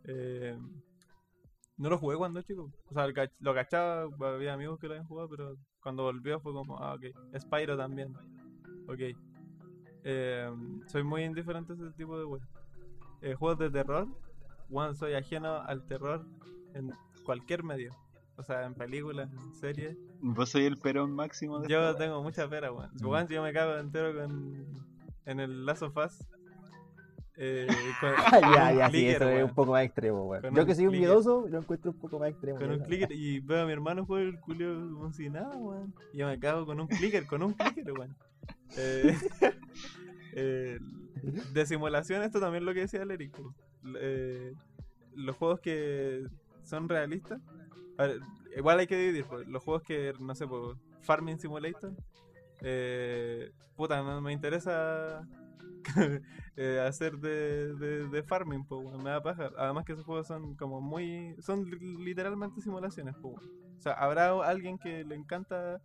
eh, 0.04 0.57
no 1.79 1.88
lo 1.88 1.99
jugué 1.99 2.17
cuando 2.17 2.43
chico. 2.43 2.71
O 2.91 2.95
sea, 2.95 3.07
lo 3.41 3.55
cachaba, 3.55 4.09
había 4.29 4.53
amigos 4.53 4.79
que 4.79 4.88
lo 4.88 4.95
habían 4.95 5.07
jugado, 5.07 5.29
pero 5.29 5.57
cuando 5.81 6.03
volvió 6.03 6.41
fue 6.41 6.53
como, 6.53 6.77
ah, 6.79 6.95
ok. 6.95 7.05
Spyro 7.38 7.77
también, 7.77 8.14
ok. 8.88 9.17
Eh, 10.05 10.51
soy 10.87 11.03
muy 11.05 11.25
indiferente 11.25 11.73
a 11.73 11.77
ese 11.77 11.91
tipo 11.93 12.19
de 12.19 12.25
weas. 12.25 12.49
Eh, 13.23 13.35
juegos 13.35 13.59
de 13.59 13.71
terror, 13.71 14.09
one, 14.71 14.95
soy 14.95 15.14
ajeno 15.14 15.62
al 15.62 15.87
terror 15.87 16.27
en 16.75 16.93
cualquier 17.25 17.62
medio. 17.62 17.93
O 18.37 18.43
sea, 18.43 18.64
en 18.64 18.75
películas, 18.75 19.29
en 19.33 19.55
series. 19.55 19.97
Vos 20.21 20.51
sois 20.51 20.67
el 20.67 20.79
perón 20.79 21.12
máximo 21.12 21.59
de 21.59 21.69
Yo 21.69 21.95
tengo 21.97 22.23
mucha 22.23 22.49
pera, 22.49 22.73
weón. 22.73 22.91
Mm. 22.95 23.29
Yo 23.29 23.43
me 23.43 23.53
cago 23.53 23.77
entero 23.79 24.14
con... 24.14 24.64
en 25.27 25.41
el 25.41 25.67
Last 25.67 25.83
of 25.83 25.97
Us. 25.97 26.25
Eh, 27.40 27.68
con, 28.01 28.11
ya, 28.53 28.72
ya, 28.72 28.90
sí, 28.90 29.07
eso 29.07 29.29
es 29.29 29.44
un 29.44 29.55
poco 29.55 29.70
más 29.70 29.85
extremo, 29.85 30.24
weón. 30.24 30.53
Yo 30.53 30.66
que 30.66 30.74
soy 30.74 30.87
un 30.87 30.90
clicker. 30.90 31.09
miedoso, 31.09 31.46
lo 31.48 31.59
encuentro 31.59 31.92
un 31.92 31.98
poco 31.98 32.18
más 32.18 32.31
extremo. 32.31 32.59
Con 32.59 32.72
un 32.72 32.81
clicker 32.81 33.12
y 33.12 33.38
veo 33.38 33.62
a 33.62 33.66
mi 33.66 33.72
hermano 33.72 34.05
jugar 34.05 34.22
el 34.22 34.40
culio 34.40 34.74
como 34.92 35.12
si 35.12 35.31
nada, 35.31 35.57
weón. 35.57 35.94
Y 36.12 36.18
yo 36.18 36.27
me 36.27 36.38
cago 36.40 36.66
con 36.66 36.81
un 36.81 36.88
clicker, 36.88 37.27
con 37.27 37.44
un 37.44 37.53
clicker, 37.53 37.92
weón. 37.92 38.16
Eh, 38.77 39.16
eh, 40.33 40.79
de 41.53 41.66
simulación, 41.66 42.22
esto 42.22 42.40
también 42.40 42.64
es 42.64 42.66
lo 42.66 42.74
que 42.74 42.81
decía 42.81 43.03
el 43.03 43.11
Eric. 43.12 43.31
po. 43.31 43.55
Eh, 44.01 44.53
los 45.14 45.37
juegos 45.37 45.61
que 45.61 46.27
son 46.64 46.88
realistas, 46.88 47.40
ver, 47.96 48.18
igual 48.57 48.81
hay 48.81 48.88
que 48.88 48.96
dividir. 48.96 49.27
po. 49.27 49.38
Los 49.38 49.62
juegos 49.62 49.85
que, 49.85 50.12
no 50.18 50.35
sé, 50.35 50.44
po, 50.48 50.74
Farming 51.03 51.38
Simulator, 51.38 51.92
eh, 52.62 53.53
puta, 53.77 54.03
no 54.03 54.20
me 54.20 54.33
interesa 54.33 55.24
eh, 56.57 56.85
hacer 56.87 57.18
de, 57.18 57.75
de, 57.75 58.09
de 58.09 58.23
farming, 58.23 58.64
po, 58.64 58.79
weón, 58.79 59.03
me 59.03 59.11
da 59.11 59.23
paja. 59.23 59.51
Además 59.59 59.85
que 59.85 59.92
esos 59.92 60.05
juegos 60.05 60.27
son 60.27 60.55
como 60.57 60.81
muy... 60.81 61.35
Son 61.40 61.64
li- 61.64 62.05
literalmente 62.05 62.61
simulaciones. 62.61 63.14
O 63.23 63.37
sea, 63.79 63.92
habrá 63.92 64.31
alguien 64.47 64.79
que 64.79 65.05
le 65.05 65.14
encanta 65.14 65.81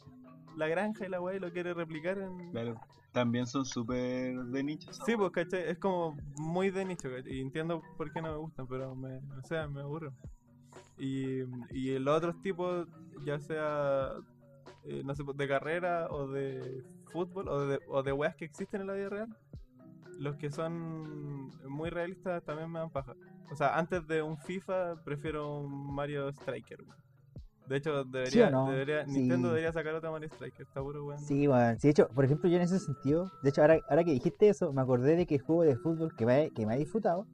la 0.57 0.67
granja 0.67 1.05
y 1.05 1.09
la 1.09 1.21
weá 1.21 1.35
y 1.35 1.39
lo 1.39 1.51
quiere 1.51 1.73
replicar 1.73 2.17
en... 2.17 2.51
Claro. 2.51 2.79
También 3.11 3.45
son 3.45 3.63
súper 3.63 4.35
de 4.35 4.63
nicho. 4.63 4.91
Sí, 4.91 5.15
pues, 5.15 5.31
¿cachai? 5.31 5.69
Es 5.69 5.77
como 5.77 6.17
muy 6.35 6.71
de 6.71 6.83
nicho, 6.83 7.09
¿cachai? 7.11 7.33
Y 7.35 7.41
entiendo 7.41 7.83
por 7.95 8.11
qué 8.11 8.21
no 8.23 8.31
me 8.31 8.37
gustan, 8.37 8.65
pero 8.67 8.95
me, 8.95 9.17
o 9.17 9.43
sea, 9.43 9.67
me 9.67 9.81
aburro. 9.81 10.11
Y, 10.97 11.41
y 11.69 11.99
los 11.99 12.17
otros 12.17 12.41
tipos, 12.41 12.87
ya 13.23 13.39
sea, 13.39 14.13
eh, 14.85 15.03
no 15.05 15.13
sé, 15.13 15.23
de 15.35 15.47
carrera 15.47 16.07
o 16.09 16.27
de 16.27 16.83
fútbol 17.11 17.47
o 17.49 17.67
de, 17.67 17.79
o 17.87 18.01
de 18.01 18.11
weas 18.11 18.35
que 18.35 18.45
existen 18.45 18.81
en 18.81 18.87
la 18.87 18.93
vida 18.93 19.09
real, 19.09 19.37
los 20.19 20.35
que 20.37 20.49
son 20.49 21.49
muy 21.67 21.89
realistas 21.89 22.43
también 22.43 22.71
me 22.71 22.79
dan 22.79 22.89
paja. 22.89 23.15
O 23.51 23.55
sea, 23.55 23.77
antes 23.77 24.07
de 24.07 24.21
un 24.21 24.37
FIFA, 24.37 25.03
prefiero 25.03 25.59
un 25.59 25.93
Mario 25.93 26.29
Striker, 26.29 26.81
weón. 26.81 26.97
De 27.67 27.77
hecho, 27.77 28.03
debería, 28.03 28.49
no? 28.49 28.69
debería- 28.69 29.05
Sí. 29.05 29.19
Nintendo 29.19 29.47
debería 29.49 29.71
sacar 29.71 29.93
otra 29.95 30.11
Mario 30.11 30.27
Striker, 30.29 30.63
está 30.67 30.81
puro 30.81 31.05
weón. 31.05 31.19
Sí, 31.19 31.47
weón. 31.47 31.79
Sí, 31.79 31.87
de 31.87 31.91
hecho, 31.91 32.07
por 32.09 32.25
ejemplo, 32.25 32.49
yo 32.49 32.57
en 32.57 32.63
ese 32.63 32.79
sentido, 32.79 33.31
de 33.41 33.49
hecho, 33.49 33.61
ahora, 33.61 33.79
ahora 33.89 34.03
que 34.03 34.11
dijiste 34.11 34.49
eso, 34.49 34.73
me 34.73 34.81
acordé 34.81 35.15
de 35.15 35.25
que 35.25 35.35
el 35.35 35.41
juego 35.41 35.63
de 35.63 35.75
fútbol 35.77 36.13
que 36.15 36.25
me, 36.25 36.51
que 36.51 36.65
me 36.65 36.75
he 36.75 36.79
disfrutado, 36.79 37.25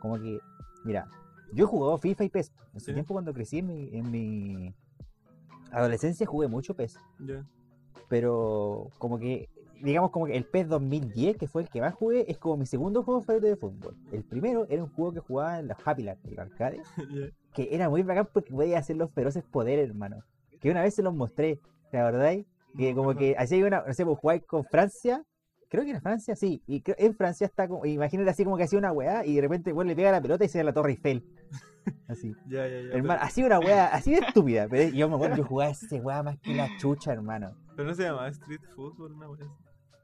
como 0.00 0.18
que, 0.18 0.40
mira, 0.84 1.06
yo 1.52 1.64
he 1.64 1.68
jugado 1.68 1.96
FIFA 1.98 2.24
y 2.24 2.28
PES. 2.30 2.52
En 2.74 2.80
su 2.80 2.86
Sí. 2.86 2.92
tiempo, 2.94 3.12
cuando 3.14 3.32
crecí 3.32 3.58
en 3.58 3.66
mi, 3.66 3.88
en 3.96 4.10
mi 4.10 4.74
adolescencia, 5.70 6.26
jugué 6.26 6.48
mucho 6.48 6.74
PES. 6.74 6.98
Ya. 7.20 7.44
Pero, 8.08 8.88
como 8.98 9.18
que, 9.18 9.48
digamos, 9.82 10.10
como 10.10 10.26
que 10.26 10.36
el 10.36 10.44
PES 10.44 10.68
2010, 10.68 11.36
que 11.36 11.46
fue 11.48 11.62
el 11.62 11.68
que 11.68 11.80
más 11.80 11.94
jugué, 11.94 12.24
es 12.30 12.38
como 12.38 12.56
mi 12.56 12.66
segundo 12.66 13.02
juego 13.02 13.20
favorito 13.22 13.48
de 13.48 13.56
fútbol. 13.56 13.96
El 14.12 14.22
primero 14.24 14.66
era 14.70 14.82
un 14.82 14.88
juego 14.90 15.12
que 15.12 15.20
jugaba 15.20 15.58
en 15.58 15.68
la 15.68 15.76
Happy 15.84 16.02
Land, 16.04 16.18
el 16.26 16.38
arcade. 16.40 16.80
Ya. 17.10 17.26
que 17.54 17.68
era 17.74 17.88
muy 17.90 18.02
bacán 18.02 18.28
porque 18.32 18.52
podía 18.52 18.78
hacer 18.78 18.96
los 18.96 19.10
feroces 19.12 19.42
poderes, 19.44 19.88
hermano. 19.90 20.22
Que 20.60 20.70
una 20.70 20.80
vez 20.82 20.94
se 20.94 21.02
los 21.02 21.14
mostré, 21.14 21.60
¿la 21.92 22.04
verdad? 22.04 22.34
Que 22.76 22.94
como 22.94 23.14
que 23.14 23.34
hacía 23.36 23.66
una, 23.66 23.84
no 23.86 23.92
sé, 23.92 24.06
pues 24.06 24.18
jugáis 24.18 24.42
con 24.46 24.64
Francia, 24.64 25.22
creo 25.68 25.84
que 25.84 25.90
era 25.90 26.00
Francia, 26.00 26.34
sí, 26.36 26.62
y 26.66 26.80
creo- 26.80 26.96
en 26.98 27.14
Francia 27.14 27.46
está 27.46 27.68
como, 27.68 27.84
imagínate 27.84 28.30
así 28.30 28.44
como 28.44 28.56
que 28.56 28.62
hacía 28.62 28.78
una 28.78 28.92
weá 28.92 29.26
y 29.26 29.34
de 29.34 29.40
repente 29.42 29.72
bueno, 29.72 29.88
le 29.88 29.96
pega 29.96 30.10
la 30.12 30.22
pelota 30.22 30.44
y 30.44 30.48
se 30.48 30.58
da 30.58 30.64
la 30.64 30.72
Torre 30.72 30.92
Eiffel. 30.92 31.24
Así. 32.08 32.32
Ya, 32.48 32.66
ya, 32.68 32.80
ya. 32.80 32.94
hermano, 32.94 33.20
así 33.22 33.42
una 33.42 33.58
weá, 33.58 33.86
así 33.88 34.12
de 34.12 34.18
estúpida. 34.20 34.66
Pero 34.70 34.94
yo 34.94 35.08
me 35.08 35.16
acuerdo, 35.16 35.36
yo 35.36 35.44
jugaba 35.44 35.72
ese 35.72 36.00
weá 36.00 36.22
más 36.22 36.38
que 36.38 36.54
la 36.54 36.68
chucha, 36.78 37.12
hermano. 37.12 37.50
Pero, 37.54 37.74
pero 37.76 37.88
no 37.88 37.94
se 37.94 38.02
llama 38.04 38.28
Street 38.28 38.60
Football, 38.74 39.12
una. 39.14 39.26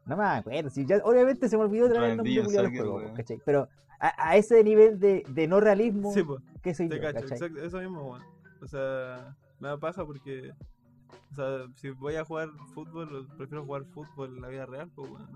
No 0.08 0.16
me 0.16 0.24
acuerdo, 0.24 0.70
si 0.70 0.86
ya, 0.86 0.96
obviamente 1.04 1.48
se 1.48 1.56
me 1.56 1.64
olvidó 1.64 1.86
otra 1.86 2.00
vez 2.00 2.10
el 2.12 2.16
nombre 2.16 2.32
del 2.34 2.70
juego, 2.70 2.96
weón. 2.96 3.14
¿cachai? 3.14 3.38
Pero 3.44 3.68
a, 4.00 4.30
a 4.30 4.36
ese 4.36 4.64
nivel 4.64 4.98
de, 4.98 5.22
de 5.28 5.46
no 5.46 5.60
realismo, 5.60 6.12
Sí, 6.12 6.22
pues. 6.22 6.40
¿qué 6.62 6.74
soy 6.74 6.88
Te 6.88 6.96
yo, 6.96 7.02
cacho, 7.02 7.20
cachai? 7.20 7.32
exacto, 7.38 7.62
eso 7.62 7.78
mismo, 7.78 8.10
weón. 8.12 8.22
O 8.62 8.66
sea, 8.66 9.36
me 9.60 9.68
da 9.68 9.76
paja 9.78 10.04
porque, 10.06 10.50
o 11.30 11.34
sea, 11.34 11.66
si 11.76 11.90
voy 11.90 12.16
a 12.16 12.24
jugar 12.24 12.48
fútbol, 12.74 13.28
prefiero 13.36 13.64
jugar 13.64 13.84
fútbol 13.84 14.34
en 14.36 14.40
la 14.40 14.48
vida 14.48 14.66
real, 14.66 14.90
pues, 14.94 15.10
weón. 15.10 15.28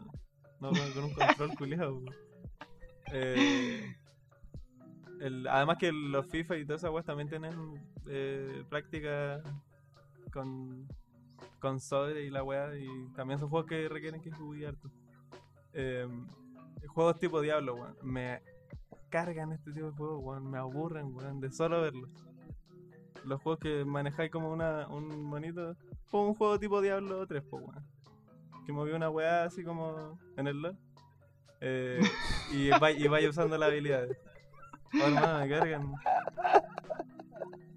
No, 0.60 0.70
no 0.70 0.78
con, 0.78 0.92
con 0.94 1.04
un 1.04 1.12
control 1.12 1.54
culiado, 1.58 1.94
weón. 1.98 2.14
Eh, 3.12 3.94
el- 5.20 5.46
además 5.48 5.76
que 5.78 5.92
los 5.92 6.26
FIFA 6.26 6.56
y 6.56 6.64
todas 6.64 6.80
esas 6.82 6.92
weas 6.92 7.04
también 7.04 7.28
tienen 7.28 7.52
eh, 8.08 8.64
práctica 8.70 9.42
con, 10.32 10.88
con 11.60 11.80
sobre 11.80 12.24
y 12.24 12.30
la 12.30 12.42
wea, 12.42 12.76
y 12.76 13.08
también 13.14 13.38
son 13.38 13.48
juegos 13.48 13.68
que 13.68 13.88
requieren 13.88 14.20
que 14.20 14.30
jugué 14.30 14.66
harto. 14.66 14.90
Eh, 15.72 16.06
juegos 16.88 17.18
tipo 17.18 17.40
Diablo, 17.40 17.74
weón. 17.74 17.96
Me 18.02 18.42
cargan 19.08 19.52
este 19.52 19.72
tipo 19.72 19.86
de 19.86 19.92
juegos, 19.92 20.20
weón. 20.22 20.50
Me 20.50 20.58
aburren, 20.58 21.14
weón, 21.14 21.40
de 21.40 21.50
solo 21.50 21.82
verlos. 21.82 22.10
Los 23.24 23.40
juegos 23.40 23.60
que 23.60 23.84
manejáis 23.84 24.30
como 24.30 24.50
una, 24.50 24.88
un 24.88 25.22
monito. 25.22 25.76
Como 26.10 26.28
un 26.28 26.34
juego 26.34 26.58
tipo 26.58 26.80
Diablo 26.80 27.26
3, 27.26 27.42
pues, 27.48 27.62
weón. 27.62 27.86
Que 28.66 28.72
moví 28.72 28.92
una 28.92 29.10
weá 29.10 29.44
así 29.44 29.64
como 29.64 30.18
en 30.36 30.46
el 30.46 30.60
LOL. 30.60 30.78
Eh, 31.60 32.00
y, 32.52 32.70
vaya, 32.70 32.98
y 32.98 33.08
vaya 33.08 33.28
usando 33.28 33.56
las 33.56 33.68
habilidades. 33.68 34.16
Oh, 34.94 35.06
hermano, 35.06 35.38
me 35.40 35.48
cargan. 35.48 35.94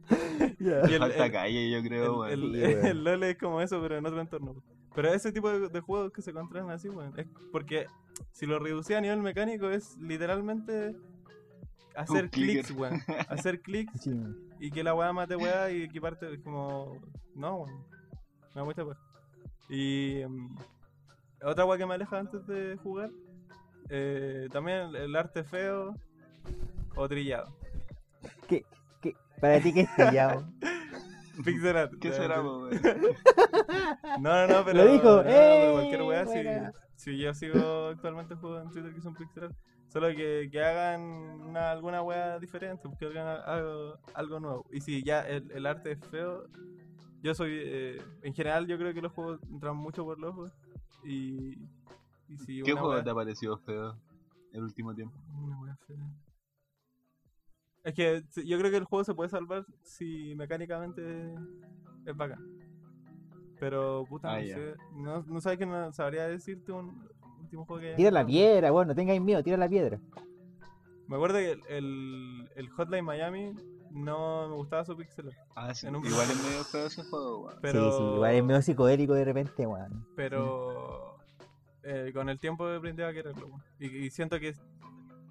Y 0.59 0.67
el- 0.69 0.99
Falta 0.99 1.25
el- 1.25 1.31
calle, 1.31 1.69
yo 1.71 1.81
creo, 1.83 2.25
el, 2.25 2.41
weón. 2.43 2.55
el- 2.55 2.75
weón. 2.83 3.03
LOL 3.03 3.23
es 3.23 3.37
como 3.37 3.61
eso, 3.61 3.81
pero 3.81 3.97
en 3.97 4.05
otro 4.05 4.21
entorno. 4.21 4.55
Pero 4.93 5.13
ese 5.13 5.31
tipo 5.31 5.49
de, 5.51 5.67
de 5.69 5.79
juegos 5.81 6.11
que 6.11 6.21
se 6.21 6.31
contraen 6.33 6.69
así, 6.69 6.89
weón. 6.89 7.13
Es 7.19 7.25
porque 7.51 7.87
si 8.31 8.45
lo 8.45 8.59
reducía 8.59 8.97
a 8.99 9.01
nivel 9.01 9.21
mecánico 9.21 9.69
es 9.69 9.97
literalmente 9.97 10.95
hacer 11.95 12.29
clics, 12.29 12.71
weón. 12.71 13.01
Hacer 13.29 13.61
clics 13.61 14.01
Sí, 14.01 14.11
y 14.59 14.71
que 14.71 14.83
la 14.83 14.93
weá 14.93 15.11
mate 15.13 15.35
weá 15.35 15.69
y 15.71 15.83
equiparte 15.83 16.33
es 16.33 16.39
como. 16.41 16.99
No, 17.33 17.57
weón. 17.57 17.77
Me 18.53 18.61
da 18.61 18.63
mucha 18.63 18.85
paja. 18.85 18.99
Y. 19.69 20.21
mm, 20.27 20.55
otra 21.43 21.65
weá 21.65 21.77
que 21.77 21.85
me 21.85 21.93
aleja 21.95 22.19
antes 22.19 22.45
de 22.47 22.77
jugar. 22.77 23.11
eh, 23.89 24.47
también 24.51 24.95
el, 24.95 25.15
arte 25.15 25.43
feo 25.43 25.93
o 26.95 27.07
trillado. 27.09 27.53
Para 29.41 29.59
ti 29.59 29.73
que 29.73 29.81
es 29.81 29.95
trillado. 29.95 30.47
Pixel 31.43 31.75
art. 31.77 31.93
¿Qué 31.99 32.11
será? 32.13 32.41
No, 34.19 34.47
no, 34.47 34.47
no, 34.47 34.65
pero. 34.65 34.85
Lo 34.85 34.91
dijo, 34.91 35.17
no, 35.17 35.23
pero 35.23 35.29
¡eh! 35.29 35.69
cualquier 35.73 36.01
weá, 36.03 36.25
si, 36.25 36.33
Buena. 36.33 36.71
si 36.95 37.17
yo 37.17 37.33
sigo 37.33 37.87
actualmente 37.87 38.35
juego 38.35 38.61
en 38.61 38.69
Twitter 38.71 38.93
que 38.93 39.01
son 39.01 39.13
pixel 39.15 39.43
art, 39.45 39.55
Solo 39.89 40.07
que, 40.15 40.49
que 40.51 40.63
hagan 40.63 41.01
una, 41.01 41.71
alguna 41.71 42.01
weá 42.01 42.39
diferente, 42.39 42.89
que 42.97 43.05
hagan 43.05 43.27
algo, 43.45 43.97
algo 44.13 44.39
nuevo. 44.39 44.65
Y 44.71 44.81
si 44.81 45.03
ya 45.03 45.21
el, 45.21 45.49
el 45.51 45.65
arte 45.65 45.91
es 45.93 45.99
feo, 46.09 46.47
yo 47.21 47.33
soy. 47.35 47.51
eh, 47.53 48.01
en 48.21 48.33
general, 48.33 48.67
yo 48.67 48.77
creo 48.77 48.93
que 48.93 49.01
los 49.01 49.11
juegos 49.11 49.39
entran 49.51 49.75
mucho 49.75 50.03
por 50.05 50.17
los 50.19 50.31
ojos. 50.31 50.51
Y. 51.03 51.57
y 52.29 52.37
si 52.45 52.61
¿Qué 52.63 52.73
juego 52.73 53.03
te 53.03 53.09
ha 53.09 53.13
parecido 53.15 53.57
feo 53.57 53.95
el 54.53 54.63
último 54.63 54.93
tiempo? 54.95 55.17
una 55.37 55.59
weá 55.59 55.75
fea. 55.87 55.97
Es 57.85 57.93
que 57.93 58.23
yo 58.43 58.57
creo 58.59 58.71
que 58.71 58.77
el 58.77 58.83
juego 58.83 59.03
se 59.05 59.13
puede 59.13 59.29
salvar 59.29 59.65
si 59.83 60.35
mecánicamente 60.35 61.33
es 62.05 62.17
bacán. 62.17 62.43
Pero, 63.59 64.03
puta, 64.09 64.33
Ah, 64.33 64.41
no 64.41 64.47
sé. 64.47 64.75
No, 64.95 65.23
no 65.27 65.39
sabes 65.41 65.57
que 65.59 65.65
no 65.65 65.93
sabría 65.93 66.27
decirte 66.27 66.71
un 66.73 67.07
último 67.39 67.65
juego 67.65 67.81
que. 67.81 67.93
Tira 67.95 68.11
la 68.11 68.25
piedra, 68.25 68.71
bueno, 68.71 68.89
no 68.89 68.95
tengáis 68.95 69.21
miedo, 69.21 69.41
tira 69.43 69.55
la 69.57 69.69
piedra. 69.69 69.99
Me 71.07 71.15
acuerdo 71.15 71.37
que 71.37 71.51
el, 71.51 71.61
el, 71.69 72.49
el 72.55 72.69
Hotline 72.71 73.05
Miami 73.05 73.53
no 73.91 74.49
me 74.49 74.55
gustaba 74.55 74.83
su 74.83 74.97
pixel 74.97 75.29
Ah, 75.55 75.73
sí. 75.73 75.87
En 75.87 75.95
un- 75.95 76.05
Igual 76.05 76.29
es 76.29 76.43
medio 76.43 76.63
feo 76.65 76.87
ese 76.87 77.03
juego, 77.03 77.45
weón. 77.45 77.59
Pero, 77.61 77.91
Sí, 77.91 77.97
sí, 77.97 78.03
igual 78.15 78.35
es 78.35 78.43
medio 78.43 78.61
psicodélico 78.61 79.13
de 79.13 79.25
repente, 79.25 79.65
weón. 79.67 80.05
pero 80.15 81.17
eh, 81.83 82.09
con 82.13 82.27
el 82.29 82.39
tiempo 82.39 82.67
aprendí 82.67 83.03
a 83.03 83.13
quererlo. 83.13 83.45
weón. 83.47 83.63
Y, 83.79 83.85
y 83.85 84.09
siento 84.09 84.39
que, 84.39 84.55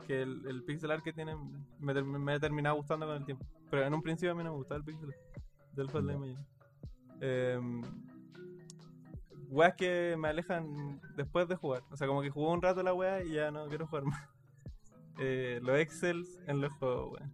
que 0.05 0.23
el, 0.23 0.47
el 0.47 0.63
pixel 0.65 0.91
art 0.91 1.03
que 1.03 1.13
tiene 1.13 1.37
me, 1.81 2.03
me 2.03 2.33
ha 2.35 2.41
terminado 2.41 2.77
gustando 2.77 3.07
con 3.07 3.17
el 3.17 3.25
tiempo. 3.25 3.45
Pero 3.71 3.85
en 3.85 3.95
un 3.95 4.03
principio 4.03 4.33
a 4.33 4.35
mí 4.35 4.45
no 4.45 4.51
me 4.53 4.57
gustaba 4.59 4.79
el 4.79 4.85
pixel 4.85 5.09
art 5.11 5.43
del 5.73 5.91
Hotline. 5.91 6.19
Miami. 6.21 6.37
Eh, 7.21 7.61
weas 9.49 9.75
que 9.75 10.17
me 10.19 10.29
alejan 10.29 11.01
después 11.17 11.49
de 11.49 11.57
jugar. 11.57 11.83
O 11.91 11.97
sea, 11.97 12.07
como 12.07 12.23
que 12.23 12.31
jugué 12.31 12.49
un 12.53 12.63
rato 12.63 12.83
la 12.83 12.95
wea 12.95 13.23
y 13.25 13.33
ya 13.33 13.51
no 13.51 13.69
quiero 13.69 13.87
jugar 13.87 14.05
más. 14.05 14.21
Eh, 15.21 15.61
los 15.63 15.79
excels 15.79 16.41
en 16.49 16.61
los 16.61 16.73
juegos, 16.73 17.13
weón. 17.13 17.33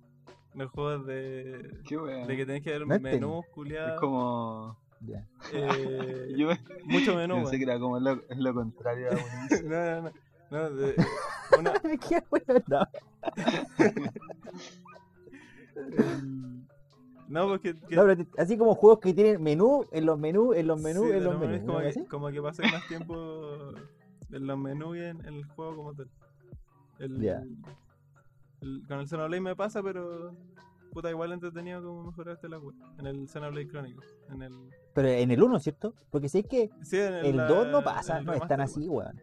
Los 0.52 0.70
juegos 0.70 1.06
de, 1.06 1.80
Qué 1.88 1.96
de 1.96 2.36
que 2.36 2.44
tenés 2.44 2.62
que 2.62 2.72
ver 2.72 2.86
No 2.86 3.00
menús, 3.00 3.46
Es 3.56 3.92
como. 3.98 4.78
Ya. 5.00 5.26
eh, 5.54 6.34
Yo 6.36 6.50
mucho 6.84 7.16
menú, 7.16 7.36
pensé 7.36 7.58
que 7.58 7.64
weón. 7.64 7.70
era 7.70 7.80
como 7.80 7.98
lo, 7.98 8.20
lo 8.36 8.52
contrario 8.54 9.08
a 9.12 9.14
No, 9.64 10.02
no, 10.02 10.02
no. 10.02 10.10
no, 10.50 10.70
de- 10.76 10.94
una- 11.60 11.72
Qué 12.08 12.22
no. 12.68 12.86
el- 15.76 16.64
no, 17.28 17.46
porque 17.48 17.74
que- 17.88 17.94
No, 17.96 18.04
pero 18.06 18.26
así 18.38 18.58
como 18.58 18.74
juegos 18.74 18.98
que 19.00 19.14
tienen 19.14 19.42
menú, 19.42 19.84
en 19.92 20.04
los 20.06 20.18
menús, 20.18 20.56
en 20.56 20.66
los 20.66 20.80
menús, 20.82 21.06
sí, 21.06 21.12
en 21.16 21.24
los 21.24 21.34
lo 21.34 21.38
menús. 21.38 21.60
menos 21.60 21.66
como, 21.66 21.80
¿no? 21.80 21.90
que, 21.92 22.06
como 22.08 22.28
que 22.30 22.42
pasé 22.42 22.62
más 22.64 22.86
tiempo 22.88 23.72
en 24.32 24.46
los 24.46 24.58
menús 24.58 24.96
y 24.96 25.00
en, 25.00 25.24
en 25.26 25.34
el 25.34 25.44
juego 25.44 25.76
como 25.76 25.94
tal. 25.94 26.08
El, 26.98 27.20
Ya. 27.20 27.42
el- 28.62 28.82
con 28.86 28.98
el 29.00 29.06
Xenoblade 29.08 29.40
me 29.40 29.54
pasa, 29.56 29.82
pero 29.82 30.34
puta, 30.92 31.08
igual 31.08 31.32
entretenido 31.32 31.82
como 31.82 32.02
mejoraste 32.10 32.48
la 32.48 32.58
web. 32.58 32.74
En 32.98 33.06
el 33.06 33.28
Xenoblade 33.28 33.68
Chronicles. 33.68 34.12
En 34.28 34.42
el, 34.42 34.52
Pero 34.92 35.08
en 35.08 35.30
el 35.30 35.40
1, 35.42 35.60
¿cierto? 35.60 35.94
Porque 36.10 36.28
sé 36.28 36.42
que 36.42 36.68
sí, 36.82 36.98
en 36.98 37.14
el 37.14 37.36
la- 37.36 37.46
2 37.46 37.68
no 37.68 37.82
pasa, 37.84 38.18
el 38.18 38.24
no 38.26 38.32
es 38.32 38.46
tan 38.48 38.60
así, 38.60 38.88
weón. 38.88 39.20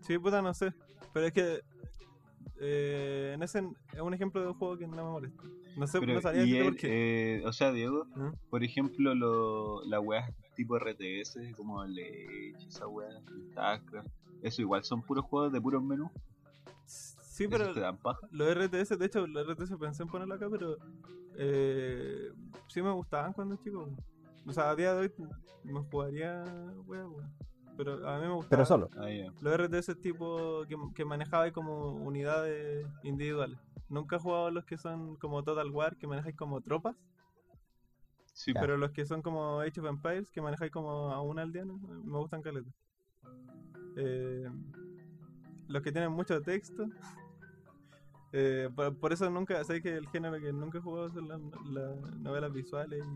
Sí, 0.00 0.18
puta, 0.18 0.40
no 0.40 0.54
sé. 0.54 0.72
Pero 1.16 1.28
es 1.28 1.32
que 1.32 1.62
eh, 2.60 3.32
en 3.34 3.42
ese 3.42 3.60
es 3.94 4.00
un 4.02 4.12
ejemplo 4.12 4.38
de 4.42 4.48
un 4.48 4.52
juego 4.52 4.76
que 4.76 4.86
no 4.86 4.96
me 4.96 5.02
molesta. 5.02 5.44
No 5.74 5.86
sé, 5.86 5.98
Pero, 5.98 6.20
no 6.20 6.30
él, 6.30 6.62
por 6.62 6.76
qué. 6.76 7.36
eh, 7.38 7.46
o 7.46 7.54
sea, 7.54 7.72
Diego, 7.72 8.04
¿Mm? 8.14 8.32
por 8.50 8.62
ejemplo, 8.62 9.14
lo, 9.14 9.82
la 9.84 9.98
weá 9.98 10.30
tipo 10.54 10.78
RTS, 10.78 11.38
como 11.56 11.82
el 11.84 11.92
Age, 11.92 12.66
esa 12.68 12.86
weá, 12.86 13.08
StarCraft, 13.52 14.10
eso 14.42 14.60
igual 14.60 14.84
son 14.84 15.00
puros 15.00 15.24
juegos 15.24 15.54
de 15.54 15.58
puros 15.58 15.82
menús. 15.82 16.10
Sí, 16.84 17.48
pero 17.48 17.72
te 17.72 17.80
dan 17.80 17.96
paja. 17.96 18.28
los 18.30 18.54
RTS, 18.54 18.98
de 18.98 19.06
hecho, 19.06 19.26
los 19.26 19.46
RTS 19.48 19.78
pensé 19.78 20.02
en 20.02 20.10
ponerlo 20.10 20.34
acá, 20.34 20.48
pero 20.50 20.76
eh, 21.38 22.28
sí 22.68 22.82
me 22.82 22.90
gustaban 22.90 23.32
cuando 23.32 23.56
chico. 23.56 23.88
O 24.46 24.52
sea, 24.52 24.68
a 24.68 24.76
día 24.76 24.92
de 24.92 25.00
hoy 25.00 25.12
me 25.64 25.80
jugaría, 25.80 26.44
wea, 26.86 27.06
wea. 27.06 27.30
Pero 27.76 28.08
a 28.08 28.18
mí 28.18 28.26
me 28.26 28.34
gustaba. 28.34 28.50
Pero 28.50 28.66
solo. 28.66 28.90
Ah. 28.96 29.08
Los 29.40 29.56
RTS 29.56 30.00
tipo 30.00 30.64
que, 30.68 30.76
que 30.94 31.52
como 31.52 31.92
unidades 31.92 32.86
individuales. 33.02 33.58
Nunca 33.88 34.16
he 34.16 34.18
jugado 34.18 34.50
los 34.50 34.64
que 34.64 34.76
son 34.76 35.16
como 35.16 35.42
Total 35.44 35.70
War, 35.70 35.96
que 35.96 36.06
manejáis 36.06 36.36
como 36.36 36.60
tropas. 36.60 36.96
Sí, 38.32 38.52
Ya. 38.52 38.60
Pero 38.60 38.76
los 38.76 38.90
que 38.90 39.06
son 39.06 39.22
como 39.22 39.60
Age 39.60 39.80
of 39.80 39.86
Empires, 39.86 40.30
que 40.30 40.42
manejáis 40.42 40.70
como 40.70 41.12
a 41.12 41.22
un 41.22 41.38
aldeano, 41.38 41.78
me 41.78 42.18
gustan 42.18 42.42
caleta. 42.42 42.70
Eh, 43.96 44.50
los 45.68 45.82
que 45.82 45.92
tienen 45.92 46.12
mucho 46.12 46.40
texto. 46.42 46.86
eh, 48.32 48.68
por, 48.74 48.96
por 48.98 49.12
eso 49.12 49.30
nunca, 49.30 49.62
sé 49.64 49.80
que 49.80 49.96
el 49.96 50.08
género 50.08 50.38
que 50.40 50.52
nunca 50.52 50.78
he 50.78 50.82
jugado 50.82 51.08
son 51.08 51.28
las, 51.28 51.40
las 51.66 52.16
novelas 52.16 52.52
visuales 52.52 53.06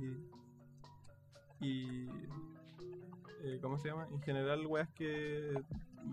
y. 1.61 1.67
y 1.67 2.09
eh, 3.43 3.59
¿Cómo 3.61 3.78
se 3.78 3.88
llama? 3.88 4.07
En 4.11 4.20
general, 4.22 4.66
weas 4.66 4.88
que. 4.91 5.53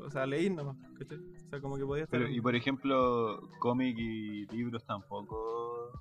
O 0.02 0.10
sea, 0.10 0.26
leí 0.26 0.50
nomás, 0.50 0.78
¿cachai? 0.98 1.18
O 1.18 1.50
sea, 1.50 1.62
como 1.62 1.78
que 1.78 1.86
podía 1.86 2.04
estar. 2.04 2.20
Pero, 2.20 2.30
y 2.32 2.42
por 2.42 2.56
ejemplo, 2.56 3.40
cómic 3.60 3.98
y 3.98 4.46
libros 4.48 4.84
tampoco 4.86 5.92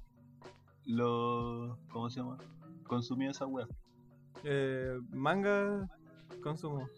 lo. 0.87 1.79
¿Cómo 1.91 2.09
se 2.11 2.21
llama? 2.21 2.39
Consumía 2.87 3.31
esa 3.31 3.47
web. 3.47 3.67
eh, 4.45 5.01
manga 5.11 5.89
consumo, 6.43 6.89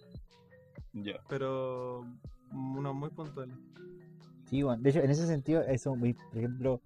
Ya. 0.92 1.14
pero 1.28 2.04
unos 2.52 2.94
muy 2.94 3.08
puntuales. 3.10 3.54
Sí, 4.46 4.62
weón. 4.64 4.82
De 4.82 4.90
hecho, 4.90 5.00
en 5.00 5.10
ese 5.10 5.26
sentido, 5.26 5.62
eso, 5.62 5.94
muy, 5.94 6.14
por 6.14 6.36
ejemplo, 6.38 6.80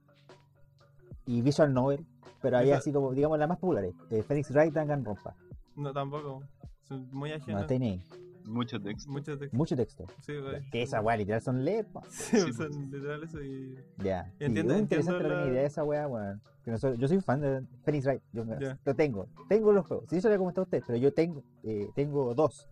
y 1.26 1.40
Visual 1.42 1.72
Novel, 1.72 2.04
pero 2.40 2.58
había 2.58 2.72
Esa- 2.74 2.80
así 2.80 2.92
como, 2.92 3.12
digamos, 3.12 3.38
las 3.38 3.48
más 3.48 3.58
populares. 3.58 3.94
Eh, 4.10 4.22
Phoenix 4.22 4.50
Wright, 4.52 4.72
Danganronpa. 4.72 5.34
No, 5.74 5.92
tampoco. 5.92 6.42
Son 6.82 7.08
muy 7.12 7.30
No, 7.30 7.36
ajenos. 7.36 7.62
está 7.62 7.74
ahí. 7.74 8.02
Mucho 8.44 8.80
texto. 8.82 9.10
Mucho 9.10 9.38
texto. 9.38 9.56
Mucho 9.56 9.76
texto. 9.76 10.06
Sí, 10.20 10.32
güey. 10.36 10.68
Que 10.70 10.82
esa 10.82 11.00
weá 11.00 11.16
literal 11.16 11.40
son 11.40 11.64
po. 11.92 12.02
Sí, 12.10 12.38
Sí, 12.40 12.52
son 12.52 12.68
pues. 12.70 12.76
literal 12.90 13.22
eso 13.22 13.40
y. 13.40 13.76
Ya. 13.98 14.24
Sí, 14.38 14.44
Entiendo- 14.44 14.74
es 14.74 14.80
interesante 14.80 15.16
entiendo 15.22 15.36
la 15.36 15.44
la- 15.46 15.50
idea 15.52 15.60
de 15.62 15.66
esa 15.68 15.84
weá, 15.84 16.08
weón. 16.08 16.40
Yo 16.66 17.08
soy 17.08 17.20
fan 17.20 17.40
de 17.40 17.62
Phoenix 17.84 18.04
Wright. 18.06 18.22
Yo 18.32 18.44
Ya. 18.60 18.78
lo 18.84 18.94
tengo. 18.94 19.28
Tengo 19.48 19.72
los 19.72 19.86
juegos. 19.86 20.06
Sí, 20.10 20.16
eso 20.16 20.28
le 20.28 20.36
como 20.38 20.50
está 20.50 20.62
usted, 20.62 20.82
pero 20.86 20.98
yo 20.98 21.12
tengo, 21.12 21.42
eh, 21.62 21.88
tengo 21.94 22.34
dos 22.34 22.68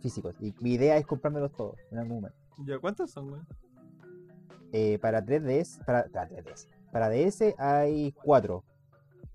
físicos. 0.00 0.34
Y 0.40 0.54
mi 0.60 0.74
idea 0.74 0.96
es 0.98 1.06
comprármelos 1.06 1.52
todos 1.52 1.76
en 1.90 1.98
algún 1.98 2.16
momento. 2.16 2.38
¿Ya 2.66 2.78
cuántos 2.78 3.10
son, 3.10 3.30
güey? 3.30 3.42
Eh, 4.72 4.98
para 4.98 5.22
3DS, 5.24 5.78
para, 5.84 6.04
para 6.08 6.28
3DS. 6.28 6.68
Para 6.90 7.08
DS 7.08 7.54
hay 7.58 8.12
cuatro 8.12 8.64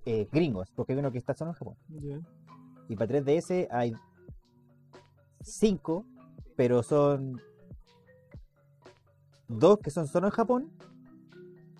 eh, 0.05 0.27
gringos, 0.31 0.71
porque 0.75 0.93
hay 0.93 0.99
uno 0.99 1.11
que 1.11 1.17
está 1.17 1.33
solo 1.33 1.51
en 1.51 1.55
Japón. 1.55 1.75
Ya. 1.89 2.19
Y 2.89 2.95
para 2.95 3.07
3DS 3.13 3.67
hay 3.71 3.93
5, 5.41 6.05
pero 6.55 6.83
son 6.83 7.41
dos 9.47 9.79
que 9.79 9.89
son 9.89 10.07
solo 10.07 10.27
en 10.27 10.31
Japón, 10.31 10.71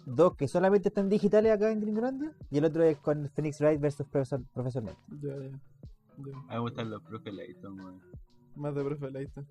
dos 0.06 0.36
que 0.36 0.48
solamente 0.48 0.90
están 0.90 1.10
digitales 1.10 1.52
acá 1.52 1.72
en 1.72 1.82
Gringolandia, 1.82 2.34
y 2.50 2.58
el 2.58 2.66
otro 2.66 2.84
es 2.84 2.98
con 2.98 3.30
Phoenix 3.30 3.60
Wright 3.62 3.80
versus 3.80 4.08
Profesor, 4.08 4.42
Profesor 4.54 4.84
Layton. 4.84 5.20
Ya, 5.22 5.36
ya. 5.36 5.50
Ya. 6.18 6.38
A 6.38 6.42
mí 6.42 6.46
me 6.50 6.60
gustan 6.60 6.90
los 6.90 7.02
profe 7.04 7.32
Layton, 7.32 7.80
weón. 7.80 8.02
Más 8.56 8.76
de 8.76 8.84
profe 8.84 9.12
Layton. 9.12 9.48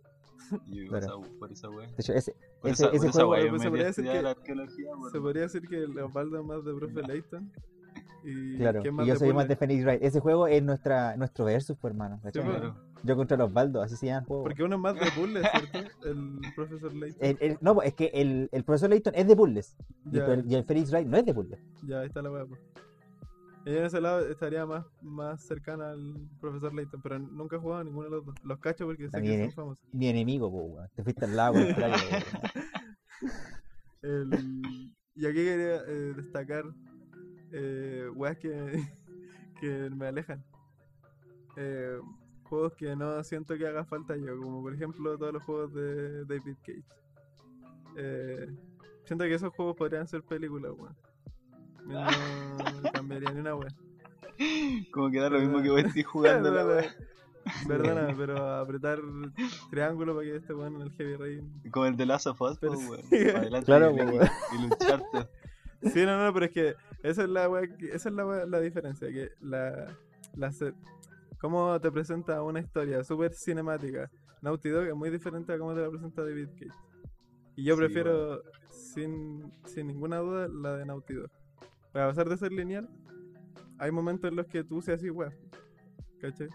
Yo 0.69 0.87
Claro. 0.89 1.23
esa- 1.23 1.39
por 1.39 1.53
esa 1.53 1.69
wea. 1.71 1.87
De 1.89 1.95
hecho, 1.99 2.13
ese, 2.13 2.35
Por 2.61 2.71
ese, 2.71 2.83
esa, 2.85 2.87
por 2.91 2.97
ese 2.97 3.07
esa 3.09 3.13
juego, 3.13 3.31
wea 3.31 3.51
pues, 3.51 3.63
se 3.63 3.69
podría 3.69 3.87
decir 3.87 4.05
que- 4.05 4.23
la 4.23 4.35
weón. 4.35 5.11
Se 5.13 5.21
podría 5.21 5.43
decir 5.43 5.63
que 5.69 5.77
Leopoldo 5.89 6.41
es 6.41 6.45
más 6.47 6.65
de 6.65 6.75
profe 6.75 7.03
Layton. 7.03 7.53
Y 8.25 8.57
claro, 8.59 8.83
yo 9.05 9.17
soy 9.17 9.33
más 9.33 9.49
de 9.49 9.57
Phoenix 9.57 9.85
Wright. 9.85 10.03
Ese 10.03 10.21
juego 10.21 10.47
es 10.49 10.63
nuestra, 10.63 11.17
nuestro 11.17 11.45
versus, 11.47 11.77
pues, 11.81 11.93
hermano. 11.93 12.21
Yo 13.05 13.17
contra 13.17 13.37
los 13.37 13.53
Baldos, 13.53 13.85
así 13.85 13.97
se 13.97 14.07
llama 14.07 14.21
el 14.21 14.25
juego. 14.27 14.43
Porque 14.45 14.63
uno 14.65 14.75
es 14.77 14.83
más 14.83 14.95
de 14.95 15.11
puzzle, 15.13 15.43
¿cierto? 15.43 15.79
El 16.05 16.41
profesor 16.55 16.93
Layton. 16.95 17.19
El- 17.25 17.39
el- 17.41 17.59
no, 17.61 17.81
es 17.83 17.95
que 17.95 18.07
el, 18.13 18.49
el 18.53 18.65
profesor 18.65 18.91
Layton 18.91 19.15
es 19.15 19.27
de 19.29 19.37
puzzles. 19.37 19.77
Y, 20.11 20.19
el, 20.19 20.45
y 20.51 20.55
el 20.57 20.65
Phoenix 20.65 20.91
Wright 20.91 21.07
no 21.07 21.17
es 21.17 21.25
de 21.25 21.35
puzzles. 21.35 21.61
Ya, 21.87 22.01
ahí 22.01 22.07
está 22.09 22.23
la 22.23 22.31
weá, 22.31 22.45
pues. 22.47 22.61
Ella 23.65 23.79
en 23.81 23.85
ese 23.85 24.01
lado 24.01 24.27
estaría 24.29 24.65
más, 24.67 24.87
más 25.03 25.43
cercana 25.43 25.91
al 25.91 26.15
profesor 26.41 26.73
Layton, 26.75 27.03
pero 27.03 27.19
nunca 27.19 27.57
he 27.57 27.59
jugado 27.59 27.81
a 27.83 27.85
ninguno 27.85 28.05
de 28.05 28.11
los 28.17 28.25
dos. 28.25 28.35
Los 28.43 28.59
cacho 28.61 28.87
porque 28.87 29.11
sé 29.11 29.21
que 29.23 29.43
son 29.45 29.53
famosos. 29.53 29.85
Mi 29.93 30.09
enemigo, 30.09 30.51
po, 30.51 30.63
weón. 30.63 30.89
Te 30.95 31.03
fuiste 31.05 31.25
al 31.27 31.37
lado. 31.37 31.55
El- 34.03 34.93
Y 35.15 35.27
aquí 35.27 35.35
quería 35.35 35.77
eh, 35.87 36.13
destacar 36.17 36.65
eh, 37.53 38.09
weas 38.15 38.39
que, 38.39 38.83
que 39.61 39.91
me 39.91 40.07
alejan. 40.07 40.45
Eh, 41.57 41.99
juegos 42.49 42.73
que 42.75 42.97
no 42.97 43.23
siento 43.25 43.57
que 43.57 43.67
haga 43.67 43.85
falta 43.85 44.17
yo, 44.17 44.37
como 44.41 44.63
por 44.63 44.75
ejemplo 44.75 45.17
todos 45.19 45.33
los 45.33 45.43
juegos 45.45 45.73
de 45.75 46.25
David 46.25 46.57
Cage. 46.65 46.83
Eh, 47.97 48.49
siento 49.05 49.25
que 49.25 49.35
esos 49.35 49.53
juegos 49.55 49.77
podrían 49.77 50.07
ser 50.07 50.23
películas, 50.23 50.73
weón. 50.77 50.97
No 51.87 52.07
cambiaría 52.93 53.31
ni 53.33 53.41
una 53.41 53.55
wea. 53.57 53.75
Como 54.93 55.11
que 55.11 55.19
da 55.21 55.31
lo 55.31 55.41
mismo 55.41 55.63
que 55.63 55.71
vos 55.71 55.81
estés 55.85 56.07
jugando 56.07 56.51
la. 56.51 56.85
Perdona, 57.67 58.15
pero 58.17 58.57
apretar 58.57 59.01
triángulo 59.71 60.15
para 60.15 60.27
que 60.27 60.37
este 60.37 60.53
weón 60.53 60.77
en 60.77 60.83
el 60.83 60.93
Heavy 60.93 61.17
Rain. 61.17 61.63
Como 61.71 61.87
el 61.87 61.97
de 61.97 62.05
Last 62.07 62.27
of 62.27 62.41
Us, 62.43 62.59
Pero 62.59 62.75
pues, 62.75 63.01
sí. 63.09 63.17
weón. 63.17 63.37
Adelante 63.37 63.67
Claro, 63.67 63.91
y, 63.91 63.95
weón. 63.95 64.29
y 64.53 64.57
el 64.59 64.65
Uncharted. 64.65 65.27
Sí, 65.83 66.05
no, 66.05 66.25
no, 66.25 66.33
pero 66.35 66.47
es 66.47 66.53
que 66.53 66.75
esa 67.03 67.23
es 67.23 67.29
la 67.29 67.49
wea 67.49 67.63
esa 67.93 68.09
es 68.09 68.15
la, 68.15 68.25
wea- 68.27 68.47
la 68.47 68.61
diferencia, 68.61 69.09
que 69.09 69.31
la, 69.41 69.87
la 70.35 70.53
cómo 71.41 71.81
te 71.81 71.91
presenta 71.91 72.43
una 72.43 72.61
historia 72.61 73.03
súper 73.05 73.33
cinemática. 73.35 74.11
Naughty 74.43 74.69
Dog 74.71 74.85
es 74.85 74.95
muy 74.95 75.11
diferente 75.11 75.53
a 75.53 75.59
cómo 75.59 75.75
te 75.75 75.81
la 75.83 75.91
presenta 75.91 76.23
David 76.23 76.49
Cage. 76.55 76.79
Y 77.57 77.65
yo 77.65 77.75
Sí, 77.75 77.81
prefiero, 77.81 78.43
sin, 78.71 79.53
sin 79.67 79.89
ninguna 79.89 80.19
duda, 80.19 80.49
la 80.49 80.77
de 80.77 80.87
Naughty 80.87 81.15
Dog. 81.15 81.31
Pero 81.93 82.05
a 82.05 82.09
pesar 82.09 82.29
de 82.29 82.37
ser 82.37 82.53
lineal, 82.53 82.89
hay 83.79 83.91
momentos 83.91 84.31
en 84.31 84.37
los 84.37 84.47
que 84.47 84.63
tú 84.63 84.81
seas 84.81 85.01
así, 85.01 85.11
wea. 85.11 85.33
¿Cachai? 86.21 86.49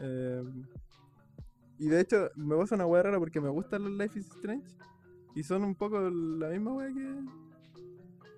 Eh, 0.00 0.42
y 1.78 1.88
de 1.88 2.00
hecho, 2.00 2.30
me 2.36 2.56
pasa 2.56 2.74
una 2.74 2.86
wea 2.86 3.02
rara 3.02 3.18
porque 3.18 3.40
me 3.40 3.48
gustan 3.48 3.82
los 3.84 3.92
Life 3.92 4.18
is 4.18 4.26
Strange. 4.26 4.66
Y 5.34 5.42
son 5.42 5.64
un 5.64 5.74
poco 5.74 5.98
la 6.10 6.48
misma 6.50 6.72
wea 6.74 6.88
que, 6.92 7.20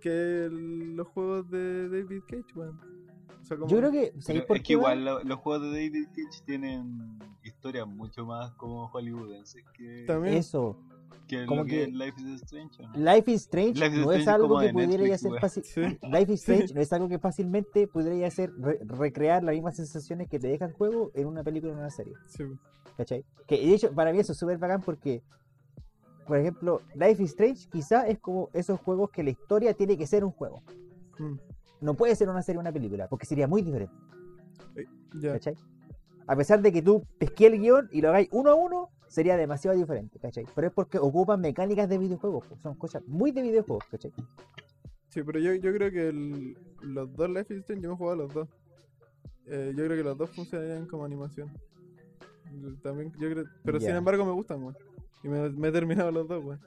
que 0.01 0.45
el- 0.47 0.97
los 0.97 1.07
juegos 1.09 1.51
de 1.51 1.89
David 1.89 2.23
Cage, 2.29 2.47
weón. 2.55 2.81
O 3.47 3.49
sea, 3.49 3.57
como- 3.59 3.71
Yo 3.71 3.79
creo 3.79 3.93
que. 3.93 4.09
Pero 4.11 4.23
¿sabéis 4.23 4.45
por 4.45 4.57
es 4.57 4.63
que 4.65 4.73
igual 4.73 5.05
lo- 5.05 5.23
los 5.23 5.39
juegos 5.39 5.63
de 5.63 5.69
David 5.71 6.07
Cage 6.09 6.43
tienen 6.45 7.17
historias 7.45 7.87
mucho 7.87 8.27
más 8.27 8.51
como 8.55 8.89
hollywoodenses 8.89 9.63
que, 9.73 10.05
También. 10.05 10.35
Eso. 10.35 10.77
que 11.29 11.47
como 11.47 11.61
lo 11.63 11.67
que, 11.67 11.87
Life 11.87 12.21
is 12.21 12.43
Strange. 12.43 12.83
¿o 12.83 12.89
no? 12.89 12.99
Life 13.15 13.31
is 13.33 13.43
Strange 13.43 13.75
Life 13.81 13.97
is 13.99 14.05
no 14.05 14.13
es 14.13 14.27
algo 14.29 14.59
que 14.61 14.73
pudiera 14.73 15.03
weón. 15.05 15.41
fácil. 15.41 15.65
Sí. 15.65 15.81
Life 16.03 16.33
is 16.33 16.41
Sí. 16.43 16.53
Strange 16.53 16.75
no 16.75 16.81
es 16.81 16.93
algo 16.93 17.09
que 17.09 17.19
fácilmente 17.21 17.87
pudiera 17.87 18.29
re- 18.59 18.81
recrear 18.85 19.45
las 19.45 19.55
mismas 19.55 19.77
sensaciones 19.77 20.29
que 20.29 20.39
te 20.41 20.49
deja 20.49 20.65
el 20.67 20.73
juego 20.73 21.13
en 21.15 21.27
una 21.29 21.43
película 21.45 21.73
o 21.73 21.75
en 21.77 21.81
una 21.81 21.91
serie. 21.91 22.15
Sí. 22.27 22.45
¿Cachai? 22.97 23.25
Que 23.47 23.57
de 23.59 23.75
hecho, 23.75 23.93
para 23.93 24.13
mí 24.13 24.19
eso 24.19 24.33
es 24.33 24.39
súper 24.39 24.59
bacán 24.59 24.81
porque, 24.83 25.23
por 26.27 26.39
ejemplo, 26.39 26.81
Life 26.95 27.23
is 27.23 27.31
Strange 27.31 27.69
quizá 27.71 28.07
es 28.09 28.19
como 28.19 28.49
esos 28.53 28.81
juegos 28.81 29.11
que 29.11 29.23
la 29.23 29.31
historia 29.31 29.73
tiene 29.75 29.97
que 29.97 30.07
ser 30.07 30.25
un 30.25 30.31
juego. 30.33 30.63
Mm, 31.19 31.35
No 31.81 31.95
puede 31.95 32.15
ser 32.17 32.29
una 32.29 32.43
serie 32.43 32.59
o 32.59 32.61
una 32.61 32.73
película, 32.73 33.07
porque 33.09 33.27
sería 33.27 33.47
muy 33.47 33.63
diferente. 33.63 33.95
ya. 35.21 35.33
¿Cachai? 35.35 35.55
A 36.27 36.35
pesar 36.37 36.61
de 36.61 36.73
que 36.73 36.83
tú 36.83 37.05
pesqué 37.19 37.47
el 37.47 37.59
guion 37.61 37.89
y 37.93 38.01
lo 38.01 38.09
hagáis 38.09 38.29
uno 38.33 38.51
a 38.51 38.55
uno, 38.55 38.91
sería 39.09 39.37
demasiado 39.37 39.77
diferente, 39.77 40.19
¿cachai? 40.19 40.45
Pero 40.55 40.67
es 40.67 40.73
porque 40.73 40.99
ocupan 40.99 41.41
mecánicas 41.41 41.89
de 41.89 41.99
videojuegos, 41.99 42.47
son 42.63 42.75
cosas 42.77 43.03
muy 43.07 43.31
de 43.31 43.43
videojuegos, 43.43 43.85
¿cachai? 43.91 44.13
Sí, 45.09 45.23
pero 45.23 45.39
yo, 45.39 45.55
yo 45.55 45.73
creo 45.73 45.91
que 45.91 46.09
el- 46.09 46.59
los 46.83 47.15
dos 47.15 47.31
Life 47.31 47.55
is 47.55 47.61
Strange, 47.61 47.83
yo 47.85 47.91
me 47.91 47.95
he 47.95 47.99
jugado 47.99 48.17
los 48.17 48.35
dos. 48.35 48.49
Eh, 49.47 49.73
yo 49.77 49.85
creo 49.85 49.97
que 49.97 50.03
los 50.03 50.19
dos 50.19 50.31
funcionarían 50.31 50.87
como 50.87 51.05
animación. 51.05 51.51
También, 52.83 53.13
yo 53.19 53.31
creo, 53.31 53.45
pero 53.63 53.79
sin 53.81 53.97
embargo 53.97 54.25
me 54.25 54.33
gustan, 54.33 54.63
weón. 54.63 54.77
Y 55.23 55.29
me, 55.29 55.49
me 55.51 55.69
he 55.69 55.73
terminado 55.73 56.11
los 56.11 56.27
dos, 56.27 56.45
weón. 56.45 56.61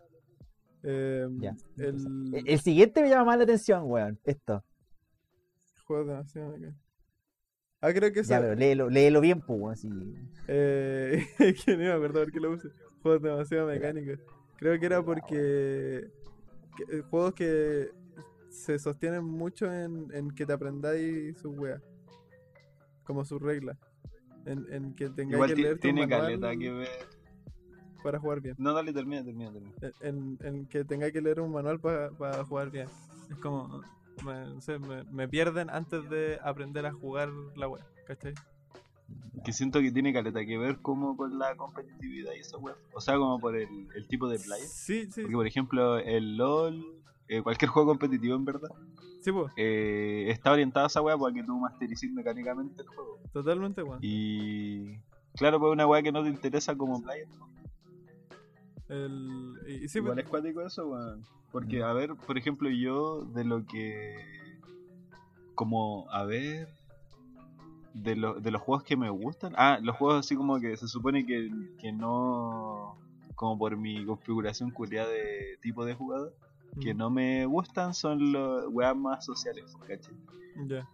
Eh, 0.84 1.28
El, 1.78 2.44
el 2.48 2.60
siguiente 2.62 3.02
me 3.02 3.10
llama 3.10 3.26
más 3.26 3.38
la 3.38 3.44
atención, 3.44 3.84
weón. 3.86 4.18
Esto. 4.24 4.64
Juego 5.90 6.06
demasiado 6.06 6.52
bacán. 6.52 6.78
Ah, 7.82 7.92
creo 7.94 8.12
que 8.12 8.18
Ya, 8.24 8.36
esa. 8.38 8.42
pero 8.42 8.56
léelo, 8.56 8.90
léelo 8.90 9.22
bien, 9.22 9.42
pues, 9.42 9.80
así. 9.80 9.90
Eh, 10.48 11.26
que 11.66 11.72
no 11.78 11.80
me 11.84 11.92
acuerdo 11.92 12.22
por 12.22 12.32
qué 12.32 12.40
lo 12.40 12.52
puse. 12.54 12.70
Juegos 13.02 13.22
demasiado 13.24 13.68
mecánicos. 13.68 14.20
Creo 14.58 14.80
que 14.80 14.86
era 14.86 15.02
porque. 15.04 16.12
que- 16.78 16.98
eh, 16.98 17.02
juegos 17.10 17.34
que 17.34 17.90
se 18.50 18.78
sostienen 18.78 19.24
mucho 19.24 19.72
en, 19.74 20.12
en 20.14 20.30
que 20.32 20.46
te 20.46 20.54
aprendáis 20.54 21.38
sus 21.40 21.58
weas. 21.58 21.82
Como 23.04 23.26
sus 23.26 23.42
reglas. 23.42 23.78
En, 24.46 24.66
en 24.72 24.94
que 24.96 25.10
tengáis 25.10 25.34
Igual 25.36 25.54
que 25.56 25.62
leerte 25.62 25.88
un 25.90 25.96
tiene 25.96 26.02
manual 26.08 26.22
caleta 26.40 26.56
que 26.58 26.72
ver. 26.72 26.90
para 28.04 28.20
jugar 28.20 28.42
bien. 28.42 28.56
No, 28.60 28.74
dale, 28.74 28.94
termina, 28.94 29.24
termina, 29.24 29.52
termina. 29.52 29.74
En, 30.02 30.38
en 30.44 30.66
que 30.68 30.84
tengáis 30.84 31.14
que 31.14 31.22
leer 31.22 31.40
un 31.40 31.52
manual 31.52 31.80
para 31.80 32.44
jugar 32.46 32.70
bien. 32.70 32.88
Es 33.32 33.38
como. 33.38 33.82
Me, 34.26 34.46
no 34.48 34.62
sé, 34.62 34.80
me, 34.80 35.04
me 35.06 35.28
pierden 35.28 35.70
antes 35.70 36.10
de 36.10 36.40
aprender 36.44 36.86
a 36.86 36.92
jugar 36.92 37.30
la 37.56 37.68
wea. 37.68 37.86
¿Cachai? 38.08 38.34
Que 39.44 39.54
siento 39.54 39.80
que 39.80 39.92
tiene 39.92 40.12
caleta 40.14 40.46
que 40.46 40.58
ver 40.58 40.80
como 40.82 41.16
con 41.18 41.40
la 41.40 41.56
competitividad 41.56 42.34
y 42.34 42.40
esa 42.40 42.58
weá. 42.58 42.76
O 42.94 43.02
sea, 43.02 43.16
como 43.18 43.40
por 43.40 43.56
el, 43.56 43.88
el 43.96 44.08
tipo 44.08 44.28
de 44.28 44.38
player. 44.40 44.68
Sí, 44.68 45.10
sí. 45.12 45.22
Porque, 45.22 45.36
por 45.36 45.48
ejemplo, 45.48 45.98
el 45.98 46.38
LOL, 46.38 46.84
eh, 47.28 47.42
cualquier 47.42 47.70
juego 47.72 47.90
competitivo 47.90 48.36
en 48.36 48.46
verdad, 48.46 48.70
Sí, 49.22 49.32
pues. 49.32 49.52
eh, 49.58 50.28
está 50.30 50.52
orientado 50.52 50.86
a 50.86 50.88
esa 50.88 51.02
weá 51.02 51.18
para 51.18 51.34
que 51.34 51.44
tú 51.44 51.58
masterices 51.58 52.12
mecánicamente 52.12 52.82
el 52.82 52.88
juego. 52.88 53.20
Totalmente, 53.34 53.82
weón. 53.84 54.00
Y 54.02 54.98
claro, 55.36 55.60
pues 55.60 55.72
una 55.72 55.88
weá 55.88 56.02
que 56.04 56.12
no 56.12 56.24
te 56.24 56.30
interesa 56.30 56.76
como 56.76 57.02
player. 57.02 57.28
El, 58.88 59.60
y, 59.68 59.86
y 59.86 59.88
sí, 59.88 60.00
Igual 60.00 60.16
pues, 60.16 60.26
es 60.26 60.30
cuático 60.30 60.62
eso, 60.62 60.88
weón. 60.90 61.24
Porque, 61.52 61.82
a 61.84 61.94
ver, 61.94 62.16
por 62.16 62.38
ejemplo, 62.38 62.70
yo 62.70 63.24
de 63.26 63.44
lo 63.44 63.66
que. 63.66 64.16
Como, 65.56 66.08
a 66.12 66.24
ver. 66.26 66.68
De, 67.94 68.16
lo- 68.16 68.40
de 68.40 68.52
los 68.52 68.62
juegos 68.62 68.84
que 68.84 68.96
me 68.96 69.10
gustan. 69.10 69.54
Ah, 69.58 69.80
los 69.82 69.96
juegos 69.98 70.20
así 70.26 70.36
como 70.36 70.60
que 70.60 70.78
se 70.78 70.88
supone 70.88 71.26
que, 71.26 71.50
que 71.80 71.92
no. 71.92 72.98
Como 73.36 73.58
por 73.58 73.76
mi 73.78 74.06
configuración 74.06 74.70
culiada 74.72 75.10
de 75.10 75.58
tipo 75.62 75.86
de 75.86 75.96
jugador. 75.96 76.36
Que 76.80 76.94
no 76.94 77.10
me 77.10 77.46
gustan 77.48 77.96
son 77.96 78.32
los 78.32 78.68
weas 78.72 78.96
más 78.96 79.26
sociales, 79.26 79.76
¿cachai? 79.88 80.14
Ya. 80.68 80.88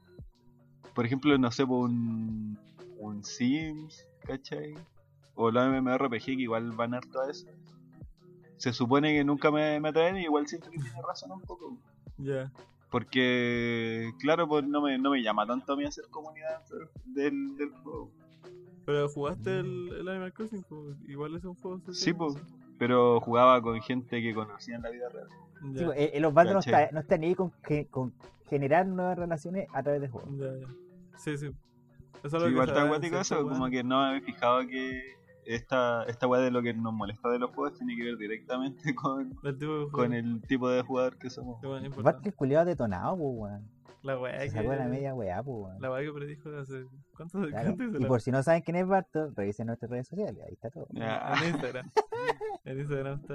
Por 0.96 1.06
ejemplo, 1.06 1.38
no 1.38 1.52
sé, 1.52 1.68
por 1.68 1.84
un, 1.90 2.58
un 2.98 3.24
Sims, 3.26 4.08
¿cachai? 4.26 4.74
O 5.36 5.52
los 5.52 5.68
MMORPG 5.68 6.24
que 6.24 6.32
igual 6.34 6.72
van 6.72 6.94
harto 6.94 7.20
a 7.22 7.30
eso. 7.30 7.46
Se 8.58 8.72
supone 8.74 9.14
que 9.14 9.24
nunca 9.24 9.52
me, 9.52 9.80
me 9.80 9.90
atraen 9.90 10.18
y 10.18 10.24
igual 10.24 10.48
siento 10.48 10.70
que 10.70 10.78
tiene 10.78 11.02
razón 11.02 11.32
un 11.32 11.42
poco. 11.42 11.78
Ya. 12.18 12.52
Porque, 12.90 14.12
claro, 14.20 14.48
pues 14.48 14.66
no 14.66 14.82
me, 14.82 14.98
no 14.98 15.12
me 15.12 15.22
llama 15.22 15.46
tanto 15.46 15.74
a 15.74 15.76
mí 15.76 15.84
hacer 15.84 16.06
comunidad 16.10 16.62
del, 17.06 17.58
del 17.58 17.70
juego. 17.72 18.10
Pero 18.86 19.10
jugaste 19.10 19.60
el, 19.60 19.90
el 20.00 20.08
Animal 20.08 20.32
Crossing, 20.34 20.64
pues, 20.64 20.96
igual 21.08 21.36
es 21.36 21.44
un 21.44 21.56
juego. 21.56 21.82
Sí, 21.92 22.14
pues. 22.14 22.36
Pero 22.78 23.20
jugaba 23.20 23.62
con 23.62 23.82
gente 23.82 24.22
que 24.22 24.34
conocía 24.34 24.76
en 24.76 24.82
la 24.84 24.90
vida 24.92 25.10
real. 25.10 25.28
Ya, 25.74 25.80
Sí, 25.80 25.86
pues, 25.86 25.98
eh, 25.98 26.12
eh, 26.14 26.20
los 26.20 26.34
bandos 26.34 26.54
no 26.54 26.60
están 26.60 26.90
no 26.94 27.00
está 27.00 27.18
ni 27.18 27.28
ahí 27.28 27.36
con, 27.36 27.52
con 27.90 28.14
generar 28.50 28.86
nuevas 28.86 29.18
relaciones 29.18 29.68
a 29.74 29.82
través 29.82 30.02
de 30.02 30.10
juegos. 30.10 30.30
Sí, 31.18 31.38
sí. 31.38 31.48
Eso 32.24 32.28
es 32.28 32.34
lo 32.34 32.40
Sí, 32.40 32.46
que 32.46 32.52
igual 32.52 32.68
está 32.70 32.84
acuático 32.84 33.18
eso, 33.18 33.48
como 33.48 33.70
que 33.70 33.84
no 33.84 34.12
me 34.12 34.18
he 34.18 34.22
fijado 34.22 34.66
que 34.68 35.16
esta, 35.46 36.04
esta 36.04 36.28
weá 36.28 36.42
de 36.42 36.52
lo 36.52 36.62
que 36.62 36.74
nos 36.74 36.94
molesta 36.94 37.30
de 37.30 37.40
los 37.40 37.52
juegos 37.52 37.78
tiene 37.78 37.96
que 37.96 38.04
ver 38.04 38.18
directamente 38.18 38.94
con, 38.96 39.34
El 39.44 39.58
tipo 39.58 39.80
de 39.86 39.92
con 39.92 40.14
el 40.14 40.42
tipo 40.42 40.70
de 40.70 40.82
jugador 40.82 41.18
que 41.18 41.30
somos. 41.30 41.58
Aparte 41.64 41.86
importante. 41.88 42.30
el 42.30 42.36
culiado 42.36 42.66
detonado, 42.66 43.18
pues, 43.18 43.30
weón. 43.36 43.70
La 44.04 44.20
weá 44.20 44.38
que. 44.40 44.52
sacó 44.52 44.74
la 44.76 44.86
media 44.88 45.14
weá, 45.16 45.42
pues, 45.42 45.58
weón. 45.66 45.82
La 45.82 45.92
weá 45.92 46.04
que 46.04 46.12
predijo 46.14 46.50
hace. 46.58 46.86
¿Cuánto, 47.16 47.40
Claro. 47.48 47.66
cuánto 47.76 47.84
hizo 47.86 47.98
Y 47.98 48.02
la- 48.02 48.08
por 48.08 48.22
si 48.22 48.32
no 48.32 48.44
saben 48.44 48.62
quién 48.62 48.78
es 48.78 48.88
Barto, 48.88 49.32
revisen 49.36 49.68
nuestras 49.68 49.90
redes 49.90 50.08
sociales, 50.08 50.44
ahí 50.48 50.54
está 50.54 50.70
todo. 50.70 50.88
Ya. 50.92 51.34
En 51.42 51.50
Instagram. 51.50 51.92
en 52.66 52.80
Instagram 52.80 53.20
está 53.22 53.34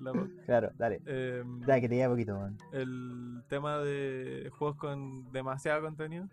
la. 0.00 0.12
Claro, 0.46 0.70
dale. 0.76 1.00
Em, 1.06 1.60
Dale, 1.60 1.80
que 1.80 1.88
te 1.88 1.94
diga 1.94 2.08
poquito, 2.08 2.34
weón. 2.38 2.56
el 2.72 3.42
tema 3.48 3.78
de 3.78 4.50
juegos 4.58 4.76
con 4.76 5.30
demasiado 5.32 5.80
contenido 5.82 6.26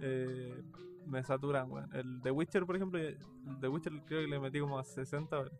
eh, 0.00 0.62
me 1.08 1.22
saturan, 1.22 1.70
weón. 1.70 1.88
El 1.94 2.20
The 2.22 2.30
Witcher, 2.30 2.66
por 2.66 2.76
ejemplo, 2.76 3.00
el 3.00 3.18
The 3.60 3.68
Witcher 3.68 3.92
creo 4.06 4.20
que 4.20 4.28
le 4.28 4.38
metí 4.38 4.60
como 4.60 4.78
a 4.78 4.84
60 4.84 5.38
horas. 5.38 5.52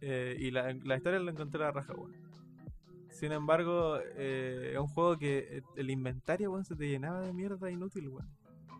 Eh, 0.00 0.36
y 0.38 0.50
la, 0.50 0.72
la 0.84 0.96
historia 0.96 1.18
la 1.18 1.30
encontré 1.30 1.62
a 1.62 1.66
la 1.66 1.72
raja, 1.72 1.94
weón. 1.94 2.12
Sin 3.10 3.30
embargo, 3.30 3.98
eh, 4.16 4.72
es 4.72 4.78
un 4.78 4.88
juego 4.88 5.16
que 5.16 5.58
eh, 5.58 5.62
el 5.76 5.90
inventario, 5.90 6.50
weón, 6.50 6.64
se 6.64 6.74
te 6.74 6.88
llenaba 6.88 7.20
de 7.20 7.32
mierda 7.32 7.70
inútil, 7.70 8.08
weón. 8.08 8.28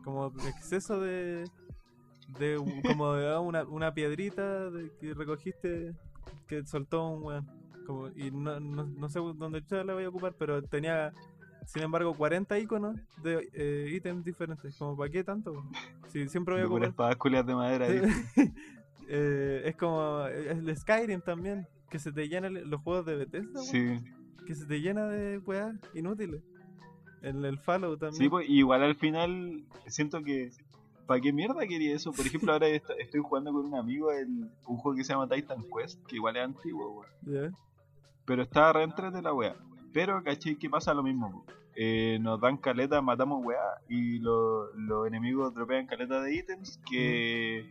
Como 0.02 0.26
exceso 0.46 1.00
de. 1.00 1.44
de 2.38 2.56
como 2.86 3.14
de 3.14 3.32
ah, 3.32 3.40
una, 3.40 3.64
una 3.64 3.94
piedrita 3.94 4.70
que 5.00 5.14
recogiste 5.14 5.94
que 6.46 6.64
soltó 6.66 7.08
un 7.08 7.22
weón. 7.22 7.46
Como, 7.86 8.08
y 8.08 8.30
no, 8.30 8.58
no, 8.60 8.84
no 8.84 9.08
sé 9.08 9.20
dónde 9.20 9.62
la 9.84 9.94
voy 9.94 10.04
a 10.04 10.08
ocupar, 10.08 10.34
pero 10.38 10.62
tenía, 10.62 11.12
sin 11.66 11.82
embargo, 11.82 12.14
40 12.14 12.58
iconos 12.58 12.96
de 13.22 13.48
eh, 13.52 13.90
ítems 13.94 14.24
diferentes. 14.24 14.76
Como, 14.76 14.96
¿para 14.96 15.10
qué 15.10 15.24
tanto? 15.24 15.52
Si 16.08 16.28
siempre 16.28 16.54
voy 16.54 16.62
a 16.62 16.66
ocupar. 16.66 16.88
espadas 16.88 17.16
culias 17.16 17.46
de 17.46 17.54
madera. 17.54 17.86
Eh, 19.06 19.62
es 19.66 19.76
como 19.76 20.24
el 20.26 20.74
Skyrim 20.76 21.20
también, 21.20 21.66
que 21.90 21.98
se 21.98 22.10
te 22.10 22.26
llena 22.26 22.48
los 22.48 22.80
juegos 22.80 23.04
de 23.04 23.16
Bethesda, 23.16 23.60
Sí, 23.60 23.98
que 24.46 24.54
se 24.54 24.64
te 24.64 24.80
llena 24.80 25.06
de 25.08 25.36
weas 25.40 25.74
inútiles. 25.94 26.42
El, 27.20 27.44
el 27.44 27.58
Fallout 27.58 28.00
también. 28.00 28.18
sí 28.22 28.28
pues, 28.30 28.48
igual 28.48 28.82
al 28.82 28.94
final 28.96 29.62
siento 29.88 30.22
que. 30.22 30.50
¿Para 31.06 31.20
qué 31.20 31.34
mierda 31.34 31.66
quería 31.66 31.94
eso? 31.94 32.12
Por 32.12 32.26
ejemplo, 32.26 32.50
ahora 32.54 32.66
est- 32.68 32.88
estoy 32.98 33.20
jugando 33.20 33.52
con 33.52 33.66
un 33.66 33.74
amigo 33.74 34.10
el, 34.10 34.26
un 34.66 34.76
juego 34.78 34.96
que 34.96 35.04
se 35.04 35.12
llama 35.12 35.28
Titan 35.28 35.62
Quest, 35.64 36.02
que 36.06 36.16
igual 36.16 36.36
es 36.38 36.44
antiguo, 36.44 37.04
weón. 37.26 37.54
Pero 38.24 38.42
está 38.42 38.72
re 38.72 38.86
de 38.86 39.20
la 39.20 39.34
wea. 39.34 39.54
Pero, 39.94 40.22
¿cachai? 40.22 40.56
que 40.56 40.68
pasa 40.68 40.92
lo 40.92 41.02
mismo? 41.02 41.46
Eh, 41.76 42.18
nos 42.20 42.40
dan 42.40 42.56
caleta, 42.58 43.00
matamos 43.00 43.42
wea 43.44 43.58
y 43.88 44.18
lo- 44.18 44.72
los 44.74 45.06
enemigos 45.06 45.54
dropean 45.54 45.86
caleta 45.86 46.20
de 46.20 46.34
ítems 46.34 46.78
que 46.90 47.64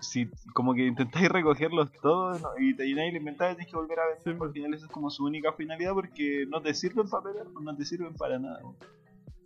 si 0.00 0.28
como 0.54 0.74
que 0.74 0.84
intentáis 0.86 1.28
recogerlos 1.28 1.90
todos 2.02 2.40
¿no? 2.42 2.48
y 2.58 2.74
te 2.74 2.84
llenáis 2.84 3.10
el 3.10 3.16
inventario 3.18 3.54
tienes 3.56 3.70
que 3.72 3.76
volver 3.78 3.98
a 4.00 4.06
vender. 4.06 4.22
Sí, 4.24 4.30
al 4.30 4.36
pues. 4.38 4.52
final 4.52 4.74
esa 4.74 4.86
es 4.86 4.92
como 4.92 5.08
su 5.10 5.24
única 5.24 5.52
finalidad 5.52 5.92
porque 5.94 6.44
no 6.48 6.60
te 6.60 6.74
sirven 6.74 7.08
para 7.08 7.22
pelear, 7.22 7.46
no 7.48 7.76
te 7.76 7.84
sirven 7.84 8.14
para 8.14 8.38
nada. 8.40 8.60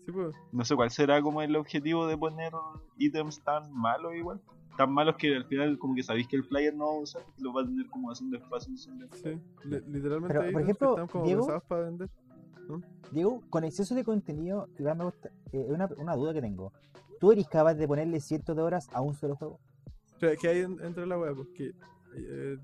Sí, 0.07 0.13
pues. 0.13 0.35
No 0.53 0.65
sé 0.65 0.75
cuál 0.75 0.91
será 0.91 1.21
como 1.21 1.43
el 1.43 1.55
objetivo 1.57 2.07
de 2.07 2.17
poner 2.17 2.53
ítems 2.97 3.43
tan 3.45 3.71
malos 3.73 4.15
igual. 4.15 4.41
Tan 4.77 4.93
malos 4.93 5.17
que 5.17 5.35
al 5.37 5.45
final 5.47 5.79
como 5.79 5.95
que 5.95 6.03
sabéis 6.03 6.29
que 6.29 6.37
el 6.37 6.45
player 6.45 6.75
no 6.75 6.87
va 6.87 6.93
a 6.93 7.01
usar, 7.01 7.23
lo 7.39 7.53
va 7.53 7.63
a 7.63 7.65
tener 7.65 7.87
como 7.89 8.11
haciendo 8.11 8.37
espacio. 8.37 8.77
Sí, 8.77 8.91
li- 9.65 9.81
literalmente 9.89 10.29
Pero, 10.29 10.43
hay 10.43 10.53
por 10.53 10.63
ejemplo, 10.63 10.91
están 10.91 11.07
como 11.09 11.25
Diego- 11.25 11.41
pensados 11.43 11.63
para 11.65 11.83
vender. 11.83 12.11
Diego, 13.13 13.43
con 13.49 13.65
exceso 13.65 13.95
de 13.95 14.05
contenido, 14.05 14.69
me 14.79 14.93
gusta, 15.05 15.31
eh, 15.53 15.67
una, 15.69 15.89
una 15.99 16.17
duda 16.17 16.35
que 16.35 16.41
tengo. 16.41 16.73
¿Tú 17.21 17.33
eres 17.33 17.47
capaz 17.49 17.75
de 17.75 17.87
ponerle 17.87 18.21
cientos 18.21 18.55
de 18.57 18.63
horas 18.63 18.89
a 18.93 19.01
un 19.01 19.15
solo 19.15 19.37
juego? 19.37 19.61
Que 20.19 20.49
hay 20.49 20.61
en- 20.61 20.81
entre 20.83 21.07
la 21.07 21.19
wea, 21.19 21.33
porque 21.35 21.73
eh, 22.15 22.59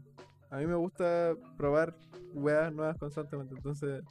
a 0.50 0.56
mí 0.58 0.66
me 0.66 0.74
gusta 0.74 1.34
probar 1.56 1.94
weas 2.34 2.72
nuevas 2.72 2.98
constantemente, 2.98 3.54
entonces 3.54 4.02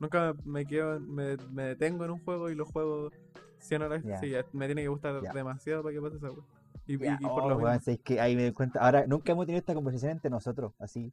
nunca 0.00 0.32
me, 0.44 0.52
me 0.52 0.66
quedo, 0.66 0.96
en- 0.96 1.14
me, 1.14 1.36
me 1.52 1.64
detengo 1.64 2.04
en 2.04 2.12
un 2.12 2.18
juego 2.24 2.48
y 2.50 2.54
lo 2.54 2.64
juego 2.64 3.10
100 3.58 3.82
horas 3.82 4.02
Ya. 4.04 4.18
seguidas. 4.18 4.46
Me 4.52 4.66
tiene 4.66 4.82
que 4.82 4.88
gustar 4.88 5.20
demasiado 5.34 5.82
para 5.82 5.94
que 5.94 6.00
pase 6.00 6.16
esa 6.16 6.30
wea. 6.30 6.44
Y, 6.86 6.94
y- 6.94 6.98
Ya, 6.98 7.18
y 7.20 7.24
por 7.24 7.42
oh, 7.42 7.48
lo 7.50 7.56
mismo. 7.58 7.80
sabes 7.80 8.00
que 8.00 8.20
ahí 8.20 8.36
me 8.36 8.42
doy 8.42 8.52
cuenta. 8.52 8.80
Ahora, 8.80 9.06
nunca 9.06 9.32
hemos 9.32 9.46
tenido 9.46 9.58
esta 9.60 9.74
conversación 9.74 10.12
entre 10.12 10.30
nosotros, 10.30 10.72
así. 10.78 11.12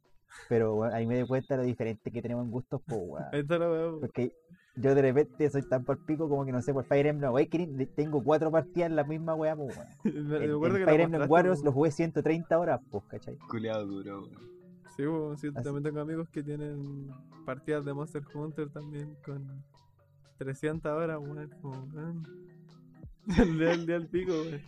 Pero 0.49 0.83
ahí 0.85 1.05
me 1.05 1.19
doy 1.19 1.27
cuenta 1.27 1.55
de 1.55 1.61
lo 1.63 1.67
diferente 1.67 2.11
que 2.11 2.21
tenemos 2.21 2.45
en 2.45 2.51
gustos, 2.51 2.81
pues, 2.85 2.99
weón. 3.03 3.25
La 3.59 3.69
wea. 3.69 3.91
po. 3.91 3.99
Porque 4.01 4.35
yo 4.75 4.95
de 4.95 5.01
repente 5.03 5.47
soy 5.51 5.61
tan 5.61 5.83
por 5.83 6.03
pico 6.05 6.27
como 6.27 6.43
que 6.45 6.51
no 6.51 6.61
sé, 6.61 6.73
por 6.73 6.85
Fire 6.85 7.05
Emblem 7.05 7.29
Awakening 7.29 7.87
tengo 7.95 8.23
cuatro 8.23 8.49
partidas 8.49 8.89
en 8.89 8.95
la 8.95 9.03
misma 9.03 9.35
weá, 9.35 9.55
pues, 9.55 9.77
weón. 9.77 9.89
Me, 10.29 10.39
me 10.39 10.45
El, 10.45 10.55
acuerdo 10.55 10.77
el 10.77 10.81
que 10.81 10.85
la 10.85 10.91
Fire 10.91 11.01
Emblem 11.01 11.29
Warriors 11.31 11.59
po. 11.59 11.65
lo 11.65 11.71
jugué 11.71 11.91
130 11.91 12.57
horas, 12.59 12.81
pues, 12.89 13.03
¿cachai? 13.05 13.37
Culeado 13.49 13.85
duro, 13.85 14.23
weón. 14.23 14.53
Sí, 14.97 15.03
po, 15.05 15.35
sí, 15.37 15.47
Así- 15.53 15.63
también 15.63 15.83
tengo 15.83 15.99
amigos 16.01 16.29
que 16.29 16.41
tienen 16.43 17.09
partidas 17.45 17.83
de 17.85 17.93
Monster 17.93 18.23
Hunter 18.33 18.69
también 18.69 19.15
con 19.25 19.63
300 20.39 20.91
horas, 20.91 21.19
weón. 21.19 21.49
Como, 21.61 21.83
weón. 21.93 22.27
El 23.37 23.57
día 23.57 23.71
el 23.71 23.85
día 23.85 23.95
al 23.97 24.07
pico, 24.07 24.31
weón. 24.33 24.61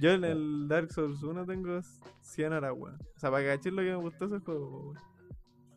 Yo 0.00 0.12
en 0.12 0.24
el 0.24 0.68
Dark 0.68 0.92
Souls 0.92 1.22
1 1.22 1.46
tengo 1.46 1.80
100 2.20 2.52
horas, 2.52 2.72
weón. 2.76 2.96
O 3.16 3.18
sea, 3.18 3.30
para 3.30 3.42
que 3.42 3.48
caché 3.56 3.70
lo 3.70 3.82
que 3.82 3.88
me 3.90 3.96
gustó 3.96 4.26
ese 4.26 4.38
juego, 4.40 4.80
weón. 4.80 4.98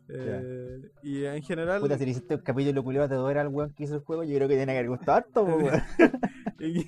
Eh, 0.08 0.90
y 1.02 1.24
en 1.24 1.42
general. 1.42 1.80
Puta, 1.80 1.96
si 1.96 2.04
le 2.04 2.10
hiciste 2.10 2.34
un 2.34 2.42
capítulo 2.42 2.82
culiado 2.84 3.08
de 3.08 3.16
dos 3.16 3.28
horas 3.28 3.46
al 3.46 3.48
weón 3.52 3.72
que 3.72 3.84
hizo 3.84 3.94
el 3.94 4.00
juego, 4.02 4.24
yo 4.24 4.34
creo 4.36 4.48
que 4.48 4.56
tiene 4.56 4.72
que 4.72 4.78
haber 4.78 4.90
gustado 4.90 5.18
harto, 5.18 5.44
weón. 5.44 5.70
y, 6.60 6.86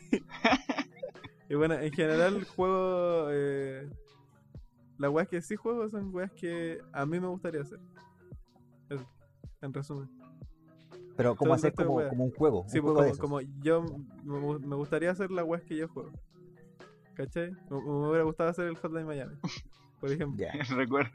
y 1.49 1.55
bueno, 1.55 1.75
en 1.75 1.93
general 1.93 2.45
juego. 2.45 3.29
Eh, 3.31 3.89
las 4.99 5.11
weas 5.11 5.29
que 5.29 5.43
sí 5.43 5.57
juego 5.57 5.89
son 5.89 6.15
weas 6.15 6.31
que 6.33 6.79
a 6.93 7.05
mí 7.07 7.19
me 7.19 7.27
gustaría 7.29 7.63
hacer. 7.63 7.81
Eso, 8.89 9.09
en 9.61 9.73
resumen. 9.73 10.09
Pero 11.17 11.37
el 11.41 11.53
hacer 11.53 11.73
como, 11.75 12.09
como 12.09 12.25
un 12.25 12.33
juego. 12.33 12.65
Sí, 12.69 12.79
un 12.79 12.87
pues 12.87 12.97
juego 12.97 13.19
como, 13.19 13.39
como 13.39 13.41
yo 13.63 13.83
me, 13.83 14.39
gu- 14.39 14.61
me 14.61 14.77
gustaría 14.77 15.11
hacer 15.11 15.31
la 15.31 15.45
weas 15.45 15.63
que 15.65 15.77
yo 15.77 15.89
juego. 15.89 16.11
¿Cachai? 17.15 17.51
Me, 17.71 17.77
me 17.81 18.09
hubiera 18.09 18.25
gustado 18.25 18.51
hacer 18.51 18.67
el 18.67 18.77
Hotline 18.77 19.07
Miami. 19.07 19.35
Por 20.01 20.11
ejemplo. 20.11 20.37
Ya. 20.45 20.53
Recuerdo. 20.77 21.11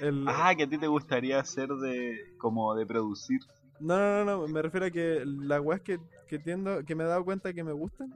El, 0.00 0.24
Ah, 0.28 0.54
que 0.56 0.64
a 0.64 0.68
ti 0.68 0.76
te 0.78 0.86
gustaría 0.86 1.38
hacer 1.40 1.68
de. 1.70 2.18
como 2.38 2.74
de 2.74 2.86
producir. 2.86 3.40
No, 3.80 3.96
no, 3.96 4.24
no, 4.24 4.40
no, 4.42 4.48
me 4.48 4.60
refiero 4.60 4.86
a 4.86 4.90
que 4.90 5.22
las 5.24 5.60
weas 5.60 5.80
que, 5.80 5.98
que 6.28 6.38
tiendo, 6.38 6.84
que 6.84 6.94
me 6.94 7.04
he 7.04 7.06
dado 7.06 7.24
cuenta 7.24 7.52
que 7.54 7.64
me 7.64 7.72
gustan, 7.72 8.12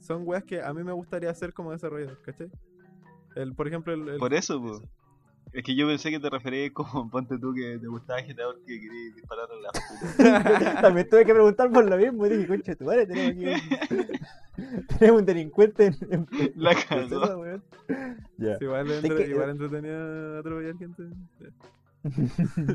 son 0.00 0.22
weas 0.26 0.42
que 0.44 0.60
a 0.60 0.72
mí 0.74 0.82
me 0.82 0.92
gustaría 0.92 1.30
hacer 1.30 1.52
como 1.52 1.70
desarrollador, 1.70 2.20
¿cachai? 2.22 2.48
El, 3.36 3.54
por 3.54 3.68
ejemplo, 3.68 3.92
el, 3.94 4.08
el- 4.08 4.18
Por 4.18 4.34
eso, 4.34 4.60
pues. 4.60 4.80
Es 5.52 5.62
que 5.62 5.74
yo 5.74 5.86
pensé 5.86 6.10
que 6.10 6.20
te 6.20 6.28
referías 6.28 6.72
como, 6.72 7.08
ponte 7.10 7.38
tú 7.38 7.54
que 7.54 7.78
te 7.78 7.86
gustaba 7.86 8.20
GTA 8.20 8.44
porque 8.52 8.80
querías 8.80 9.14
disparar 9.14 9.48
a 9.50 9.56
la 9.56 9.70
puta. 9.72 10.80
También 10.82 11.08
tuve 11.08 11.24
que 11.24 11.32
preguntar 11.32 11.70
por 11.70 11.88
lo 11.88 11.96
mismo. 11.96 12.24
Dije, 12.26 12.46
concha, 12.46 12.74
tu 12.74 12.84
madre, 12.84 13.06
tenemos 13.06 13.30
aquí 13.32 13.46
un, 14.58 14.86
tenemos 14.98 15.20
un 15.20 15.26
delincuente 15.26 15.86
en, 15.86 15.94
en, 16.10 16.26
en 16.38 16.52
La 16.56 16.74
cagó. 16.74 17.38
weón. 17.40 17.62
Ya. 18.38 18.58
Sí, 18.58 18.64
igual, 18.64 18.90
Es 18.90 19.04
entre- 19.04 19.24
que- 19.24 19.30
igual 19.30 19.50
entretenido 19.50 20.38
atropellar 20.38 20.76
gente. 20.76 21.02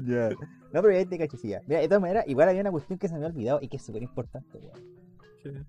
ya. 0.05 0.29
No, 0.73 0.81
pero 0.81 0.91
ya 0.91 1.05
te 1.05 1.37
sí, 1.37 1.49
ya. 1.49 1.61
Mira, 1.67 1.81
de 1.81 1.87
todas 1.87 2.01
maneras, 2.01 2.25
igual 2.27 2.49
había 2.49 2.61
una 2.61 2.71
cuestión 2.71 2.97
que 2.99 3.07
se 3.07 3.13
me 3.13 3.17
había 3.19 3.29
olvidado 3.35 3.59
y 3.61 3.67
que 3.67 3.77
es 3.77 3.83
súper 3.85 4.01
importante, 4.03 4.57
weón. 4.57 4.79
Que- 5.43 5.63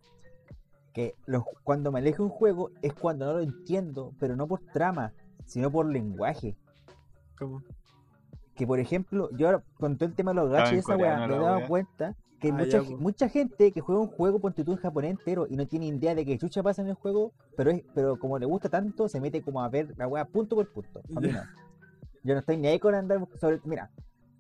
Que 0.95 1.15
los, 1.27 1.43
cuando 1.65 1.91
me 1.93 1.99
alejo 2.01 2.23
un 2.23 2.29
juego 2.31 2.71
es 2.83 2.95
cuando 2.95 3.27
no 3.27 3.33
lo 3.35 3.41
entiendo, 3.41 4.15
pero 4.19 4.37
no 4.37 4.47
por 4.47 4.61
trama, 4.73 5.13
sino 5.47 5.71
por 5.71 5.87
lenguaje. 5.87 6.57
¿Cómo? 7.43 7.63
Que 8.55 8.67
por 8.67 8.79
ejemplo, 8.79 9.31
yo 9.33 9.47
ahora, 9.47 9.63
con 9.79 9.97
todo 9.97 10.09
el 10.09 10.15
tema 10.15 10.33
de 10.33 10.37
los 10.37 10.51
gachas 10.51 10.75
y 10.75 10.77
esa 10.79 10.97
weá, 10.97 11.27
me 11.27 11.35
he 11.37 11.39
dado 11.39 11.67
cuenta 11.67 12.17
que 12.41 12.49
Ah, 12.51 12.53
mucha, 12.55 12.83
ya, 12.83 12.97
mucha 12.97 13.29
gente 13.29 13.73
que 13.73 13.81
juega 13.81 14.01
un 14.01 14.09
juego, 14.09 14.41
ponte 14.41 14.65
tú 14.65 14.73
en 14.73 14.79
japonés 14.79 15.13
entero, 15.13 15.47
y 15.49 15.57
no 15.57 15.67
tiene 15.67 15.87
idea 15.87 16.15
de 16.15 16.25
que 16.27 16.37
chucha 16.39 16.63
pasa 16.63 16.83
en 16.83 16.89
el 16.89 16.95
juego, 16.95 17.33
pero 17.57 17.71
es 17.71 17.83
pero 17.95 18.19
como 18.19 18.39
le 18.39 18.47
gusta 18.47 18.69
tanto, 18.69 19.09
se 19.09 19.21
mete 19.21 19.43
como 19.43 19.63
a 19.63 19.69
ver 19.69 19.95
la 19.97 20.09
weá 20.09 20.25
punto 20.25 20.57
por 20.57 20.69
punto. 20.69 21.01
A 21.17 21.21
mí 21.21 21.29
Ya. 21.29 21.33
no. 21.33 21.63
Yo 22.25 22.35
no 22.35 22.41
estoy 22.41 22.57
ni 22.57 22.69
ahí 22.69 22.79
con 22.79 22.95
andar 22.95 23.27
sobre. 23.41 23.61
Mira, 23.65 23.91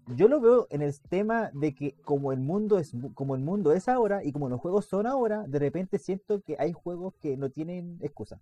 yo 0.09 0.29
lo 0.29 0.41
veo 0.41 0.67
en 0.71 0.83
el 0.83 0.93
tema 1.01 1.51
de 1.53 1.75
que 1.75 1.95
como 2.05 2.33
el 2.33 2.41
mundo 2.41 2.79
es 2.79 2.93
como 3.15 3.35
el 3.35 3.41
mundo 3.41 3.73
es 3.73 3.89
ahora 3.89 4.23
y 4.25 4.31
como 4.33 4.49
los 4.49 4.61
juegos 4.61 4.85
son 4.87 5.07
ahora, 5.07 5.45
de 5.49 5.59
repente 5.59 5.99
siento 5.99 6.41
que 6.43 6.57
hay 6.59 6.73
juegos 6.73 7.15
que 7.21 7.37
no 7.37 7.51
tienen 7.51 7.99
excusa. 8.01 8.41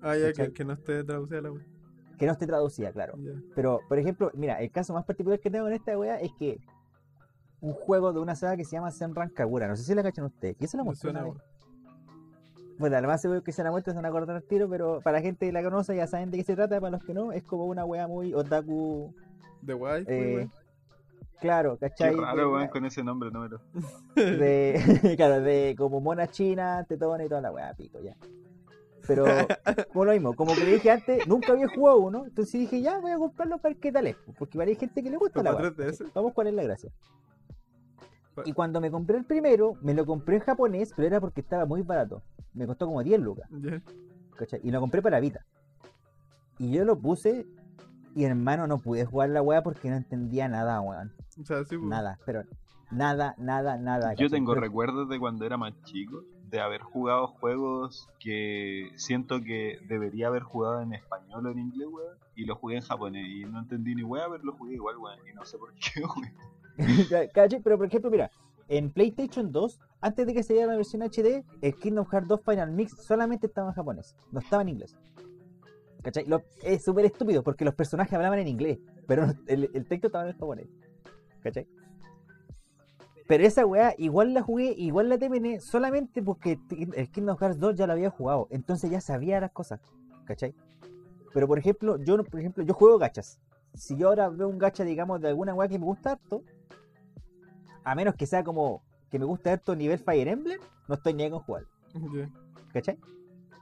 Ah, 0.00 0.16
ya, 0.16 0.32
que, 0.32 0.52
que 0.52 0.64
no 0.64 0.72
esté 0.74 1.02
traducida 1.04 1.40
la 1.40 1.52
wea. 1.52 1.64
Que 2.18 2.26
no 2.26 2.32
esté 2.32 2.46
traducida, 2.46 2.92
claro. 2.92 3.14
Pero, 3.54 3.80
por 3.88 3.98
ejemplo, 3.98 4.30
mira, 4.34 4.60
el 4.60 4.70
caso 4.70 4.92
más 4.92 5.04
particular 5.04 5.40
que 5.40 5.50
tengo 5.50 5.66
en 5.66 5.74
esta 5.74 5.98
wea 5.98 6.20
es 6.20 6.30
que 6.38 6.58
un 7.60 7.72
juego 7.74 8.12
de 8.12 8.20
una 8.20 8.34
saga 8.36 8.56
que 8.56 8.64
se 8.64 8.72
llama 8.76 8.90
Senran 8.90 9.30
Kagura, 9.30 9.68
no 9.68 9.76
sé 9.76 9.82
si 9.84 9.94
la 9.94 10.02
cachan 10.02 10.24
ustedes, 10.26 10.56
¿quién 10.56 10.68
se 10.68 10.76
la 10.76 10.84
mostró 10.84 11.10
una 11.10 11.22
vez? 11.22 11.34
Bueno, 12.78 13.00
lo 13.00 13.06
más 13.08 13.20
seguro 13.22 13.42
que 13.42 13.52
se 13.52 13.62
la 13.62 13.70
muestra 13.70 13.92
se 13.92 13.96
van 13.96 14.06
a 14.06 14.08
acordar 14.08 14.34
al 14.36 14.42
tiro, 14.42 14.68
pero 14.68 15.00
para 15.00 15.18
la 15.18 15.22
gente 15.22 15.46
que 15.46 15.52
la 15.52 15.62
conoce 15.62 15.94
ya 15.94 16.06
saben 16.06 16.30
de 16.30 16.38
qué 16.38 16.44
se 16.44 16.54
trata, 16.56 16.80
para 16.80 16.90
los 16.90 17.04
que 17.04 17.14
no, 17.14 17.30
es 17.32 17.42
como 17.44 17.66
una 17.66 17.84
wea 17.84 18.08
muy 18.08 18.34
otaku, 18.34 19.14
De 19.60 19.74
guay, 19.74 20.04
eh, 20.08 20.48
claro, 21.40 21.76
Qué 21.78 21.88
¿cachai? 21.88 22.16
raro, 22.16 22.36
De- 22.38 22.46
weón, 22.56 22.68
con 22.68 22.84
ese 22.84 23.04
nombre, 23.04 23.30
no 23.30 23.40
me 23.42 23.48
lo. 23.50 23.60
de, 24.16 25.14
claro, 25.16 25.40
de 25.40 25.74
como 25.78 26.00
mona 26.00 26.26
china, 26.26 26.84
tetona 26.88 27.24
y 27.24 27.28
toda 27.28 27.40
la 27.42 27.52
weá, 27.52 27.72
pico, 27.74 28.00
ya. 28.00 28.16
Pero, 29.06 29.24
como 29.92 30.04
lo 30.04 30.12
mismo, 30.12 30.34
como 30.34 30.54
que 30.54 30.64
le 30.64 30.74
dije 30.74 30.90
antes, 30.90 31.26
nunca 31.26 31.52
había 31.52 31.68
jugado 31.68 31.98
uno, 31.98 32.24
entonces 32.26 32.60
dije, 32.60 32.80
ya, 32.80 32.98
voy 32.98 33.10
a 33.10 33.18
comprarlo 33.18 33.58
para 33.58 33.72
ver 33.74 33.80
qué 33.80 33.90
tal 33.92 34.06
es, 34.06 34.16
porque 34.38 34.56
igual 34.56 34.68
hay 34.68 34.76
gente 34.76 35.02
que 35.02 35.10
le 35.10 35.16
gusta 35.16 35.42
la 35.42 35.52
¿Para 35.54 35.68
weá. 35.70 35.76
3DS? 35.88 36.12
Vamos, 36.14 36.32
¿cuál 36.34 36.46
es 36.48 36.54
la 36.54 36.62
gracia? 36.62 36.90
Y 38.44 38.52
cuando 38.52 38.80
me 38.80 38.90
compré 38.90 39.18
el 39.18 39.24
primero, 39.24 39.74
me 39.82 39.92
lo 39.92 40.06
compré 40.06 40.36
en 40.36 40.42
japonés, 40.42 40.92
pero 40.96 41.06
era 41.06 41.20
porque 41.20 41.42
estaba 41.42 41.66
muy 41.66 41.82
barato. 41.82 42.22
Me 42.54 42.66
costó 42.66 42.86
como 42.86 43.02
10 43.02 43.20
lucas. 43.20 43.48
Y 44.62 44.70
lo 44.70 44.80
compré 44.80 45.02
para 45.02 45.20
Vita. 45.20 45.44
Y 46.58 46.70
yo 46.72 46.84
lo 46.84 46.98
puse, 46.98 47.46
y 48.14 48.24
hermano, 48.24 48.66
no 48.66 48.78
pude 48.78 49.04
jugar 49.04 49.30
la 49.30 49.42
weá 49.42 49.62
porque 49.62 49.90
no 49.90 49.96
entendía 49.96 50.48
nada, 50.48 50.80
weón. 50.80 51.12
O 51.40 51.44
sea, 51.44 51.62
sí, 51.64 51.76
pues. 51.76 51.88
Nada, 51.88 52.18
pero 52.24 52.42
nada, 52.90 53.34
nada, 53.38 53.76
nada. 53.76 54.12
Yo 54.14 54.26
¿cachai? 54.26 54.30
tengo 54.30 54.52
Pero- 54.52 54.62
recuerdos 54.62 55.08
de 55.10 55.18
cuando 55.18 55.44
era 55.44 55.56
más 55.58 55.74
chico, 55.84 56.24
de 56.52 56.60
haber 56.60 56.82
jugado 56.82 57.28
juegos 57.28 58.10
que 58.20 58.90
siento 58.96 59.40
que 59.40 59.78
debería 59.88 60.26
haber 60.28 60.42
jugado 60.42 60.82
en 60.82 60.92
español 60.92 61.46
o 61.46 61.50
en 61.50 61.58
inglés, 61.58 61.88
weón, 61.90 62.18
y 62.36 62.44
lo 62.44 62.56
jugué 62.56 62.76
en 62.76 62.82
japonés 62.82 63.26
y 63.26 63.44
no 63.46 63.58
entendí 63.58 63.94
ni 63.94 64.02
weón, 64.02 64.30
pero 64.30 64.44
lo 64.44 64.52
jugué 64.52 64.74
igual, 64.74 64.98
weón, 64.98 65.18
y 65.26 65.32
no 65.34 65.46
sé 65.46 65.56
por 65.56 65.72
qué, 65.72 66.02
weón. 66.76 67.62
Pero 67.64 67.78
por 67.78 67.86
ejemplo, 67.86 68.10
mira, 68.10 68.30
en 68.68 68.90
PlayStation 68.90 69.50
2, 69.50 69.80
antes 70.02 70.26
de 70.26 70.34
que 70.34 70.42
se 70.42 70.52
diera 70.52 70.68
la 70.68 70.76
versión 70.76 71.02
HD, 71.02 71.42
el 71.62 71.74
Kingdom 71.74 72.06
Hearts 72.06 72.28
2 72.28 72.40
Final 72.44 72.70
Mix 72.72 73.02
solamente 73.02 73.46
estaba 73.46 73.68
en 73.68 73.74
japonés, 73.74 74.14
no 74.30 74.40
estaba 74.40 74.60
en 74.60 74.68
inglés. 74.68 74.94
¿Cachai? 76.02 76.26
Es 76.62 76.84
súper 76.84 77.06
estúpido 77.06 77.42
porque 77.42 77.64
los 77.64 77.74
personajes 77.74 78.12
hablaban 78.12 78.40
en 78.40 78.48
inglés, 78.48 78.78
pero 79.06 79.24
el, 79.46 79.70
el 79.72 79.86
texto 79.86 80.08
estaba 80.08 80.28
en 80.28 80.36
japonés. 80.36 80.68
¿Cachai? 81.40 81.66
Pero 83.28 83.44
esa 83.44 83.64
weá 83.64 83.94
igual 83.98 84.34
la 84.34 84.42
jugué, 84.42 84.74
igual 84.76 85.08
la 85.08 85.18
terminé, 85.18 85.60
solamente 85.60 86.22
porque 86.22 86.58
el 86.70 87.10
Kingdom 87.10 87.36
Hearts 87.36 87.58
2 87.58 87.76
ya 87.76 87.86
lo 87.86 87.92
había 87.92 88.10
jugado, 88.10 88.48
entonces 88.50 88.90
ya 88.90 89.00
sabía 89.00 89.40
las 89.40 89.52
cosas, 89.52 89.80
¿cachai? 90.24 90.54
Pero 91.32 91.46
por 91.46 91.58
ejemplo, 91.58 91.96
yo 91.98 92.22
por 92.24 92.40
ejemplo, 92.40 92.64
yo 92.64 92.74
juego 92.74 92.98
gachas. 92.98 93.40
Si 93.74 93.96
yo 93.96 94.08
ahora 94.08 94.28
veo 94.28 94.48
un 94.48 94.58
gacha, 94.58 94.84
digamos, 94.84 95.20
de 95.20 95.28
alguna 95.28 95.54
weá 95.54 95.68
que 95.68 95.78
me 95.78 95.86
gusta 95.86 96.12
harto, 96.12 96.42
a 97.84 97.94
menos 97.94 98.14
que 98.16 98.26
sea 98.26 98.44
como 98.44 98.82
que 99.10 99.18
me 99.18 99.24
gusta 99.24 99.52
harto 99.52 99.74
nivel 99.74 99.98
Fire 99.98 100.28
Emblem, 100.28 100.60
no 100.88 100.94
estoy 100.94 101.14
ni 101.14 101.22
ahí 101.22 101.30
con 101.30 101.40
jugar. 101.40 101.64
¿cachai? 102.72 102.98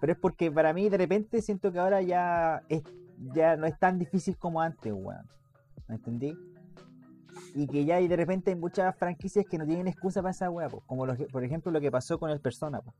Pero 0.00 0.12
es 0.12 0.18
porque 0.18 0.50
para 0.50 0.72
mí 0.72 0.88
de 0.88 0.96
repente 0.96 1.42
siento 1.42 1.70
que 1.72 1.78
ahora 1.78 2.00
ya 2.00 2.62
es, 2.68 2.82
ya 3.34 3.56
no 3.56 3.66
es 3.66 3.78
tan 3.78 3.98
difícil 3.98 4.36
como 4.36 4.60
antes, 4.60 4.92
weón. 4.92 5.26
¿Me 5.88 5.96
entendí? 5.96 6.36
Y 7.54 7.66
que 7.66 7.84
ya 7.84 7.96
hay 7.96 8.08
de 8.08 8.16
repente 8.16 8.50
hay 8.50 8.56
muchas 8.56 8.96
franquicias 8.96 9.44
que 9.48 9.58
no 9.58 9.66
tienen 9.66 9.88
excusa 9.88 10.20
para 10.22 10.30
esa 10.32 10.50
weá, 10.50 10.68
como 10.86 11.06
lo 11.06 11.14
por 11.32 11.44
ejemplo 11.44 11.70
lo 11.72 11.80
que 11.80 11.90
pasó 11.90 12.18
con 12.18 12.30
el 12.30 12.40
Persona, 12.40 12.80
po. 12.80 12.94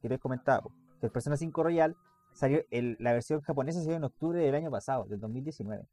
Que 0.00 0.08
les 0.08 0.18
comentaba, 0.20 0.62
que 1.00 1.06
el 1.06 1.12
Persona 1.12 1.36
5 1.36 1.62
Royal 1.62 1.96
salió, 2.32 2.60
el- 2.70 2.96
la 3.00 3.12
versión 3.12 3.40
japonesa 3.40 3.80
salió 3.80 3.96
en 3.96 4.04
octubre 4.04 4.38
del 4.40 4.54
año 4.54 4.70
pasado, 4.70 5.04
del 5.04 5.20
2019. 5.20 5.86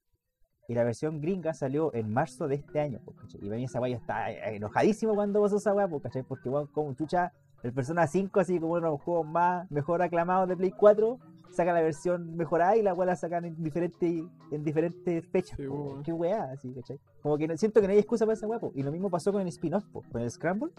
Y 0.70 0.74
la 0.74 0.84
versión 0.84 1.22
gringa 1.22 1.54
salió 1.54 1.94
en 1.94 2.12
marzo 2.12 2.48
de 2.50 2.56
este 2.56 2.80
año, 2.82 3.00
po. 3.06 3.14
Y 3.42 3.50
mí 3.50 3.64
esa 3.64 3.80
weá 3.80 3.92
yo 3.92 3.98
estaba 3.98 4.30
eh, 4.32 4.56
enojadísimo 4.58 5.16
cuando 5.16 5.42
pasó 5.42 5.58
esa 5.58 5.74
weá, 5.74 5.88
po. 5.88 6.02
Porque 6.28 6.50
weón, 6.50 6.68
como 6.68 6.94
chucha, 6.94 7.32
el 7.64 7.74
Persona 7.74 8.06
5, 8.06 8.40
así 8.42 8.60
como 8.60 8.74
uno 8.74 8.86
de 8.88 8.92
los 8.92 9.02
juegos 9.02 9.26
más 9.26 9.70
mejor 9.72 10.02
aclamados 10.02 10.48
de 10.50 10.58
Play 10.58 10.72
4, 10.72 11.20
saca 11.52 11.74
la 11.74 11.82
versión 11.82 12.36
mejorada 12.36 12.76
y 12.78 12.82
la 12.84 12.94
weá 12.94 13.06
la 13.08 13.16
sacan 13.16 13.46
en 13.46 13.62
diferentes, 13.64 14.24
en 14.52 14.64
diferentes 14.64 15.26
fechas. 15.28 15.58
Sí, 15.58 15.68
weón. 15.68 16.04
Qué 16.04 16.14
weá, 16.14 16.52
así, 16.52 16.74
¿cachai? 16.74 17.00
Como 17.22 17.38
que 17.38 17.48
no- 17.48 17.58
siento 17.58 17.82
que 17.82 17.88
no 17.88 17.94
hay 17.94 18.00
excusa 18.00 18.26
para 18.26 18.34
esa 18.34 18.48
weá, 18.48 18.60
po. 18.60 18.72
Y 18.76 18.84
lo 18.84 18.92
mismo 18.92 19.10
pasó 19.10 19.32
con 19.32 19.42
el 19.42 19.48
spin-off, 19.48 19.86
po, 19.92 20.04
con 20.12 20.22
el 20.22 20.30
Scramble. 20.32 20.72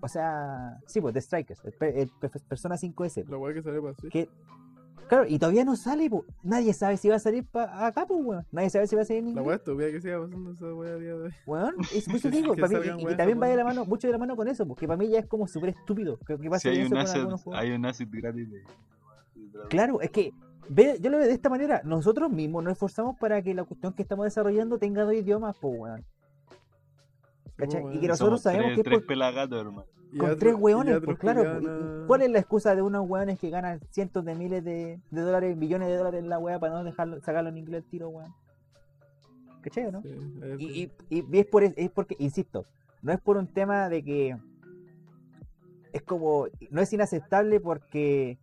O 0.00 0.08
sea, 0.08 0.80
sí, 0.86 1.00
pues, 1.00 1.14
The 1.14 1.20
Strikers, 1.20 1.60
el, 1.64 1.74
el 1.94 2.10
pe- 2.20 2.28
Persona 2.48 2.76
5S. 2.76 3.24
po. 3.24 3.30
La 3.32 3.38
weá 3.38 3.54
que 3.54 3.62
salió 3.62 3.82
para 3.82 3.94
Switch. 3.94 4.12
Que, 4.12 4.28
claro, 5.08 5.26
y 5.28 5.38
todavía 5.38 5.64
no 5.64 5.76
sale, 5.76 6.10
po. 6.10 6.24
Nadie 6.42 6.72
sabe 6.72 6.96
si 6.96 7.08
va 7.08 7.16
a 7.16 7.18
salir 7.20 7.44
pa 7.46 7.86
acá, 7.86 8.04
pues, 8.06 8.20
weón. 8.24 8.44
Nadie 8.50 8.70
sabe 8.70 8.86
si 8.88 8.96
va 8.96 9.02
a 9.02 9.04
salir 9.04 9.22
en 9.28 9.34
La 9.36 9.42
weá 9.42 9.56
estúpida 9.56 9.90
que 9.92 10.00
siga 10.00 10.20
pasando 10.20 10.50
esa 10.52 10.74
weá 10.74 10.94
a 10.94 10.96
día 10.96 11.08
de 11.14 11.22
hoy. 11.22 11.30
Weón, 11.46 11.74
es 11.94 12.08
eso 12.08 12.30
digo, 12.30 12.54
Que 12.56 12.62
pa' 12.62 12.68
mí- 12.68 12.76
y, 12.98 13.12
y 13.12 13.16
también 13.16 13.40
va 13.40 13.46
de 13.46 13.56
la 13.56 13.64
mano, 13.64 13.84
mucho 13.84 14.08
de 14.08 14.12
la 14.12 14.18
mano 14.18 14.34
con 14.34 14.48
eso, 14.48 14.66
porque 14.66 14.88
para 14.88 14.96
mí 14.96 15.08
ya 15.08 15.20
es 15.20 15.26
como 15.26 15.46
súper 15.46 15.68
estúpido. 15.70 16.18
Que, 16.26 16.36
que 16.36 16.50
pasa 16.50 16.62
Si 16.62 16.68
hay 16.70 16.78
eso 16.80 16.94
un 16.94 17.28
con 17.28 17.38
juegos. 17.38 17.60
hay 17.62 17.70
un 17.70 17.84
asset 17.86 18.08
gratis 18.10 18.50
de. 18.50 18.62
Claro, 19.68 20.00
es 20.00 20.10
que 20.10 20.32
ve, 20.68 20.96
yo 21.00 21.10
lo 21.10 21.18
veo 21.18 21.26
de 21.26 21.32
esta 21.32 21.48
manera. 21.50 21.82
Nosotros 21.84 22.30
mismos 22.30 22.62
nos 22.64 22.72
esforzamos 22.74 23.16
para 23.18 23.42
que 23.42 23.54
la 23.54 23.64
cuestión 23.64 23.92
que 23.92 24.02
estamos 24.02 24.24
desarrollando 24.24 24.78
tenga 24.78 25.04
dos 25.04 25.14
idiomas, 25.14 25.56
pues, 25.60 25.78
weón. 25.78 26.04
¿Cachai? 27.56 27.82
weón. 27.82 27.96
y 27.96 28.00
que 28.00 28.08
nosotros 28.08 28.40
sabemos 28.42 28.66
tres, 28.66 28.74
que 28.76 28.80
es 28.80 28.84
tres 28.84 28.98
por- 28.98 29.06
pelagatos, 29.06 29.60
hermano. 29.60 29.86
Con 30.18 30.26
otro- 30.26 30.38
tres 30.38 30.54
weones, 30.58 31.00
pues 31.02 31.18
claro. 31.18 31.42
pues, 31.60 32.06
¿Cuál 32.06 32.22
es 32.22 32.30
la 32.30 32.38
excusa 32.38 32.74
de 32.74 32.82
unos 32.82 33.08
weones 33.08 33.38
que 33.38 33.48
ganan 33.48 33.80
cientos 33.90 34.22
de 34.24 34.34
miles 34.34 34.62
de, 34.62 35.00
de 35.10 35.20
dólares, 35.22 35.56
millones 35.56 35.88
de 35.88 35.96
dólares 35.96 36.20
en 36.22 36.28
la 36.28 36.38
weá 36.38 36.58
para 36.58 36.74
no 36.74 36.84
dejarlo, 36.84 37.18
sacarlo 37.22 37.48
en 37.48 37.56
inglés 37.56 37.82
al 37.84 37.88
tiro, 37.90 38.08
weón? 38.10 38.30
¿Cachai, 39.62 39.86
o 39.86 39.92
no? 39.92 40.02
Sí, 40.02 40.08
es- 40.42 40.60
y, 40.60 40.92
y- 41.08 41.24
y 41.30 41.38
es, 41.38 41.46
por, 41.46 41.62
es 41.62 41.90
porque, 41.90 42.16
insisto, 42.18 42.66
no 43.00 43.12
es 43.12 43.20
por 43.20 43.36
un 43.38 43.46
tema 43.46 43.88
de 43.88 44.02
que 44.04 44.36
es 45.92 46.02
como, 46.02 46.46
no 46.70 46.80
es 46.80 46.92
inaceptable 46.92 47.60
porque 47.60 48.38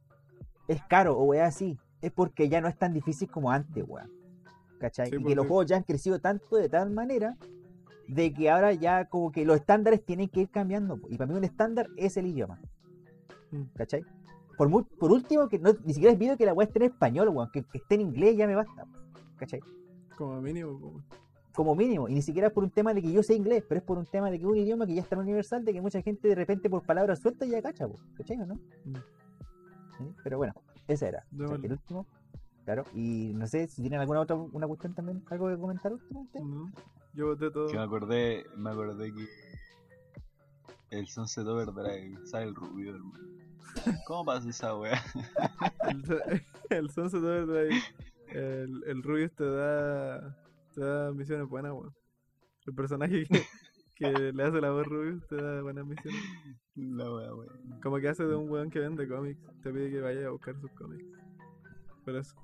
es 0.70 0.84
caro 0.86 1.17
o 1.17 1.24
weá 1.24 1.47
así, 1.47 1.78
es 2.01 2.11
porque 2.11 2.47
ya 2.47 2.61
no 2.61 2.67
es 2.67 2.78
tan 2.78 2.93
difícil 2.93 3.30
como 3.30 3.51
antes, 3.51 3.84
weón. 3.88 4.09
¿Cachai? 4.80 5.09
Sí, 5.09 5.15
y 5.15 5.20
pues 5.20 5.32
que 5.32 5.36
los 5.36 5.43
sí. 5.43 5.47
juegos 5.49 5.65
ya 5.65 5.76
han 5.78 5.84
crecido 5.84 6.20
tanto 6.20 6.55
de 6.55 6.70
tal 6.70 6.91
manera 6.91 7.36
de 8.07 8.34
que 8.34 8.49
ahora 8.49 8.72
ya 8.74 9.05
como 9.05 9.32
que 9.32 9.43
los 9.45 9.57
estándares 9.57 10.05
tienen 10.05 10.30
que 10.30 10.41
ir 10.41 10.49
cambiando. 10.49 10.99
Y 11.09 11.17
para 11.17 11.30
mí 11.32 11.38
un 11.38 11.43
estándar 11.43 11.88
es 11.97 12.15
el 12.17 12.28
idioma. 12.28 12.61
Mm. 13.51 13.63
¿Cachai? 13.76 14.05
Por, 14.57 14.67
último, 15.11 15.49
que 15.49 15.57
no, 15.57 15.74
ni 15.84 15.93
siquiera 15.93 16.13
es 16.13 16.20
video 16.20 16.38
que 16.38 16.45
la 16.45 16.53
weá 16.53 16.67
esté 16.67 16.80
en 16.80 16.91
español, 16.91 17.30
weón, 17.30 17.49
que, 17.51 17.63
que 17.63 17.80
esté 17.80 17.95
en 17.95 18.01
inglés 18.01 18.38
ya 18.38 18.45
me 18.45 18.55
basta. 18.55 18.86
¿Cachai? 19.38 19.59
Como 20.17 20.41
mínimo, 20.41 20.80
como- 20.80 21.03
como 21.51 21.76
mínimo, 21.76 22.07
y 22.07 22.13
ni 22.13 22.22
siquiera 22.22 22.47
es 22.47 22.53
por 22.53 22.63
un 22.63 22.70
tema 22.70 22.93
de 22.93 23.01
que 23.01 23.11
yo 23.11 23.22
sé 23.22 23.36
inglés, 23.36 23.65
pero 23.67 23.80
es 23.80 23.84
por 23.86 23.97
un 23.97 24.05
tema 24.05 24.32
de 24.32 24.38
que 24.38 24.45
es 24.45 24.49
un 24.49 24.55
idioma 24.55 24.86
que 24.86 24.93
ya 24.93 25.01
está 25.01 25.17
universal, 25.17 25.65
de 25.65 25.74
que 25.74 25.82
mucha 25.82 26.01
gente 26.01 26.30
de 26.30 26.36
repente 26.36 26.70
por 26.70 26.84
palabras 26.84 27.20
sueltas 27.20 27.49
ya 27.49 27.61
cacha, 27.61 27.86
po, 27.86 27.95
¿cachai 28.15 28.39
o 28.39 28.45
no? 28.45 28.55
Mm. 28.86 28.93
Sí, 30.00 30.16
Pero 30.24 30.38
bueno, 30.38 30.54
ese 30.88 31.10
era. 31.10 31.26
O 31.34 31.47
sea, 31.47 31.56
el 31.58 31.72
último, 31.72 32.08
claro, 32.66 32.86
y 32.93 33.34
no 33.36 33.45
sé 33.47 33.68
si 33.68 33.82
tienen 33.82 34.00
alguna 34.00 34.22
otra 34.22 34.36
una 34.36 34.68
cuestión 34.68 34.93
también, 34.95 35.24
algo 35.30 35.50
que 35.50 35.58
comentar? 35.58 35.91
No, 36.10 36.72
Yo 37.14 37.28
voté 37.28 37.52
todo. 37.52 37.68
Que 37.68 37.78
me 37.78 37.84
acordé, 37.84 38.45
me 38.56 38.70
acordé 38.70 39.14
que 39.14 39.28
el 40.91 41.08
Sunset 41.08 41.45
Overdrive 41.45 42.26
sale 42.26 42.45
el 42.45 42.56
rubio, 42.56 42.95
hermano. 42.95 43.28
¿Cómo 44.08 44.26
pasa 44.26 44.50
esa 44.50 44.76
weá? 44.76 45.04
El, 45.88 46.04
el 46.70 46.89
Sunset 46.89 47.22
Overdrive, 47.22 47.82
el, 48.30 48.84
el 48.88 49.04
Rubius 49.04 49.34
te 49.34 49.45
da, 49.45 50.38
te 50.74 50.82
da 50.82 51.12
misiones 51.12 51.47
buenas, 51.47 51.74
weón. 51.74 51.93
El 52.66 52.74
personaje 52.74 53.26
que, 53.26 53.45
que 53.95 54.34
le 54.34 54.43
hace 54.43 54.62
la 54.62 54.72
voz 54.72 54.88
Rubius 54.88 55.28
te 55.28 55.36
da 55.36 55.62
buenas 55.62 55.86
misiones. 55.86 56.22
La 56.80 57.04
weón. 57.14 57.48
Como 57.82 57.98
que 58.00 58.10
hace 58.10 58.24
de 58.26 58.36
un 58.36 58.50
weón 58.50 58.70
que 58.70 58.80
vende 58.80 59.08
cómics, 59.08 59.40
te 59.64 59.72
pide 59.72 59.90
que 59.92 60.02
vaya 60.02 60.28
a 60.28 60.30
buscar 60.32 60.56
sus 60.60 60.72
cómics. 60.72 61.06
Por 62.06 62.16
eso. 62.16 62.36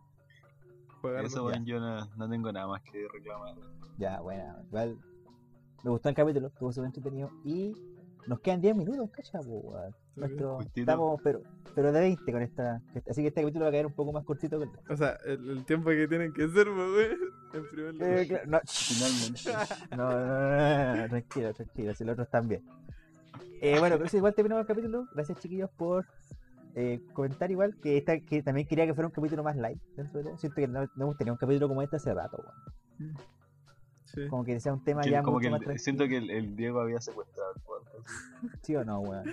Juegarlo. 1.02 1.28
Eso, 1.28 1.46
weón, 1.46 1.66
yo 1.66 1.80
no, 1.80 2.06
no 2.16 2.30
tengo 2.30 2.52
nada 2.52 2.68
más 2.68 2.82
que 2.82 3.08
reclamar. 3.14 3.56
Ya, 3.98 4.20
bueno, 4.22 4.56
igual 4.68 4.98
me 5.84 5.92
gustó 5.92 6.10
el 6.10 6.16
capítulo, 6.16 6.48
estuvo 6.48 6.72
súper 6.72 6.88
entretenido 6.88 7.30
y 7.44 7.74
nos 8.28 8.40
quedan 8.40 8.60
10 8.62 8.76
minutos, 8.76 9.10
cacha, 9.12 9.40
Nuestro- 10.16 10.56
Justito. 10.58 10.80
estamos, 10.82 11.22
pero, 11.24 11.42
pero 11.76 11.92
de 11.92 12.00
20 12.00 12.32
con 12.32 12.42
esta, 12.42 12.82
así 13.10 13.22
que 13.22 13.28
este 13.28 13.42
capítulo 13.42 13.66
va 13.66 13.70
a 13.70 13.72
caer 13.72 13.86
un 13.86 13.94
poco 13.94 14.12
más 14.14 14.24
cortito 14.24 14.58
que 14.58 14.64
el 14.66 14.72
O 14.90 14.96
sea, 14.98 15.18
el, 15.26 15.50
el 15.50 15.66
tiempo 15.66 15.90
que 15.92 16.08
tienen 16.08 16.34
que 16.34 16.48
ser, 16.48 16.70
weón. 16.70 17.18
En 17.54 17.70
primer 17.70 17.94
lugar. 17.94 18.10
Eh, 18.18 18.28
claro, 18.28 18.46
no, 18.48 18.60
Finalmente. 18.68 19.96
no, 19.96 20.10
no, 20.10 20.20
no, 20.20 20.96
no, 20.96 20.96
no, 21.02 21.10
tranquilo, 21.10 21.54
tranquilo, 21.54 21.94
si 21.94 22.04
los 22.04 22.14
otros 22.14 22.28
están 22.28 22.48
bien. 22.48 22.64
Eh, 23.62 23.80
bueno, 23.80 23.98
pero 23.98 24.10
sí, 24.10 24.18
igual 24.18 24.34
terminamos 24.36 24.62
el 24.64 24.68
capítulo. 24.68 25.08
Gracias, 25.14 25.40
chiquillos, 25.40 25.70
por 25.72 26.06
eh, 26.76 27.02
comentar 27.14 27.50
igual 27.52 27.76
que, 27.82 27.98
esta, 27.98 28.20
que 28.20 28.44
también 28.44 28.68
quería 28.68 28.86
que 28.86 28.94
fuera 28.94 29.08
un 29.08 29.14
capítulo 29.14 29.44
más 29.44 29.56
light 29.56 29.80
dentro 29.96 30.20
de 30.20 30.26
todo. 30.26 30.38
Siento 30.38 30.56
que 30.56 30.68
no, 30.68 30.82
no 30.96 31.04
hemos 31.06 31.18
tenido 31.18 31.34
un 31.34 31.38
capítulo 31.40 31.68
como 31.68 31.82
este 31.82 31.96
hace 31.96 32.14
rato, 32.14 32.38
weón. 33.00 33.16
Sí. 34.06 34.28
Como 34.30 34.44
que 34.46 34.60
sea 34.60 34.74
un 34.74 34.84
tema 34.84 35.02
Que- 35.02 35.10
ya 35.12 35.24
como 35.24 35.38
mucho 35.38 35.46
que 35.48 35.52
más 35.52 35.60
el- 35.62 35.66
tranquilo. 35.66 35.84
siento 35.84 36.08
que 36.08 36.18
el, 36.18 36.30
el 36.30 36.56
Diego 36.56 36.80
había 36.82 37.02
secuestrado 37.02 37.54
el 37.56 37.62
podcast. 37.62 38.08
¿Sí 38.62 38.76
o 38.76 38.86
no, 38.86 39.00
weón? 39.02 39.26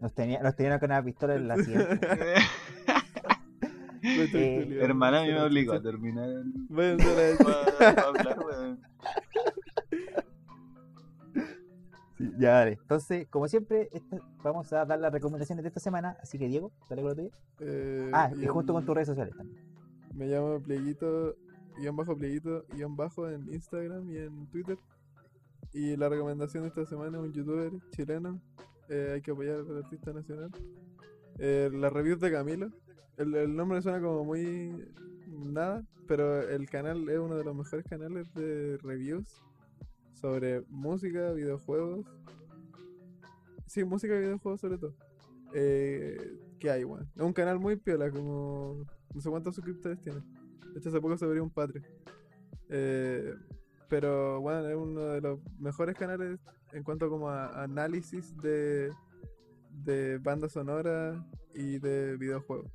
Nos, 0.00 0.12
tenía, 0.14 0.40
nos 0.42 0.56
tenían 0.56 0.78
con 0.80 0.90
una 0.90 1.02
pistola 1.02 1.34
en 1.34 1.48
la 1.48 1.56
sien. 1.56 1.80
Eh, 4.06 4.80
Hermana, 4.82 5.20
a 5.20 5.22
mí 5.24 5.30
me 5.32 5.40
obligó 5.40 5.72
a 5.72 5.80
terminar 5.80 6.28
el 6.28 6.52
Váyanse 6.68 7.08
a 7.08 7.42
la- 7.42 7.94
para 7.94 8.02
hablar, 8.02 8.38
weón. 8.38 8.80
Ya, 12.38 12.50
dale. 12.52 12.72
Entonces, 12.80 13.26
como 13.28 13.48
siempre, 13.48 13.88
esta- 13.92 14.18
vamos 14.42 14.72
a 14.72 14.84
dar 14.84 14.98
las 14.98 15.12
recomendaciones 15.12 15.62
de 15.62 15.68
esta 15.68 15.80
semana. 15.80 16.16
Así 16.22 16.38
que, 16.38 16.48
Diego, 16.48 16.72
dale 16.88 17.02
con 17.02 17.10
lo 17.10 17.16
tuyo. 17.16 17.30
Eh, 17.60 18.10
Ah, 18.12 18.30
y 18.40 18.46
junto 18.46 18.72
con 18.72 18.84
tus 18.84 18.94
redes 18.94 19.08
sociales 19.08 19.34
también. 19.36 19.62
Me 20.14 20.26
llamo 20.26 20.60
Pleguito, 20.60 21.34
guion 21.78 21.96
bajo 21.96 22.16
Pleguito, 22.16 22.64
guion 22.72 22.94
bajo 22.96 23.28
en 23.28 23.52
Instagram 23.52 24.08
y 24.10 24.18
en 24.18 24.46
Twitter. 24.48 24.78
Y 25.72 25.96
la 25.96 26.08
recomendación 26.08 26.62
de 26.62 26.68
esta 26.68 26.86
semana 26.86 27.18
es 27.18 27.24
un 27.24 27.32
youtuber 27.32 27.72
chileno. 27.90 28.40
eh, 28.88 29.12
hay 29.14 29.22
que 29.22 29.30
apoyar 29.32 29.56
al 29.60 29.78
artista 29.84 30.12
nacional. 30.12 30.50
Eh, 31.38 31.70
la 31.72 31.90
review 31.90 32.16
de 32.18 32.30
Camilo. 32.30 32.70
El, 33.16 33.34
el 33.34 33.56
nombre 33.56 33.80
suena 33.82 34.00
como 34.00 34.24
muy 34.24 34.92
nada, 35.26 35.82
pero 36.06 36.42
el 36.48 36.68
canal 36.68 37.08
es 37.08 37.18
uno 37.18 37.34
de 37.36 37.44
los 37.44 37.56
mejores 37.56 37.84
canales 37.86 38.32
de 38.34 38.78
reviews 38.82 39.42
sobre 40.14 40.62
música, 40.68 41.32
videojuegos. 41.32 42.06
Sí, 43.66 43.84
música 43.84 44.14
y 44.16 44.20
videojuegos 44.20 44.60
sobre 44.60 44.78
todo. 44.78 44.94
Eh, 45.54 46.38
¿Qué 46.58 46.70
hay, 46.70 46.84
weón? 46.84 47.08
Es 47.14 47.22
un 47.22 47.32
canal 47.32 47.58
muy 47.58 47.76
piola, 47.76 48.10
como 48.10 48.84
no 49.14 49.20
sé 49.20 49.30
cuántos 49.30 49.54
suscriptores 49.54 50.00
tiene. 50.00 50.20
De 50.72 50.78
hecho, 50.78 50.88
hace 50.88 51.00
poco 51.00 51.16
se 51.16 51.24
abrió 51.24 51.42
un 51.42 51.50
Patreon. 51.50 51.84
Eh, 52.68 53.34
pero 53.88 54.40
bueno, 54.40 54.66
es 54.68 54.76
uno 54.76 55.00
de 55.04 55.20
los 55.20 55.38
mejores 55.58 55.96
canales 55.96 56.40
en 56.72 56.82
cuanto 56.82 57.08
como 57.08 57.28
a 57.28 57.62
análisis 57.62 58.36
de, 58.38 58.90
de 59.70 60.18
banda 60.18 60.48
sonora 60.48 61.24
y 61.54 61.78
de 61.78 62.16
videojuegos. 62.16 62.72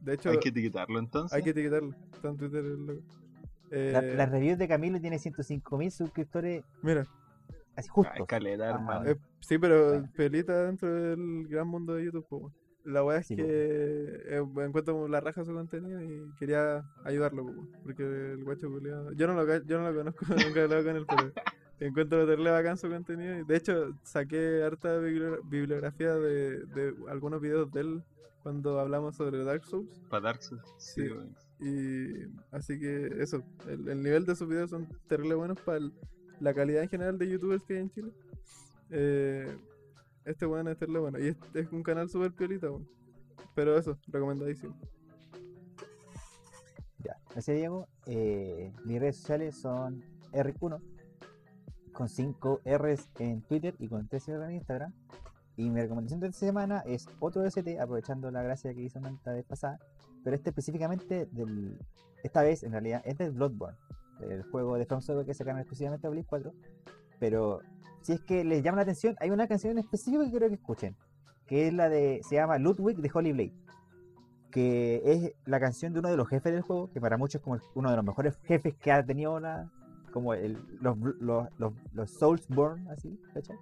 De 0.00 0.14
hecho, 0.14 0.30
Hay 0.30 0.38
que 0.38 0.48
etiquetarlo 0.48 0.98
entonces. 0.98 1.36
hay 1.36 1.42
que 1.42 1.50
etiquetarlo. 1.50 1.94
Está 2.14 2.28
en 2.28 2.36
Twitter 2.36 2.64
el 2.64 2.86
logo. 2.86 3.02
La, 3.72 3.98
Eh, 4.00 4.14
la 4.16 4.26
review 4.26 4.56
de 4.56 4.68
Camilo 4.68 5.00
tiene 5.00 5.16
105.000 5.18 5.90
suscriptores 5.90 6.62
Mira, 6.82 7.06
así 7.74 7.88
justo. 7.88 8.12
hermano. 8.28 9.08
eh, 9.10 9.16
sí, 9.40 9.56
pero 9.58 9.88
Bueno. 9.88 10.08
pelita 10.14 10.64
dentro 10.66 10.92
del 10.92 11.48
gran 11.48 11.66
mundo 11.68 11.94
de 11.94 12.04
YouTube. 12.04 12.52
La 12.84 13.02
weá 13.04 13.18
es 13.18 13.28
Sí, 13.28 13.36
que 13.36 13.44
eh, 13.46 14.42
encuentro 14.56 14.94
como 14.94 15.06
la 15.08 15.20
raja 15.20 15.44
su 15.44 15.54
contenido 15.54 16.02
y 16.02 16.30
quería 16.38 16.82
ayudarlo, 17.04 17.46
porque 17.84 18.02
el 18.02 18.42
guacho 18.44 18.68
culiao- 18.68 19.12
Yo 19.14 19.26
no 19.28 19.34
lo, 19.34 19.46
yo 19.64 19.78
no 19.80 19.90
lo 19.90 19.96
conozco, 19.96 20.24
nunca 20.54 20.60
he 20.60 20.64
hablado 20.64 20.84
con 20.84 20.96
él, 20.96 21.06
pero 21.08 21.32
encuentro 21.78 22.26
terrible 22.26 22.50
bacán 22.50 22.76
su 22.76 22.88
contenido. 22.90 23.38
Y 23.38 23.44
de 23.44 23.56
hecho, 23.56 23.94
saqué 24.02 24.64
harta 24.64 24.98
bibli- 25.00 25.40
bibliografía 25.48 26.14
de, 26.14 26.66
de 26.66 26.94
algunos 27.08 27.40
videos 27.40 27.72
de 27.72 27.80
él 27.82 28.02
cuando 28.42 28.80
hablamos 28.80 29.14
sobre 29.16 29.44
Dark 29.44 29.64
Souls. 29.64 30.02
Para 30.10 30.22
Dark 30.24 30.42
Souls. 30.42 30.62
Sí, 30.76 31.06
Sí. 31.06 31.14
Y 31.62 32.26
así 32.50 32.78
que 32.78 33.22
eso, 33.22 33.42
el, 33.68 33.88
el 33.88 34.02
nivel 34.02 34.26
de 34.26 34.34
sus 34.34 34.48
videos 34.48 34.70
son 34.70 34.88
terrible 35.06 35.34
buenos 35.36 35.60
para 35.60 35.78
la 36.40 36.52
calidad 36.52 36.82
en 36.82 36.88
general 36.88 37.18
de 37.18 37.28
youtubers 37.28 37.62
que 37.62 37.74
hay 37.74 37.80
en 37.80 37.90
Chile. 37.90 38.12
Eh, 38.90 39.56
este 40.24 40.46
weón 40.46 40.68
es 40.68 40.76
terrible 40.76 41.00
bueno. 41.00 41.18
Y 41.18 41.28
es, 41.28 41.36
es 41.54 41.70
un 41.72 41.82
canal 41.82 42.10
súper 42.10 42.32
piolita, 42.32 42.70
weón. 42.70 42.88
Pero 43.54 43.76
eso, 43.76 43.98
recomendadísimo. 44.08 44.74
Ya, 46.98 47.16
gracias 47.30 47.56
Diego. 47.56 47.88
Eh, 48.06 48.72
mis 48.84 49.00
redes 49.00 49.16
sociales 49.16 49.56
son 49.56 50.02
R1 50.32 50.80
con 51.92 52.08
5 52.08 52.60
R's 52.64 53.08
en 53.18 53.42
Twitter 53.42 53.74
y 53.78 53.88
con 53.88 54.08
13 54.08 54.32
R 54.32 54.44
en 54.46 54.52
Instagram. 54.52 54.92
Y 55.56 55.68
mi 55.70 55.80
recomendación 55.80 56.20
de 56.20 56.28
esta 56.28 56.46
semana 56.46 56.82
es 56.86 57.06
otro 57.20 57.44
ST, 57.44 57.78
aprovechando 57.78 58.30
la 58.30 58.42
gracia 58.42 58.72
que 58.72 58.82
hizo 58.82 59.00
Manta 59.00 59.32
vez 59.32 59.44
pasada, 59.44 59.78
pero 60.24 60.36
este 60.36 60.50
específicamente 60.50 61.26
del. 61.26 61.78
Esta 62.22 62.42
vez, 62.42 62.62
en 62.62 62.72
realidad, 62.72 63.02
es 63.04 63.18
del 63.18 63.32
Bloodborne, 63.32 63.76
el 64.20 64.44
juego 64.44 64.76
de 64.78 64.86
From 64.86 65.00
que 65.26 65.34
sacaron 65.34 65.60
exclusivamente 65.60 66.06
a 66.06 66.10
Play 66.10 66.24
4. 66.24 66.52
Pero 67.18 67.60
si 68.02 68.12
es 68.12 68.20
que 68.20 68.44
les 68.44 68.62
llama 68.62 68.76
la 68.76 68.82
atención, 68.82 69.16
hay 69.18 69.30
una 69.30 69.48
canción 69.48 69.72
en 69.72 69.78
específico 69.78 70.22
que 70.24 70.30
quiero 70.30 70.48
que 70.48 70.54
escuchen, 70.54 70.96
que 71.46 71.66
es 71.66 71.74
la 71.74 71.88
de. 71.88 72.20
se 72.28 72.36
llama 72.36 72.58
Ludwig 72.58 72.98
de 72.98 73.10
Holy 73.12 73.32
Blade 73.32 73.62
que 74.52 75.00
es 75.04 75.32
la 75.46 75.58
canción 75.58 75.92
de 75.92 76.00
uno 76.00 76.10
de 76.10 76.16
los 76.16 76.28
jefes 76.28 76.52
del 76.52 76.60
juego, 76.60 76.90
que 76.92 77.00
para 77.00 77.16
muchos 77.16 77.36
es 77.36 77.42
como 77.42 77.58
uno 77.74 77.90
de 77.90 77.96
los 77.96 78.04
mejores 78.04 78.38
jefes 78.44 78.74
que 78.76 78.92
ha 78.92 79.04
tenido 79.04 79.40
la, 79.40 79.72
como 80.12 80.34
el, 80.34 80.58
los, 80.80 80.96
los, 80.98 81.48
los, 81.58 81.72
los 81.92 82.10
Soulsborne, 82.10 82.88
así, 82.90 83.18
¿cachai? 83.34 83.56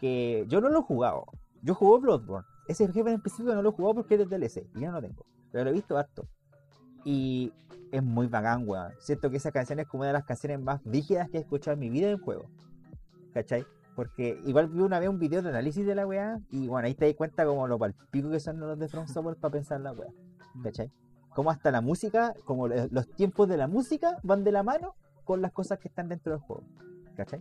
Que 0.00 0.44
yo 0.48 0.60
no 0.60 0.68
lo 0.68 0.80
he 0.80 0.82
jugado, 0.82 1.24
yo 1.62 1.74
jugué 1.74 2.00
Bloodborne, 2.00 2.46
ese 2.68 2.86
jefe 2.88 3.08
en 3.08 3.16
específico 3.16 3.54
no 3.54 3.62
lo 3.62 3.70
he 3.70 3.72
jugado 3.72 3.94
porque 3.94 4.14
es 4.16 4.28
del 4.28 4.40
DLC, 4.40 4.66
y 4.74 4.80
yo 4.80 4.90
no 4.90 5.00
lo 5.00 5.02
tengo, 5.02 5.24
pero 5.54 5.66
lo 5.66 5.70
he 5.70 5.74
visto 5.74 5.96
harto. 5.96 6.26
Y 7.04 7.52
es 7.92 8.02
muy 8.02 8.26
bacán, 8.26 8.68
weón. 8.68 8.92
Siento 8.98 9.30
que 9.30 9.36
esa 9.36 9.52
canción 9.52 9.78
es 9.78 9.86
como 9.86 10.00
una 10.00 10.08
de 10.08 10.14
las 10.14 10.24
canciones 10.24 10.60
más 10.60 10.82
rígidas 10.84 11.30
que 11.30 11.38
he 11.38 11.40
escuchado 11.42 11.74
en 11.74 11.78
mi 11.78 11.90
vida 11.90 12.10
en 12.10 12.18
juego, 12.18 12.50
¿cachai? 13.32 13.64
Porque 13.94 14.36
igual 14.46 14.68
vi 14.68 14.80
una 14.80 14.98
vez 14.98 15.08
un 15.08 15.20
video 15.20 15.42
de 15.42 15.50
análisis 15.50 15.86
de 15.86 15.94
la 15.94 16.08
weá 16.08 16.40
y 16.50 16.66
bueno, 16.66 16.86
ahí 16.86 16.94
te 16.94 17.06
das 17.06 17.14
cuenta 17.14 17.46
como 17.46 17.68
lo 17.68 17.78
palpico 17.78 18.30
que 18.30 18.40
son 18.40 18.58
los 18.58 18.76
de 18.76 18.88
From 18.88 19.06
Software 19.06 19.36
para 19.36 19.52
pensar 19.52 19.80
la 19.80 19.92
weá. 19.92 20.10
¿Cachai? 20.60 20.90
Como 21.36 21.52
hasta 21.52 21.70
la 21.70 21.80
música, 21.80 22.34
como 22.44 22.66
los 22.66 23.08
tiempos 23.14 23.48
de 23.48 23.56
la 23.56 23.68
música 23.68 24.18
van 24.24 24.42
de 24.42 24.50
la 24.50 24.64
mano 24.64 24.96
con 25.22 25.40
las 25.40 25.52
cosas 25.52 25.78
que 25.78 25.86
están 25.86 26.08
dentro 26.08 26.32
del 26.32 26.40
juego. 26.40 26.64
¿Cachai? 27.16 27.40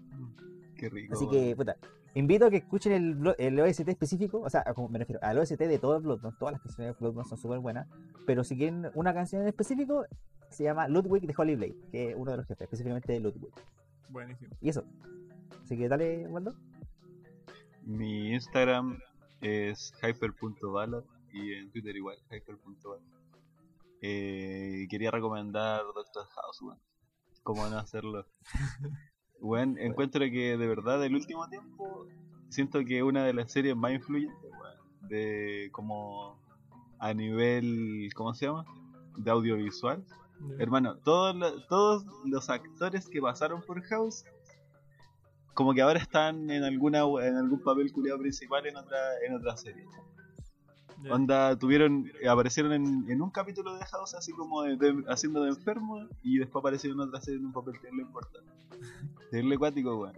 Qué 0.75 0.87
rico. 0.87 1.15
Así 1.15 1.27
que, 1.29 1.55
puta, 1.55 1.77
invito 2.15 2.45
a 2.45 2.49
que 2.49 2.57
escuchen 2.57 3.25
el, 3.37 3.59
OST 3.59 3.87
específico, 3.89 4.41
o 4.41 4.49
sea, 4.49 4.63
como 4.75 4.89
me 4.89 4.99
refiero 4.99 5.19
al 5.23 5.37
OST 5.39 5.59
de 5.59 5.79
todo 5.79 5.97
el 5.97 6.03
Bloodborne, 6.03 6.37
todas 6.39 6.53
las 6.53 6.61
canciones 6.61 6.93
de 6.93 6.99
Bloodborne 6.99 7.29
son 7.29 7.37
súper 7.37 7.59
buenas, 7.59 7.87
pero 8.25 8.43
si 8.43 8.55
quieren 8.55 8.91
una 8.93 9.13
canción 9.13 9.41
en 9.41 9.47
específico, 9.47 10.05
se 10.49 10.63
llama 10.63 10.87
Ludwig 10.87 11.25
de 11.25 11.33
Holy 11.35 11.55
Blade, 11.55 11.75
que 11.91 12.11
es 12.11 12.15
uno 12.15 12.31
de 12.31 12.37
los 12.37 12.45
jefes, 12.45 12.65
específicamente 12.65 13.11
de 13.11 13.19
Ludwig. 13.19 13.53
Buenísimo. 14.09 14.55
Y 14.61 14.69
eso. 14.69 14.83
Así 15.63 15.77
que 15.77 15.87
dale, 15.87 16.27
Waldo. 16.27 16.53
Mi 17.83 18.33
Instagram 18.33 18.99
es 19.41 19.93
hyper.valor 20.01 21.05
y 21.33 21.53
en 21.53 21.71
Twitter 21.71 21.95
igual, 21.95 22.17
hyper.valor. 22.29 23.01
Eh, 24.01 24.85
quería 24.89 25.11
recomendar 25.11 25.81
Doctor 25.95 26.27
House, 26.27 26.61
weón. 26.61 26.79
¿Cómo 27.41 27.67
no 27.67 27.77
hacerlo? 27.77 28.25
Weón, 29.43 29.77
encuentro 29.77 30.21
que 30.21 30.57
de 30.57 30.67
verdad 30.67 30.99
del 30.99 31.15
último 31.15 31.47
tiempo 31.49 32.07
siento 32.49 32.83
que 32.85 32.97
es 32.97 33.03
una 33.03 33.25
de 33.25 33.33
las 33.33 33.51
series 33.51 33.75
más 33.75 33.91
influyentes, 33.91 34.49
weón. 34.51 35.09
De 35.09 35.69
como 35.73 36.39
a 36.99 37.13
nivel, 37.13 38.09
¿cómo 38.15 38.33
se 38.33 38.45
llama? 38.47 38.65
de 39.17 39.29
audiovisual, 39.29 40.03
hermano, 40.57 40.95
todos, 40.97 41.35
lo- 41.35 41.61
todos 41.67 42.03
los 42.25 42.49
actores 42.49 43.07
que 43.07 43.21
pasaron 43.21 43.61
por 43.61 43.81
House, 43.83 44.23
como 45.53 45.73
que 45.75 45.81
ahora 45.83 45.99
están 45.99 46.49
en 46.49 46.63
alguna 46.63 47.01
en 47.21 47.35
algún 47.35 47.59
papel 47.61 47.91
culiado 47.91 48.17
principal 48.19 48.65
en 48.65 48.75
otra 48.77 48.97
en 49.27 49.35
otra 49.35 49.55
serie. 49.55 49.85
Ya. 51.03 51.13
Onda, 51.13 51.57
tuvieron, 51.59 52.09
eh, 52.21 52.29
aparecieron 52.29 52.71
en, 52.73 53.05
en 53.11 53.21
un 53.21 53.29
capítulo 53.29 53.75
de 53.75 53.83
House 53.85 54.13
así 54.15 54.31
como 54.31 54.61
de- 54.63 55.03
haciendo 55.09 55.43
de 55.43 55.49
enfermo 55.49 56.07
y 56.21 56.37
después 56.37 56.61
aparecieron 56.61 57.01
en 57.01 57.07
otra 57.09 57.19
serie 57.21 57.39
en 57.39 57.45
un 57.47 57.51
papel 57.53 57.79
terrible 57.79 58.03
importante. 58.03 58.49
Terrible 59.29 59.55
acuático, 59.55 59.97
weón. 59.97 60.13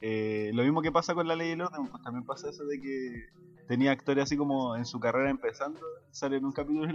Eh, 0.00 0.50
lo 0.54 0.62
mismo 0.62 0.80
que 0.82 0.90
pasa 0.92 1.14
con 1.14 1.28
la 1.28 1.36
ley 1.36 1.50
del 1.50 1.60
orden, 1.62 1.86
pues 1.88 2.02
también 2.02 2.24
pasa 2.24 2.48
eso 2.48 2.64
de 2.64 2.80
que 2.80 3.26
tenía 3.68 3.92
actores 3.92 4.24
así 4.24 4.36
como 4.36 4.76
en 4.76 4.84
su 4.86 4.98
carrera 5.00 5.30
empezando, 5.30 5.80
salen 6.10 6.38
en 6.40 6.44
un 6.46 6.52
capítulo 6.52 6.86
de 6.86 6.92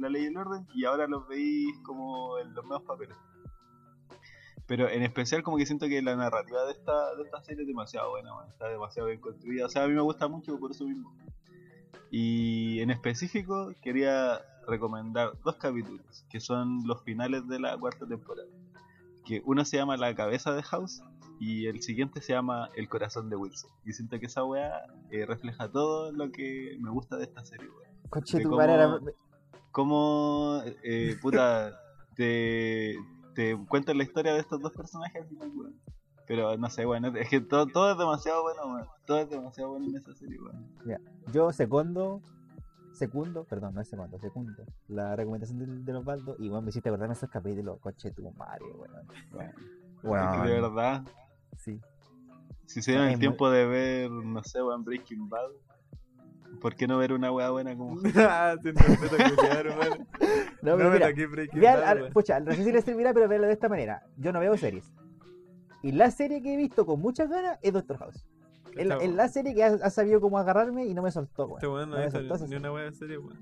la, 0.00 0.08
ley- 0.08 0.22
del 0.22 0.36
orden 0.36 0.66
y 0.74 0.84
ahora 0.84 1.06
los 1.06 1.26
veis 1.28 1.76
como 1.84 2.38
en 2.38 2.54
los 2.54 2.64
nuevos 2.64 2.86
papeles. 2.86 3.16
Pero 4.66 4.88
en 4.88 5.02
especial 5.02 5.42
como 5.42 5.56
que 5.56 5.66
siento 5.66 5.86
que 5.88 6.00
la 6.00 6.14
narrativa 6.16 6.64
de 6.64 6.72
esta, 6.72 7.14
de 7.16 7.24
esta 7.24 7.42
serie 7.42 7.62
es 7.62 7.68
demasiado 7.68 8.10
buena, 8.10 8.30
está 8.48 8.68
demasiado 8.68 9.08
bien 9.08 9.20
construida. 9.20 9.66
O 9.66 9.68
sea, 9.68 9.84
a 9.84 9.88
mí 9.88 9.94
me 9.94 10.00
gusta 10.00 10.28
mucho 10.28 10.58
por 10.58 10.70
eso 10.70 10.84
mismo. 10.84 11.14
Y 12.10 12.80
en 12.80 12.90
específico 12.90 13.72
quería 13.82 14.40
recomendar 14.66 15.32
dos 15.44 15.56
capítulos, 15.56 16.24
que 16.30 16.40
son 16.40 16.86
los 16.86 17.02
finales 17.02 17.46
de 17.48 17.58
la 17.58 17.76
cuarta 17.78 18.06
temporada. 18.06 18.48
Que 19.24 19.42
uno 19.44 19.64
se 19.64 19.76
llama 19.76 19.96
La 19.96 20.14
cabeza 20.14 20.52
de 20.52 20.62
House 20.62 21.02
y 21.40 21.66
el 21.66 21.80
siguiente 21.82 22.20
se 22.20 22.32
llama 22.32 22.68
El 22.76 22.88
corazón 22.88 23.30
de 23.30 23.36
Wilson. 23.36 23.70
Y 23.84 23.92
siento 23.92 24.18
que 24.20 24.26
esa 24.26 24.44
weá 24.44 24.82
eh, 25.10 25.26
refleja 25.26 25.70
todo 25.70 26.12
lo 26.12 26.30
que 26.30 26.76
me 26.80 26.90
gusta 26.90 27.16
de 27.16 27.24
esta 27.24 27.44
serie, 27.44 27.68
weá. 27.68 27.90
Coche 28.10 28.38
de 28.38 28.42
tu 28.44 28.50
cómo- 28.50 28.60
Cómo, 29.70 30.62
eh, 30.84 31.16
puta, 31.22 31.72
te, 32.14 32.94
te 33.34 33.56
cuentan 33.68 33.96
la 33.96 34.04
historia 34.04 34.34
de 34.34 34.40
estos 34.40 34.60
dos 34.60 34.72
personajes. 34.72 35.24
Pero 36.32 36.56
no 36.56 36.70
sé, 36.70 36.86
weón, 36.86 37.04
es 37.14 37.28
que 37.28 37.42
todo, 37.42 37.66
todo 37.66 37.92
es 37.92 37.98
demasiado 37.98 38.40
bueno. 38.42 38.86
Todo 39.04 39.18
es 39.18 39.28
demasiado 39.28 39.68
bueno 39.72 39.84
en 39.86 39.96
esa 39.96 40.14
serie, 40.14 40.38
weón. 40.40 40.66
Yo 41.30 41.52
segundo, 41.52 42.22
segundo, 42.94 43.44
perdón, 43.44 43.74
no 43.74 43.82
es 43.82 43.88
segundo, 43.88 44.18
segundo, 44.18 44.64
la 44.88 45.14
recomendación 45.14 45.58
del- 45.58 45.84
de, 45.84 45.92
Osvaldo 45.94 46.36
y 46.38 46.48
bueno, 46.48 46.62
me 46.62 46.70
hiciste 46.70 46.88
acordarme 46.88 47.12
de 47.12 47.18
esos 47.18 47.28
capítulos, 47.28 47.78
coche 47.80 48.12
tu 48.12 48.30
madre, 48.32 48.64
weón. 48.64 49.06
Weón. 49.32 49.52
Weón, 50.02 50.46
De 50.46 50.52
verdad, 50.60 51.02
sí. 51.58 51.78
si 52.64 52.80
se 52.80 52.92
dieron 52.92 53.08
Es 53.08 53.12
el 53.12 53.18
muy- 53.18 53.20
tiempo 53.20 53.50
de 53.50 53.66
ver, 53.66 54.10
no 54.10 54.42
sé, 54.42 54.62
weón, 54.62 54.84
Breaking 54.84 55.28
Bad, 55.28 55.50
¿por 56.62 56.74
qué 56.76 56.86
no 56.86 56.96
ver 56.96 57.12
una 57.12 57.30
weá 57.30 57.50
buena 57.50 57.76
como 57.76 58.00
Ah, 58.16 58.54
te. 58.62 58.72
No, 58.72 58.80
No 60.62 60.76
pero 60.76 60.88
me 60.88 60.90
mira, 60.94 61.08
toqué 61.10 61.26
Breaking 61.26 61.60
Bad, 61.60 61.82
al- 61.82 62.08
pucha, 62.10 62.40
no 62.40 62.52
sé 62.52 62.64
si 62.64 62.72
les 62.72 62.84
servirá, 62.86 63.12
pero 63.12 63.28
verlo 63.28 63.46
de 63.48 63.52
esta 63.52 63.68
manera. 63.68 64.02
Yo 64.16 64.32
no 64.32 64.40
veo 64.40 64.56
series. 64.56 64.90
Y 65.82 65.92
la 65.92 66.10
serie 66.10 66.42
que 66.42 66.54
he 66.54 66.56
visto 66.56 66.86
con 66.86 67.00
muchas 67.00 67.28
ganas 67.28 67.58
es 67.62 67.72
Doctor 67.72 67.98
House. 67.98 68.24
Es 68.76 68.86
la, 68.86 68.96
la 68.96 69.28
serie 69.28 69.54
que 69.54 69.64
ha, 69.64 69.68
ha 69.82 69.90
sabido 69.90 70.20
cómo 70.20 70.38
agarrarme 70.38 70.86
y 70.86 70.94
no 70.94 71.02
me 71.02 71.10
soltó, 71.10 71.44
weón. 71.46 71.56
Este 71.58 71.68
weón 71.68 71.90
no 71.90 71.96
No 71.96 72.02
me 72.04 72.10
soltó 72.10 72.34
ni 72.34 72.40
serie. 72.40 72.56
una 72.58 72.72
wea 72.72 72.84
de 72.84 72.92
serie, 72.92 73.18
weón. 73.18 73.38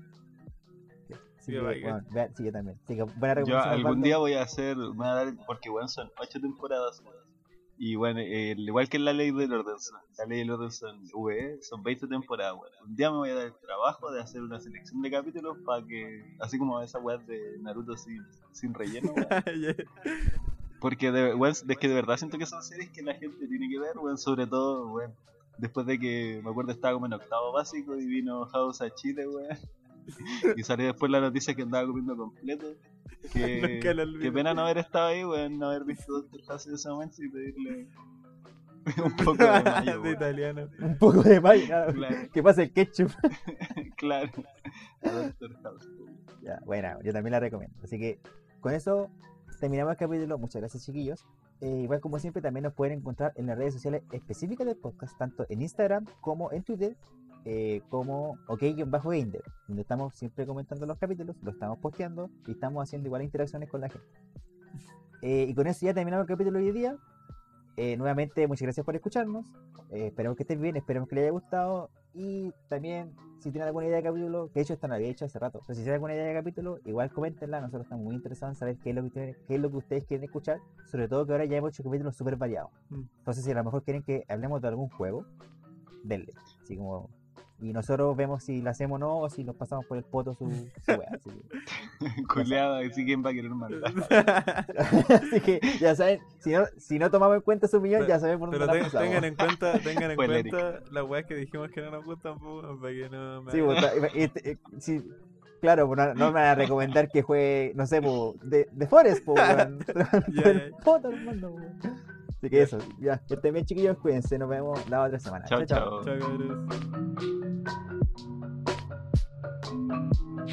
Sí, 1.39 1.57
weón, 1.57 2.05
vean, 2.11 2.35
sí, 2.35 2.43
yo 2.45 2.51
también. 2.51 2.77
Sí, 2.85 2.95
Yo 2.95 3.59
algún 3.59 4.01
día 4.01 4.17
voy 4.17 4.33
a 4.33 4.43
hacer, 4.43 4.77
me 4.77 4.89
voy 4.89 5.07
a 5.07 5.13
dar, 5.13 5.33
porque 5.47 5.69
bueno, 5.69 5.87
son 5.87 6.09
ocho 6.19 6.39
temporadas. 6.39 7.01
Y 7.77 7.95
bueno, 7.95 8.19
eh, 8.19 8.53
igual 8.57 8.89
que 8.89 8.97
en 8.97 9.05
la 9.05 9.13
ley 9.13 9.31
del 9.31 9.51
orden, 9.53 9.79
son- 9.79 9.99
la 10.19 10.25
ley 10.25 10.39
del 10.39 10.51
orden 10.51 10.69
son 10.71 11.01
VE, 11.15 11.57
son 11.63 11.81
20 11.81 12.07
temporadas. 12.07 12.53
weón. 12.53 12.71
Un 12.89 12.95
día 12.95 13.09
me 13.09 13.17
voy 13.17 13.29
a 13.31 13.35
dar 13.35 13.45
el 13.47 13.55
trabajo 13.59 14.11
de 14.11 14.21
hacer 14.21 14.41
una 14.41 14.59
selección 14.59 15.01
de 15.01 15.09
capítulos 15.09 15.57
para 15.65 15.83
que, 15.87 16.35
así 16.41 16.59
como 16.59 16.79
esa 16.81 16.99
weá 16.99 17.17
de 17.17 17.57
Naruto 17.61 17.95
sin, 17.97 18.21
sin 18.51 18.73
relleno. 18.73 19.11
Porque 20.81 21.11
de, 21.11 21.35
weón, 21.35 21.51
es 21.51 21.77
que 21.77 21.87
de 21.87 21.93
verdad 21.93 22.17
siento 22.17 22.39
que 22.39 22.47
son 22.47 22.63
series 22.63 22.89
que 22.89 23.03
la 23.03 23.13
gente 23.13 23.47
tiene 23.47 23.69
que 23.69 23.79
ver, 23.79 23.95
weón, 23.99 24.17
sobre 24.17 24.47
todo, 24.47 24.91
weón. 24.91 25.13
Después 25.59 25.85
de 25.85 25.99
que 25.99 26.41
me 26.43 26.49
acuerdo 26.49 26.71
estaba 26.71 26.95
como 26.95 27.05
en 27.05 27.13
octavo 27.13 27.51
básico 27.51 27.95
y 27.95 28.05
vino 28.07 28.47
House 28.47 28.81
a 28.81 28.89
Chile, 28.89 29.27
weón. 29.27 29.57
Y 30.57 30.63
salió 30.63 30.87
después 30.87 31.11
la 31.11 31.21
noticia 31.21 31.53
que 31.53 31.61
andaba 31.61 31.85
comiendo 31.85 32.17
completo. 32.17 32.73
Que, 33.31 34.31
pena 34.33 34.55
no 34.55 34.61
haber 34.63 34.79
estado 34.79 35.09
ahí, 35.09 35.23
weón, 35.23 35.59
no 35.59 35.67
haber 35.67 35.85
visto 35.85 36.13
Doctor 36.13 36.41
House 36.47 36.65
en 36.65 36.73
ese 36.73 36.89
momento 36.89 37.23
y 37.23 37.29
pedirle 37.29 37.87
un 39.05 39.15
poco 39.17 39.43
de 39.43 39.61
mayo, 39.61 40.01
de 40.01 40.11
italiano. 40.11 40.69
Un 40.79 40.97
poco 40.97 41.21
de 41.21 41.39
mayo, 41.39 41.67
claro. 41.93 42.15
Que 42.33 42.41
pasa 42.41 42.63
el 42.63 42.73
ketchup. 42.73 43.11
claro. 43.97 44.31
A 45.03 45.11
Doctor 45.11 45.61
House. 45.61 45.87
Ya, 46.41 46.59
buena, 46.65 46.97
yo 47.03 47.13
también 47.13 47.33
la 47.33 47.39
recomiendo. 47.39 47.77
Así 47.83 47.99
que 47.99 48.19
con 48.59 48.73
eso 48.73 49.11
terminamos 49.59 49.91
el 49.91 49.97
capítulo. 49.97 50.37
Muchas 50.37 50.61
gracias, 50.61 50.85
chiquillos. 50.85 51.25
Eh, 51.61 51.81
igual 51.83 51.99
como 51.99 52.19
siempre, 52.19 52.41
también 52.41 52.63
nos 52.63 52.73
pueden 52.73 52.99
encontrar 52.99 53.33
en 53.35 53.47
las 53.47 53.57
redes 53.57 53.73
sociales 53.73 54.03
específicas 54.11 54.65
del 54.65 54.77
podcast, 54.77 55.17
tanto 55.17 55.45
en 55.49 55.61
Instagram 55.61 56.05
como 56.21 56.51
en 56.51 56.63
Twitter, 56.63 56.95
eh, 57.45 57.81
como 57.89 58.37
OK-Gamer, 58.47 59.43
donde 59.67 59.81
estamos 59.81 60.13
siempre 60.13 60.45
comentando 60.45 60.85
los 60.85 60.97
capítulos, 60.97 61.35
lo 61.41 61.51
estamos 61.51 61.79
posteando 61.79 62.29
y 62.47 62.51
estamos 62.51 62.83
haciendo 62.83 63.07
igual 63.07 63.23
interacciones 63.23 63.69
con 63.69 63.81
la 63.81 63.89
gente. 63.89 64.07
Eh, 65.23 65.45
y 65.49 65.53
con 65.53 65.67
eso 65.67 65.85
ya 65.85 65.93
terminamos 65.93 66.25
el 66.25 66.27
capítulo 66.27 66.59
de 66.59 66.65
hoy 66.65 66.71
día. 66.71 66.97
Eh, 67.77 67.97
nuevamente, 67.97 68.47
muchas 68.47 68.63
gracias 68.63 68.85
por 68.85 68.95
escucharnos. 68.95 69.45
Eh, 69.91 70.07
esperemos 70.07 70.37
que 70.37 70.43
estén 70.43 70.61
bien, 70.61 70.75
esperemos 70.77 71.07
que 71.09 71.15
les 71.15 71.23
haya 71.23 71.31
gustado. 71.31 71.89
Y 72.13 72.51
también, 72.67 73.13
si 73.39 73.51
tienen 73.51 73.67
alguna 73.67 73.87
idea 73.87 73.97
de 73.97 74.03
capítulo, 74.03 74.47
que 74.49 74.55
de 74.55 74.61
hecho 74.61 74.73
esta 74.73 74.87
no 74.87 74.95
había 74.95 75.07
hecho 75.07 75.25
hace 75.25 75.39
rato, 75.39 75.61
pero 75.65 75.75
si 75.75 75.81
tienen 75.81 75.93
alguna 75.95 76.13
idea 76.13 76.25
de 76.25 76.33
capítulo, 76.33 76.79
igual 76.85 77.11
coméntenla. 77.11 77.61
Nosotros 77.61 77.83
estamos 77.83 78.03
muy 78.03 78.15
interesados 78.15 78.55
en 78.55 78.59
saber 78.59 78.77
qué 78.77 78.89
es 78.89 78.95
lo 78.95 79.01
que, 79.03 79.07
ustedes- 79.07 79.37
qué 79.47 79.55
es 79.55 79.61
lo 79.61 79.71
que 79.71 79.77
ustedes 79.77 80.05
quieren 80.05 80.25
escuchar. 80.25 80.59
Sobre 80.91 81.07
todo 81.07 81.25
que 81.25 81.31
ahora 81.31 81.45
ya 81.45 81.57
hemos 81.57 81.71
hecho 81.73 81.83
capítulos 81.83 82.15
súper 82.15 82.35
variados. 82.35 82.71
Mm. 82.89 83.01
Entonces, 83.19 83.43
si 83.45 83.51
a 83.51 83.55
lo 83.55 83.63
mejor 83.63 83.83
quieren 83.83 84.03
que 84.03 84.25
hablemos 84.27 84.61
de 84.61 84.67
algún 84.67 84.89
juego, 84.89 85.25
denle. 86.03 86.33
Así 86.61 86.75
como. 86.75 87.09
Y 87.61 87.73
nosotros 87.73 88.17
vemos 88.17 88.43
si 88.43 88.59
lo 88.61 88.71
hacemos 88.71 88.95
o 88.95 88.99
no, 88.99 89.17
o 89.19 89.29
si 89.29 89.43
nos 89.43 89.55
pasamos 89.55 89.85
por 89.85 89.95
el 89.97 90.03
poto 90.03 90.33
su, 90.33 90.49
su 90.49 90.91
wea. 90.91 91.19
Así 91.23 91.29
que- 92.15 92.23
Culeada, 92.27 92.79
así 92.79 93.05
quién 93.05 93.23
va 93.23 93.29
a 93.29 93.33
querer 93.33 93.51
mandar. 93.51 93.81
Así 95.09 95.39
que 95.41 95.59
ya 95.79 95.95
saben, 95.95 96.19
si 96.39 96.51
no, 96.51 96.63
si 96.77 96.97
no 96.97 97.11
tomamos 97.11 97.35
en 97.35 97.41
cuenta 97.41 97.67
su 97.67 97.79
millón, 97.79 98.01
Pero- 98.01 98.09
ya 98.09 98.19
sabemos 98.19 98.49
por 98.49 98.57
Pero 98.57 98.65
dónde 98.65 98.81
la 98.81 98.89
ten- 98.89 98.99
tengan 99.01 99.23
en 99.25 99.35
cuenta, 99.35 99.79
tengan 99.79 100.11
en 100.11 100.15
cuenta 100.17 100.79
las 100.91 101.03
weas 101.05 101.25
que 101.25 101.35
dijimos 101.35 101.69
que 101.71 101.81
no 101.81 101.91
nos 101.91 102.03
gustan, 102.03 102.39
pues, 102.39 102.65
para 102.81 102.93
que 102.93 103.09
no 103.09 103.41
me 103.43 103.51
Sí, 103.51 103.61
pues, 103.61 103.79
ta- 103.81 103.91
y- 103.95 104.23
y- 104.23 104.51
y- 104.51 104.57
sí, 104.81 105.11
claro, 105.61 105.85
pues, 105.87 105.97
no, 105.99 106.13
no 106.15 106.27
me 106.27 106.33
van 106.39 106.45
a 106.45 106.55
recomendar 106.55 107.09
que 107.09 107.21
juegue, 107.21 107.73
no 107.75 107.85
sé, 107.85 108.01
pues, 108.01 108.39
de, 108.41 108.67
de 108.71 108.87
Forest, 108.87 109.23
pues, 109.23 109.39
Del 110.27 110.71
ya. 110.71 110.77
poto, 110.83 111.11
hermano, 111.11 111.49
weón. 111.49 111.79
Así 112.41 112.49
que 112.49 112.63
eso, 112.63 112.79
ya. 112.97 113.19
Que 113.19 113.35
estén 113.35 113.53
bien, 113.53 113.65
chiquillos. 113.67 113.99
Cuídense. 113.99 114.39
Nos 114.39 114.49
vemos 114.49 114.89
la 114.89 115.03
otra 115.03 115.19
semana. 115.19 115.45
Chao, 115.45 115.63
chao. 115.63 116.03
chao. 116.03 116.17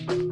chao 0.06 0.27